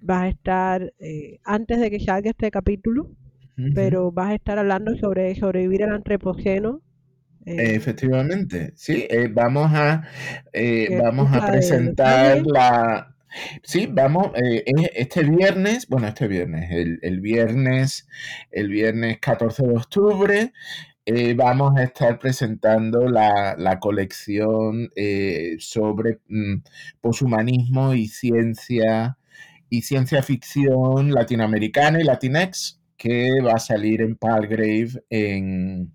vas 0.00 0.22
a 0.22 0.28
estar, 0.28 0.92
eh, 0.98 1.38
antes 1.44 1.80
de 1.80 1.90
que 1.90 2.00
salga 2.00 2.30
este 2.30 2.50
capítulo, 2.50 3.10
pero 3.74 4.10
vas 4.10 4.30
a 4.30 4.34
estar 4.36 4.58
hablando 4.58 4.96
sobre 4.96 5.34
sobrevivir 5.34 5.84
al 5.84 5.92
antropoceno. 5.92 6.80
Eh, 7.44 7.74
Efectivamente, 7.74 8.72
sí, 8.74 9.06
eh, 9.10 9.28
vamos 9.30 9.70
a, 9.74 10.08
vamos 10.98 11.30
a 11.30 11.46
presentar 11.46 12.46
la... 12.46 13.14
Sí, 13.62 13.86
vamos, 13.86 14.32
este 14.34 15.24
viernes, 15.24 15.86
bueno, 15.88 16.08
este 16.08 16.26
viernes, 16.26 16.70
el, 17.02 17.20
viernes, 17.20 18.08
el 18.50 18.70
viernes 18.70 19.18
14 19.20 19.66
de 19.66 19.74
octubre, 19.74 20.52
vamos 21.36 21.76
a 21.76 21.82
estar 21.82 22.18
presentando 22.18 23.10
la, 23.10 23.56
la 23.58 23.78
colección 23.78 24.88
sobre 25.58 26.18
mm, 26.28 26.62
poshumanismo 27.02 27.92
y 27.92 28.08
ciencia 28.08 29.18
y 29.70 29.82
ciencia 29.82 30.22
ficción 30.22 31.12
latinoamericana 31.12 32.00
y 32.00 32.04
latinex 32.04 32.80
que 32.96 33.40
va 33.40 33.52
a 33.52 33.58
salir 33.58 34.02
en 34.02 34.16
Palgrave 34.16 34.90
en, 35.08 35.94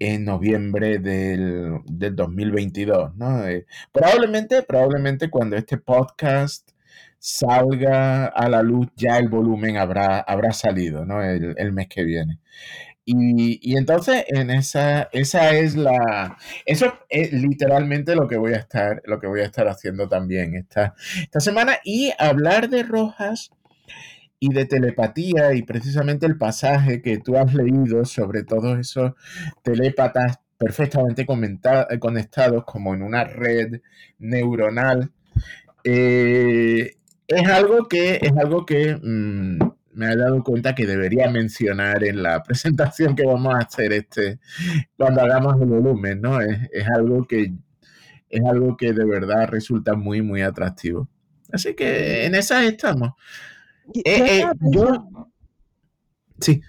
en 0.00 0.24
noviembre 0.24 0.98
del, 0.98 1.80
2022. 1.84 3.14
¿no? 3.16 3.46
Eh, 3.46 3.66
probablemente, 3.92 4.62
probablemente 4.62 5.30
cuando 5.30 5.56
este 5.56 5.76
podcast 5.76 6.70
salga 7.18 8.26
a 8.26 8.48
la 8.48 8.62
luz 8.62 8.88
ya 8.96 9.18
el 9.18 9.28
volumen 9.28 9.76
habrá, 9.76 10.18
habrá 10.18 10.52
salido 10.52 11.04
¿no? 11.06 11.22
el, 11.22 11.54
el 11.56 11.72
mes 11.72 11.86
que 11.88 12.02
viene. 12.02 12.40
Y, 13.06 13.76
entonces 13.76 14.24
en 14.28 14.50
esa, 14.50 15.08
esa 15.12 15.50
es 15.52 15.76
la, 15.76 16.38
eso 16.64 16.94
es 17.10 17.32
literalmente 17.32 18.16
lo 18.16 18.26
que 18.26 18.38
voy 18.38 18.54
a 18.54 18.58
estar, 18.58 19.02
lo 19.04 19.20
que 19.20 19.26
voy 19.26 19.40
a 19.40 19.44
estar 19.44 19.68
haciendo 19.68 20.08
también 20.08 20.54
esta, 20.54 20.94
esta 21.20 21.40
semana. 21.40 21.78
Y 21.84 22.12
hablar 22.18 22.70
de 22.70 22.82
Rojas 22.82 23.50
y 24.38 24.52
de 24.52 24.64
telepatía 24.66 25.54
y 25.54 25.62
precisamente 25.62 26.26
el 26.26 26.38
pasaje 26.38 27.02
que 27.02 27.18
tú 27.18 27.36
has 27.36 27.52
leído 27.54 28.04
sobre 28.04 28.42
todos 28.42 28.78
esos 28.78 29.12
telépatas 29.62 30.38
perfectamente 30.56 31.26
conectados 31.26 32.64
como 32.64 32.94
en 32.94 33.02
una 33.02 33.24
red 33.24 33.80
neuronal, 34.18 35.12
eh, 35.84 36.96
es 37.26 37.48
algo 37.48 37.88
que, 37.88 38.18
es 38.22 38.32
algo 38.36 38.64
que 38.64 38.96
mm, 39.02 39.58
me 39.94 40.12
he 40.12 40.16
dado 40.16 40.42
cuenta 40.42 40.74
que 40.74 40.86
debería 40.86 41.30
mencionar 41.30 42.04
en 42.04 42.22
la 42.22 42.42
presentación 42.44 43.14
que 43.14 43.24
vamos 43.24 43.54
a 43.54 43.58
hacer 43.58 43.92
este 43.92 44.38
cuando 44.96 45.22
hagamos 45.22 45.60
el 45.60 45.66
volumen, 45.66 46.20
¿no? 46.20 46.40
Es, 46.40 46.88
algo 46.94 47.24
que 47.26 47.54
es 48.28 48.44
algo 48.44 48.76
que 48.76 48.92
de 48.92 49.04
verdad 49.04 49.48
resulta 49.48 49.94
muy, 49.94 50.22
muy 50.22 50.42
atractivo. 50.42 51.08
Así 51.52 51.74
que 51.74 52.26
en 52.26 52.34
esas 52.34 52.64
estamos. 52.64 53.12
Eh, 53.94 54.02
eh, 54.40 54.44
yo, 54.60 55.08
sí. 56.40 56.60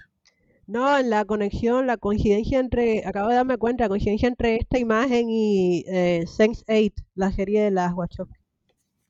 No, 0.66 0.98
en 0.98 1.10
la 1.10 1.24
conexión, 1.24 1.86
la 1.86 1.96
coincidencia 1.96 2.58
entre, 2.58 3.06
acabo 3.06 3.28
de 3.28 3.36
darme 3.36 3.56
cuenta, 3.56 3.84
la 3.84 3.88
coincidencia 3.88 4.28
entre 4.28 4.56
esta 4.56 4.78
imagen 4.78 5.30
y 5.30 5.84
eh, 5.88 6.24
Sense8, 6.26 6.92
la 7.14 7.30
serie 7.30 7.62
de 7.62 7.70
las 7.70 7.94
Wachowski. 7.94 8.45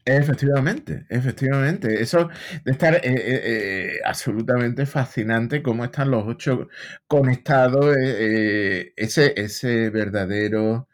Efectivamente, 0.08 1.04
efectivamente. 1.08 2.00
Eso 2.00 2.28
de 2.64 2.70
estar 2.70 2.94
eh, 2.94 3.00
eh, 3.04 3.40
eh, 3.44 3.98
absolutamente 4.04 4.86
fascinante 4.86 5.64
cómo 5.64 5.84
están 5.84 6.12
los 6.12 6.24
ocho 6.28 6.68
conectados, 7.08 7.96
ese, 7.96 9.34
ese 9.36 9.90
verdadero, 9.90 10.88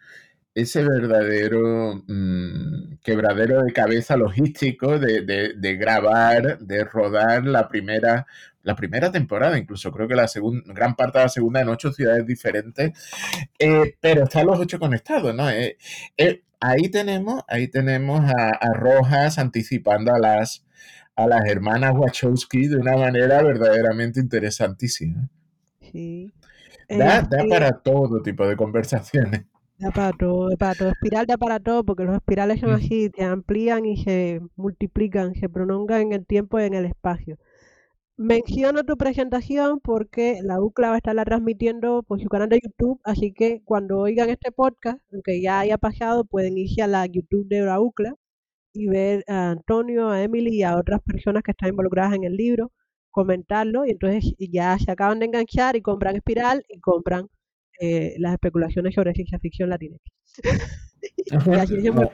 ese 0.55 0.83
verdadero 0.85 2.03
mm, 2.09 3.01
quebradero 3.05 3.63
de 3.63 3.73
cabeza 3.75 4.17
logístico 4.17 4.99
de, 4.99 5.77
grabar, 5.79 6.59
de 6.61 6.85
rodar 6.85 7.45
la 7.45 7.69
primera, 7.69 8.27
la 8.63 8.77
primera 8.77 9.13
temporada, 9.13 9.59
incluso 9.59 9.93
creo 9.93 10.09
que 10.09 10.15
la 10.15 10.29
segunda, 10.29 10.73
gran 10.73 10.97
parte 10.97 11.19
de 11.19 11.25
la 11.25 11.29
segunda 11.29 11.61
en 11.61 11.69
ocho 11.69 11.93
ciudades 11.93 12.27
diferentes, 12.27 12.93
pero 14.01 14.25
están 14.25 14.47
los 14.47 14.59
ocho 14.59 14.79
conectados, 14.79 15.35
¿no? 15.35 15.49
Ahí 16.63 16.89
tenemos, 16.89 17.43
ahí 17.49 17.69
tenemos 17.69 18.21
a, 18.31 18.73
Rojas 18.73 19.39
anticipando 19.39 20.15
a 20.15 20.19
las, 20.19 20.65
a 21.17 21.27
las 21.27 21.45
hermanas 21.47 21.93
Wachowski 21.95 22.69
de 22.69 22.77
una 22.77 22.97
manera 22.97 23.43
verdaderamente 23.43 24.21
interesantísima. 24.21 25.29
Sí. 25.81 26.33
Da, 26.89 27.19
este 27.19 27.49
para 27.49 27.73
todo 27.73 28.23
tipo 28.23 28.47
de 28.47 28.57
conversaciones. 28.57 29.45
Da 29.79 29.91
para 29.91 30.13
todo, 30.13 30.57
para 30.57 30.75
todo. 30.75 30.91
Espiral 30.91 31.27
da 31.27 31.37
para 31.37 31.59
todo, 31.59 31.85
porque 31.85 32.05
los 32.05 32.15
espirales 32.15 32.61
son 32.61 32.71
así, 32.71 33.11
se 33.17 33.25
amplían 33.25 33.85
y 33.85 33.97
se 33.97 34.41
multiplican, 34.55 35.35
se 35.35 35.49
prolongan 35.49 36.03
en 36.03 36.13
el 36.13 36.27
tiempo 36.27 36.61
y 36.61 36.65
en 36.65 36.75
el 36.75 36.85
espacio. 36.85 37.39
Menciono 38.23 38.85
tu 38.85 38.97
presentación 38.97 39.81
porque 39.81 40.39
la 40.45 40.61
UCLA 40.61 40.91
va 40.91 40.95
a 40.95 40.97
estarla 40.99 41.25
transmitiendo 41.25 42.05
por 42.05 42.21
su 42.23 42.29
canal 42.29 42.49
de 42.49 42.61
YouTube, 42.63 43.01
así 43.03 43.33
que 43.33 43.63
cuando 43.65 43.99
oigan 43.99 44.31
este 44.31 44.53
podcast, 44.53 45.01
aunque 45.13 45.43
ya 45.43 45.59
haya 45.59 45.77
pasado, 45.77 46.25
pueden 46.25 46.57
irse 46.57 46.83
a 46.83 46.87
la 46.87 47.05
YouTube 47.07 47.49
de 47.49 47.63
la 47.63 47.81
UCLA 47.81 48.15
y 48.73 48.87
ver 48.87 49.25
a 49.27 49.51
Antonio, 49.51 50.11
a 50.11 50.23
Emily 50.23 50.59
y 50.59 50.63
a 50.63 50.77
otras 50.77 51.01
personas 51.03 51.43
que 51.43 51.51
están 51.51 51.71
involucradas 51.71 52.15
en 52.15 52.23
el 52.23 52.37
libro, 52.37 52.71
comentarlo 53.11 53.85
y 53.87 53.91
entonces 53.91 54.35
ya 54.39 54.79
se 54.79 54.93
acaban 54.93 55.19
de 55.19 55.27
enganchar 55.27 55.75
y 55.75 55.83
compran 55.83 56.15
Espiral 56.15 56.65
y 56.69 56.79
compran 56.79 57.27
eh, 57.81 58.15
las 58.19 58.35
especulaciones 58.35 58.95
sobre 58.95 59.15
ciencia 59.15 59.39
ficción 59.39 59.69
latina. 59.69 59.97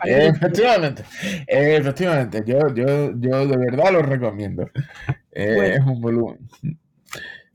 efectivamente, 0.04 1.02
efectivamente, 1.46 2.42
yo, 2.46 2.74
yo, 2.74 3.12
yo 3.18 3.46
de 3.46 3.56
verdad 3.56 3.92
lo 3.92 4.02
recomiendo. 4.02 4.70
Eh, 5.32 5.74
es 5.74 5.84
un 5.84 6.00
volumen. 6.00 6.48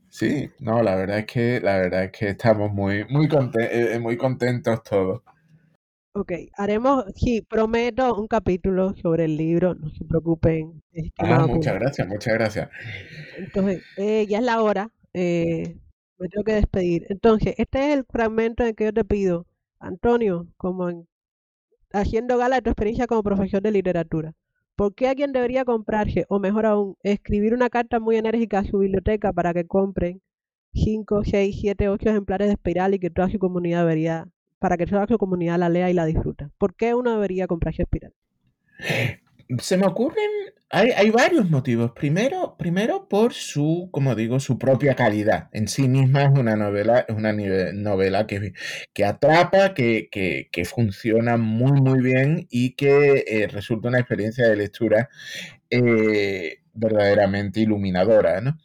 Sí, 0.08 0.48
no, 0.60 0.82
la 0.82 0.94
verdad 0.94 1.18
es 1.18 1.26
que 1.26 1.60
la 1.60 1.76
verdad 1.78 2.04
es 2.04 2.12
que 2.12 2.28
estamos 2.28 2.72
muy, 2.72 3.04
muy, 3.06 3.28
eh, 3.58 3.98
muy 4.00 4.16
contentos 4.16 4.82
todos. 4.84 5.22
Ok, 6.12 6.32
haremos, 6.56 7.04
sí, 7.16 7.42
prometo 7.42 8.14
un 8.14 8.28
capítulo 8.28 8.94
sobre 9.02 9.24
el 9.24 9.36
libro, 9.36 9.74
no 9.74 9.90
se 9.90 10.04
preocupen. 10.04 10.80
Ah, 11.18 11.46
muchas 11.48 11.74
gracias, 11.74 12.06
muchas 12.06 12.34
gracias. 12.34 12.70
Entonces, 13.36 13.82
ya 13.96 14.38
es 14.38 14.44
la 14.44 14.62
hora. 14.62 14.90
Me 16.18 16.28
tengo 16.28 16.44
que 16.44 16.54
despedir. 16.54 17.06
Entonces, 17.08 17.54
este 17.58 17.78
es 17.90 17.98
el 17.98 18.04
fragmento 18.04 18.64
en 18.64 18.74
que 18.74 18.84
yo 18.84 18.92
te 18.92 19.04
pido, 19.04 19.46
Antonio, 19.78 20.48
como 20.56 20.88
en- 20.88 21.06
haciendo 21.92 22.38
gala 22.38 22.56
de 22.56 22.62
tu 22.62 22.70
experiencia 22.70 23.06
como 23.06 23.22
profesor 23.22 23.62
de 23.62 23.72
literatura. 23.72 24.34
¿Por 24.76 24.94
qué 24.94 25.08
alguien 25.08 25.32
debería 25.32 25.64
comprarse, 25.64 26.26
o 26.28 26.38
mejor 26.40 26.66
aún, 26.66 26.96
escribir 27.02 27.54
una 27.54 27.70
carta 27.70 28.00
muy 28.00 28.16
enérgica 28.16 28.60
a 28.60 28.64
su 28.64 28.78
biblioteca 28.78 29.32
para 29.32 29.54
que 29.54 29.66
compren 29.66 30.22
5, 30.74 31.24
6, 31.24 31.56
7, 31.60 31.88
8 31.88 32.10
ejemplares 32.10 32.48
de 32.48 32.54
Espiral 32.54 32.94
y 32.94 32.98
que 33.00 33.10
toda 33.10 33.30
su 33.30 33.38
comunidad 33.38 33.80
debería, 33.82 34.28
para 34.60 34.76
que 34.78 34.86
toda 34.86 35.06
su 35.08 35.18
comunidad 35.18 35.58
la 35.58 35.68
lea 35.70 35.90
y 35.90 35.94
la 35.94 36.06
disfruta? 36.06 36.50
¿Por 36.58 36.74
qué 36.76 36.94
uno 36.94 37.12
debería 37.12 37.46
comprarse 37.48 37.82
Espiral? 37.82 38.12
Se 39.58 39.76
me 39.76 39.86
ocurren, 39.86 40.30
hay, 40.70 40.90
hay 40.90 41.10
varios 41.10 41.50
motivos. 41.50 41.92
Primero, 41.92 42.56
primero 42.58 43.08
por 43.08 43.34
su, 43.34 43.88
como 43.92 44.14
digo, 44.14 44.40
su 44.40 44.58
propia 44.58 44.94
calidad. 44.94 45.48
En 45.52 45.68
sí 45.68 45.86
misma 45.88 46.24
es 46.24 46.38
una 46.38 46.56
novela, 46.56 47.00
es 47.06 47.14
una 47.14 47.32
novela 47.32 48.26
que, 48.26 48.54
que 48.94 49.04
atrapa, 49.04 49.74
que, 49.74 50.08
que- 50.10 50.48
que 50.50 50.64
funciona 50.64 51.36
muy, 51.36 51.72
muy 51.80 52.00
bien 52.00 52.46
y 52.50 52.74
que 52.74 53.24
eh, 53.26 53.46
resulta 53.48 53.88
una 53.88 53.98
experiencia 54.00 54.48
de 54.48 54.56
lectura 54.56 55.08
eh, 55.70 56.58
verdaderamente 56.74 57.60
iluminadora, 57.60 58.40
¿no? 58.40 58.58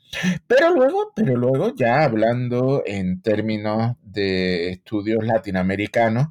Pero 0.47 0.71
luego, 0.75 1.11
pero 1.15 1.35
luego, 1.37 1.73
ya 1.75 2.03
hablando 2.03 2.83
en 2.85 3.21
términos 3.21 3.95
de 4.03 4.71
estudios 4.71 5.25
latinoamericanos, 5.25 6.27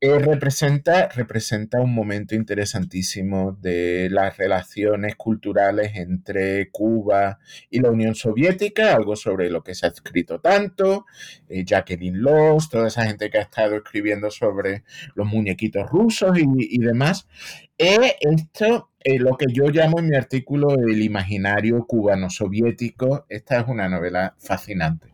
representa, 0.00 1.08
representa 1.08 1.80
un 1.80 1.94
momento 1.94 2.34
interesantísimo 2.34 3.52
de 3.60 4.08
las 4.10 4.36
relaciones 4.38 5.14
culturales 5.16 5.92
entre 5.94 6.70
Cuba 6.70 7.38
y 7.68 7.80
la 7.80 7.90
Unión 7.90 8.14
Soviética, 8.14 8.94
algo 8.94 9.14
sobre 9.14 9.50
lo 9.50 9.62
que 9.62 9.74
se 9.74 9.86
ha 9.86 9.90
escrito 9.90 10.40
tanto, 10.40 11.04
eh, 11.48 11.64
Jacqueline 11.64 12.18
Loss, 12.18 12.70
toda 12.70 12.88
esa 12.88 13.04
gente 13.04 13.30
que 13.30 13.38
ha 13.38 13.42
estado 13.42 13.76
escribiendo 13.76 14.30
sobre 14.30 14.84
los 15.14 15.26
muñequitos 15.26 15.88
rusos 15.90 16.38
y, 16.38 16.46
y 16.56 16.78
demás. 16.78 17.28
Eh, 17.76 18.16
esto, 18.20 18.90
lo 19.04 19.36
que 19.36 19.46
yo 19.52 19.68
llamo 19.68 19.98
en 19.98 20.08
mi 20.08 20.16
artículo 20.16 20.74
el 20.74 21.02
imaginario 21.02 21.86
cubano-soviético, 21.86 23.26
esta 23.28 23.60
es 23.60 23.68
una 23.68 23.88
novela 23.88 24.34
fascinante 24.38 25.08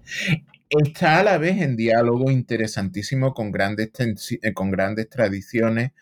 está 0.70 1.20
a 1.20 1.24
la 1.24 1.38
vez 1.38 1.60
en 1.62 1.76
diálogo 1.76 2.30
interesantísimo 2.30 3.34
con 3.34 3.52
grandes, 3.52 3.90
eh, 4.42 4.52
con 4.54 4.70
grandes 4.70 5.08
tradiciones, 5.10 5.92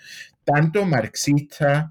tanto 0.44 0.84
marxistas 0.86 1.90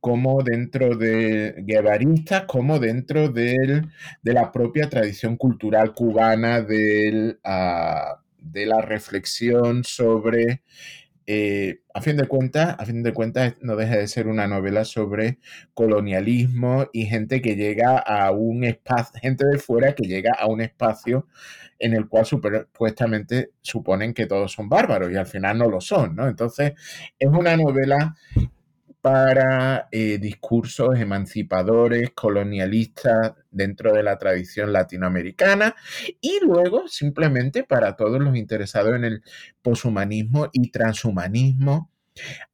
como 0.00 0.42
dentro 0.42 0.96
de 0.96 1.54
guevaristas, 1.66 2.44
como 2.46 2.78
dentro 2.78 3.28
del- 3.30 3.88
de 4.22 4.32
la 4.34 4.52
propia 4.52 4.88
tradición 4.90 5.36
cultural 5.36 5.94
cubana 5.94 6.62
del, 6.62 7.38
ah, 7.44 8.20
de 8.40 8.66
la 8.66 8.80
reflexión 8.82 9.84
sobre, 9.84 10.62
eh, 11.26 11.80
a 11.92 12.00
fin 12.00 12.16
de 12.16 12.28
cuentas, 12.28 12.76
a 12.78 12.86
fin 12.86 13.02
de 13.02 13.12
cuentas, 13.12 13.54
no 13.60 13.74
deja 13.76 13.96
de 13.96 14.06
ser 14.06 14.28
una 14.28 14.46
novela 14.46 14.84
sobre 14.84 15.38
colonialismo 15.74 16.86
y 16.92 17.06
gente 17.06 17.42
que 17.42 17.56
llega 17.56 17.98
a 17.98 18.30
un 18.30 18.64
espacio, 18.64 19.20
gente 19.20 19.44
de 19.46 19.58
fuera 19.58 19.94
que 19.94 20.06
llega 20.06 20.32
a 20.38 20.46
un 20.46 20.60
espacio 20.60 21.26
en 21.78 21.94
el 21.94 22.08
cual 22.08 22.24
supuestamente 22.24 23.50
suponen 23.60 24.14
que 24.14 24.26
todos 24.26 24.52
son 24.52 24.68
bárbaros 24.68 25.10
y 25.10 25.16
al 25.16 25.26
final 25.26 25.58
no 25.58 25.68
lo 25.68 25.80
son, 25.80 26.16
¿no? 26.16 26.26
Entonces, 26.28 26.72
es 27.18 27.28
una 27.28 27.56
novela 27.56 28.14
para 29.06 29.86
eh, 29.92 30.18
discursos 30.18 30.98
emancipadores, 30.98 32.10
colonialistas 32.10 33.34
dentro 33.52 33.92
de 33.92 34.02
la 34.02 34.18
tradición 34.18 34.72
latinoamericana 34.72 35.76
y 36.20 36.40
luego 36.42 36.88
simplemente 36.88 37.62
para 37.62 37.94
todos 37.94 38.20
los 38.20 38.34
interesados 38.34 38.96
en 38.96 39.04
el 39.04 39.22
poshumanismo 39.62 40.48
y 40.52 40.72
transhumanismo. 40.72 41.88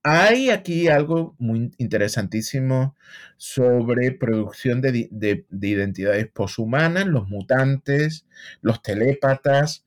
Hay 0.03 0.51
aquí 0.51 0.89
algo 0.89 1.37
muy 1.39 1.71
interesantísimo 1.79 2.97
sobre 3.39 4.13
producción 4.13 4.83
de, 4.83 5.09
de 5.11 5.69
identidades 5.69 6.29
poshumanas, 6.29 7.07
los 7.07 7.29
mutantes, 7.31 8.27
los 8.61 8.83
telépatas. 8.83 9.87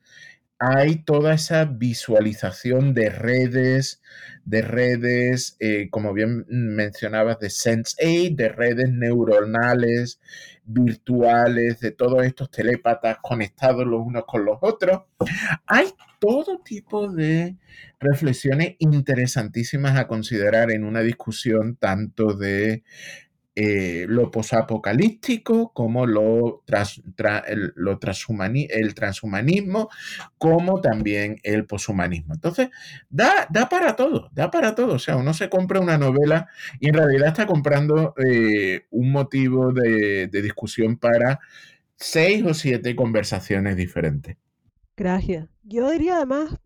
Hay 0.57 1.03
toda 1.03 1.36
esa 1.36 1.66
visualización 1.66 2.95
de 2.95 3.09
redes, 3.11 4.01
de 4.46 4.62
redes, 4.62 5.58
eh, 5.60 5.89
como 5.89 6.14
bien 6.14 6.46
mencionabas, 6.48 7.39
de 7.39 7.48
Sense8, 7.48 8.36
de 8.36 8.50
redes 8.50 8.89
neuronales, 8.91 10.20
virtuales, 10.66 11.80
de 11.80 11.91
todos 11.91 12.24
estos 12.24 12.50
telépatas 12.50 13.18
conectados 13.22 13.86
los 13.86 14.02
unos 14.02 14.26
con 14.26 14.46
los 14.46 14.58
otros. 14.62 15.02
Hay 15.68 15.88
todo 16.20 16.60
tipo 16.64 17.12
de 17.12 17.56
reflexiones 18.00 18.76
interesantísimas 18.80 19.98
a 19.98 20.08
considerar 20.08 20.72
en 20.72 20.84
una 20.84 21.02
discusión 21.02 21.76
tanto 21.76 22.34
de 22.34 22.84
eh, 23.56 24.06
lo 24.10 24.32
posapocalíptico 24.32 25.72
como 25.74 26.06
lo, 26.06 26.64
tras- 26.66 27.01
tra- 27.16 27.43
el, 27.47 27.72
lo 27.76 27.99
transhumani- 27.99 28.68
el 28.70 28.93
transhumanismo, 28.93 29.89
como 30.38 30.82
también 30.82 31.39
el 31.43 31.66
poshumanismo. 31.66 32.34
Entonces, 32.34 32.70
da, 33.10 33.47
da 33.49 33.70
para 33.70 33.95
todo, 33.95 34.30
da 34.34 34.51
para 34.51 34.76
todo. 34.76 34.95
O 34.95 34.99
sea, 34.99 35.16
uno 35.16 35.34
se 35.34 35.49
compra 35.49 35.80
una 35.80 35.97
novela 35.97 36.49
y 36.80 36.89
en 36.89 36.95
realidad 36.95 37.30
está 37.30 37.45
comprando 37.45 38.14
eh, 38.18 38.86
un 38.91 39.12
motivo 39.12 39.72
de, 39.72 40.28
discusión 40.28 40.97
para 40.97 41.39
seis 41.95 42.43
o 42.45 42.53
siete 42.53 42.95
conversaciones 42.95 43.78
diferentes. 43.78 44.36
Gracias. 44.97 45.47
Yo 45.64 45.89
diría 45.91 46.18
además, 46.18 46.58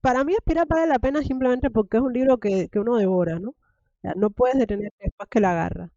para 0.00 0.24
mí 0.24 0.34
Espiral 0.34 0.66
vale 0.68 0.86
la 0.86 0.98
pena 0.98 1.22
simplemente 1.22 1.70
porque 1.70 1.96
es 1.96 2.02
un 2.02 2.12
libro 2.12 2.38
que, 2.38 2.68
que 2.68 2.78
uno 2.78 2.96
devora, 2.96 3.38
¿no? 3.38 3.54
No 4.16 4.30
puedes 4.30 4.58
detenerte 4.58 4.96
después 5.00 5.28
que 5.30 5.40
la 5.40 5.52
agarras. 5.52 5.90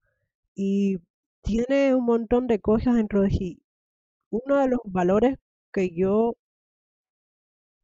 Y 0.58 0.98
tiene 1.42 1.96
un 1.96 2.04
montón 2.06 2.48
de 2.48 2.60
cosas 2.60 2.96
dentro 2.98 3.22
de 3.22 3.30
sí. 3.30 3.62
Uno 4.32 4.58
de 4.58 4.70
los 4.70 4.82
valores 4.86 5.38
que 5.74 5.92
yo 5.96 6.36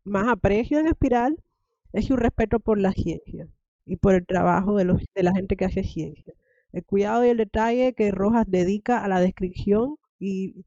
más 0.05 0.27
aprecio 0.27 0.79
en 0.79 0.87
Espiral 0.87 1.37
es 1.93 2.05
su 2.07 2.15
respeto 2.17 2.59
por 2.59 2.79
la 2.79 2.93
ciencia 2.93 3.47
y 3.85 3.97
por 3.97 4.15
el 4.15 4.25
trabajo 4.25 4.77
de, 4.77 4.85
los, 4.85 5.01
de 5.15 5.23
la 5.23 5.33
gente 5.33 5.55
que 5.55 5.65
hace 5.65 5.83
ciencia. 5.83 6.33
El 6.71 6.83
cuidado 6.85 7.25
y 7.25 7.29
el 7.29 7.37
detalle 7.37 7.93
que 7.93 8.11
Rojas 8.11 8.45
dedica 8.47 9.03
a 9.03 9.07
la 9.07 9.19
descripción 9.19 9.97
y, 10.19 10.65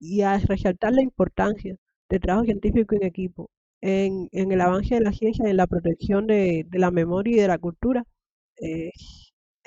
y 0.00 0.22
a 0.22 0.38
resaltar 0.38 0.92
la 0.94 1.02
importancia 1.02 1.76
del 2.10 2.20
trabajo 2.20 2.44
científico 2.46 2.96
en 2.96 3.04
equipo, 3.04 3.50
en, 3.80 4.28
en 4.32 4.52
el 4.52 4.60
avance 4.60 4.94
de 4.96 5.00
la 5.02 5.12
ciencia 5.12 5.48
en 5.48 5.56
la 5.58 5.66
protección 5.66 6.26
de, 6.26 6.66
de 6.68 6.78
la 6.78 6.90
memoria 6.90 7.36
y 7.36 7.40
de 7.40 7.48
la 7.48 7.58
cultura, 7.58 8.04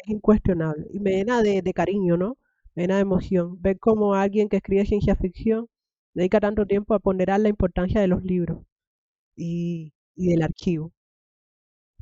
incuestionable. 0.10 0.88
Y 0.92 1.00
me 1.00 1.12
llena 1.12 1.42
de, 1.42 1.62
cariño, 1.74 2.18
¿no? 2.18 2.38
Me 2.76 2.84
llena 2.84 2.96
de 2.96 3.02
emoción. 3.02 3.62
Ver 3.62 3.80
cómo 3.80 4.16
alguien 4.16 4.50
que 4.50 4.58
escribe 4.58 4.86
ciencia 4.86 5.16
ficción 5.16 5.68
dedica 6.14 6.40
tanto 6.40 6.66
tiempo 6.66 6.94
a 6.94 7.00
ponderar 7.00 7.40
la 7.40 7.50
importancia 7.50 8.02
de 8.02 8.08
los 8.08 8.24
libros 8.24 8.64
y, 9.36 9.94
y 10.16 10.30
del 10.30 10.44
archivo. 10.44 10.94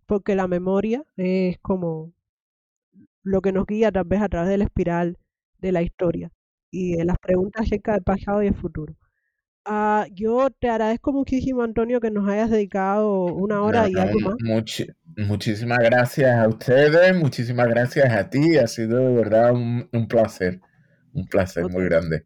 Porque 0.07 0.35
la 0.35 0.47
memoria 0.47 1.05
es 1.17 1.59
como 1.59 2.13
lo 3.23 3.41
que 3.41 3.51
nos 3.51 3.65
guía 3.65 3.91
tal 3.91 4.05
vez 4.05 4.21
a 4.21 4.29
través 4.29 4.49
de 4.49 4.57
la 4.57 4.65
espiral 4.65 5.17
de 5.59 5.71
la 5.71 5.81
historia 5.81 6.31
y 6.71 6.95
de 6.95 7.05
las 7.05 7.17
preguntas 7.19 7.63
acerca 7.65 7.93
del 7.93 8.03
pasado 8.03 8.43
y 8.43 8.47
el 8.47 8.55
futuro. 8.55 8.95
Ah, 9.65 10.05
yo 10.13 10.49
te 10.51 10.69
agradezco 10.69 11.11
muchísimo, 11.11 11.63
Antonio, 11.63 11.99
que 11.99 12.11
nos 12.11 12.29
hayas 12.29 12.51
dedicado 12.51 13.25
una 13.25 13.63
hora 13.63 13.89
y 13.89 13.95
algo 13.95 14.19
más. 14.19 14.35
muchísimas 15.17 15.79
gracias 15.79 16.37
a 16.37 16.47
ustedes, 16.47 17.17
muchísimas 17.17 17.67
gracias 17.67 18.13
a 18.13 18.29
ti. 18.29 18.57
Ha 18.57 18.67
sido 18.67 18.99
de 18.99 19.15
verdad 19.15 19.53
un, 19.53 19.89
un 19.91 20.07
placer, 20.07 20.61
un 21.13 21.25
placer 21.25 21.67
muy 21.67 21.85
grande. 21.85 22.25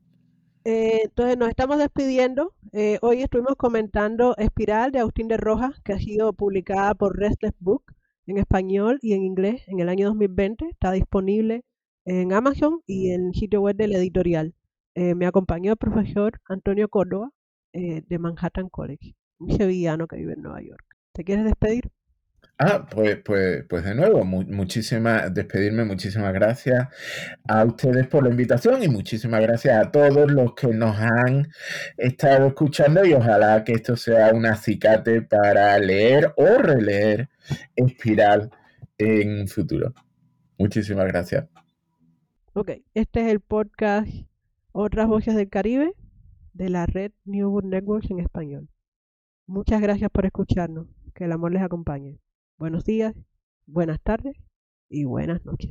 Eh, 0.66 1.03
entonces 1.06 1.38
nos 1.38 1.49
estamos 1.49 1.78
despidiendo. 1.78 2.53
Eh, 2.74 2.99
hoy 3.02 3.22
estuvimos 3.22 3.56
comentando 3.56 4.36
Espiral 4.38 4.91
de 4.91 4.99
Agustín 4.99 5.30
de 5.30 5.38
Rojas, 5.38 5.80
que 5.84 5.94
ha 5.94 5.99
sido 5.99 6.34
publicada 6.34 6.94
por 6.94 7.18
Restless 7.18 7.53
Book 7.60 7.84
en 8.28 8.38
español 8.38 8.99
y 9.02 9.14
en 9.14 9.24
inglés 9.24 9.64
en 9.68 9.80
el 9.80 9.88
año 9.88 10.07
2020. 10.07 10.68
Está 10.70 10.91
disponible 10.91 11.64
en 12.06 12.34
Amazon 12.34 12.82
y 12.86 13.11
en 13.11 13.28
el 13.28 13.34
sitio 13.34 13.61
web 13.61 13.78
del 13.78 13.95
editorial. 13.95 14.53
Eh, 15.01 15.15
me 15.15 15.27
acompañó 15.27 15.71
el 15.71 15.77
profesor 15.77 16.41
Antonio 16.49 16.89
Córdoba 16.89 17.30
eh, 17.71 18.01
de 18.05 18.19
Manhattan 18.19 18.67
College, 18.67 19.15
un 19.38 19.55
sevillano 19.55 20.07
que 20.07 20.17
vive 20.17 20.34
en 20.34 20.41
Nueva 20.41 20.61
York. 20.61 20.84
¿Te 21.13 21.23
quieres 21.23 21.45
despedir? 21.45 21.89
Ah, 22.57 22.85
pues, 22.91 23.15
pues, 23.23 23.63
pues 23.69 23.85
de 23.85 23.95
nuevo, 23.95 24.26
mu- 24.26 24.43
muchísimas, 24.43 25.34
despedirme, 25.34 25.85
muchísimas 25.85 26.34
gracias 26.34 26.89
a 27.47 27.63
ustedes 27.63 28.07
por 28.07 28.26
la 28.26 28.31
invitación 28.31 28.84
y 28.84 28.89
muchísimas 28.89 29.39
gracias 29.39 29.77
a 29.77 29.89
todos 29.89 30.30
los 30.30 30.53
que 30.53 30.67
nos 30.67 30.97
han 30.99 31.47
estado 31.95 32.47
escuchando 32.47 33.05
y 33.05 33.13
ojalá 33.13 33.63
que 33.63 33.71
esto 33.71 33.95
sea 33.95 34.34
un 34.34 34.45
acicate 34.45 35.21
para 35.21 35.80
leer 35.80 36.34
o 36.35 36.57
releer 36.57 37.30
Espiral 37.73 38.51
en 38.97 39.41
un 39.43 39.47
futuro. 39.47 39.93
Muchísimas 40.57 41.07
gracias. 41.07 41.45
Ok, 42.51 42.71
este 42.93 43.21
es 43.21 43.27
el 43.27 43.39
podcast 43.39 44.09
Otras 44.81 45.10
Voces 45.10 45.35
del 45.35 45.49
Caribe. 45.49 45.93
de 46.53 46.69
la 46.69 46.85
red 46.85 47.11
New 47.26 47.60
Networks 47.64 48.11
en 48.11 48.22
español. 48.22 48.69
Muchas 49.45 49.81
gracias 49.81 50.10
por 50.10 50.26
escucharnos. 50.26 50.88
Que 51.14 51.26
el 51.26 51.34
amor 51.34 51.51
les 51.51 51.61
acompañe. 51.61 52.18
Buenos 52.57 52.85
días, 52.85 53.14
buenas 53.65 53.99
tardes 54.01 54.38
y 54.88 55.03
buenas 55.03 55.43
noches. 55.43 55.69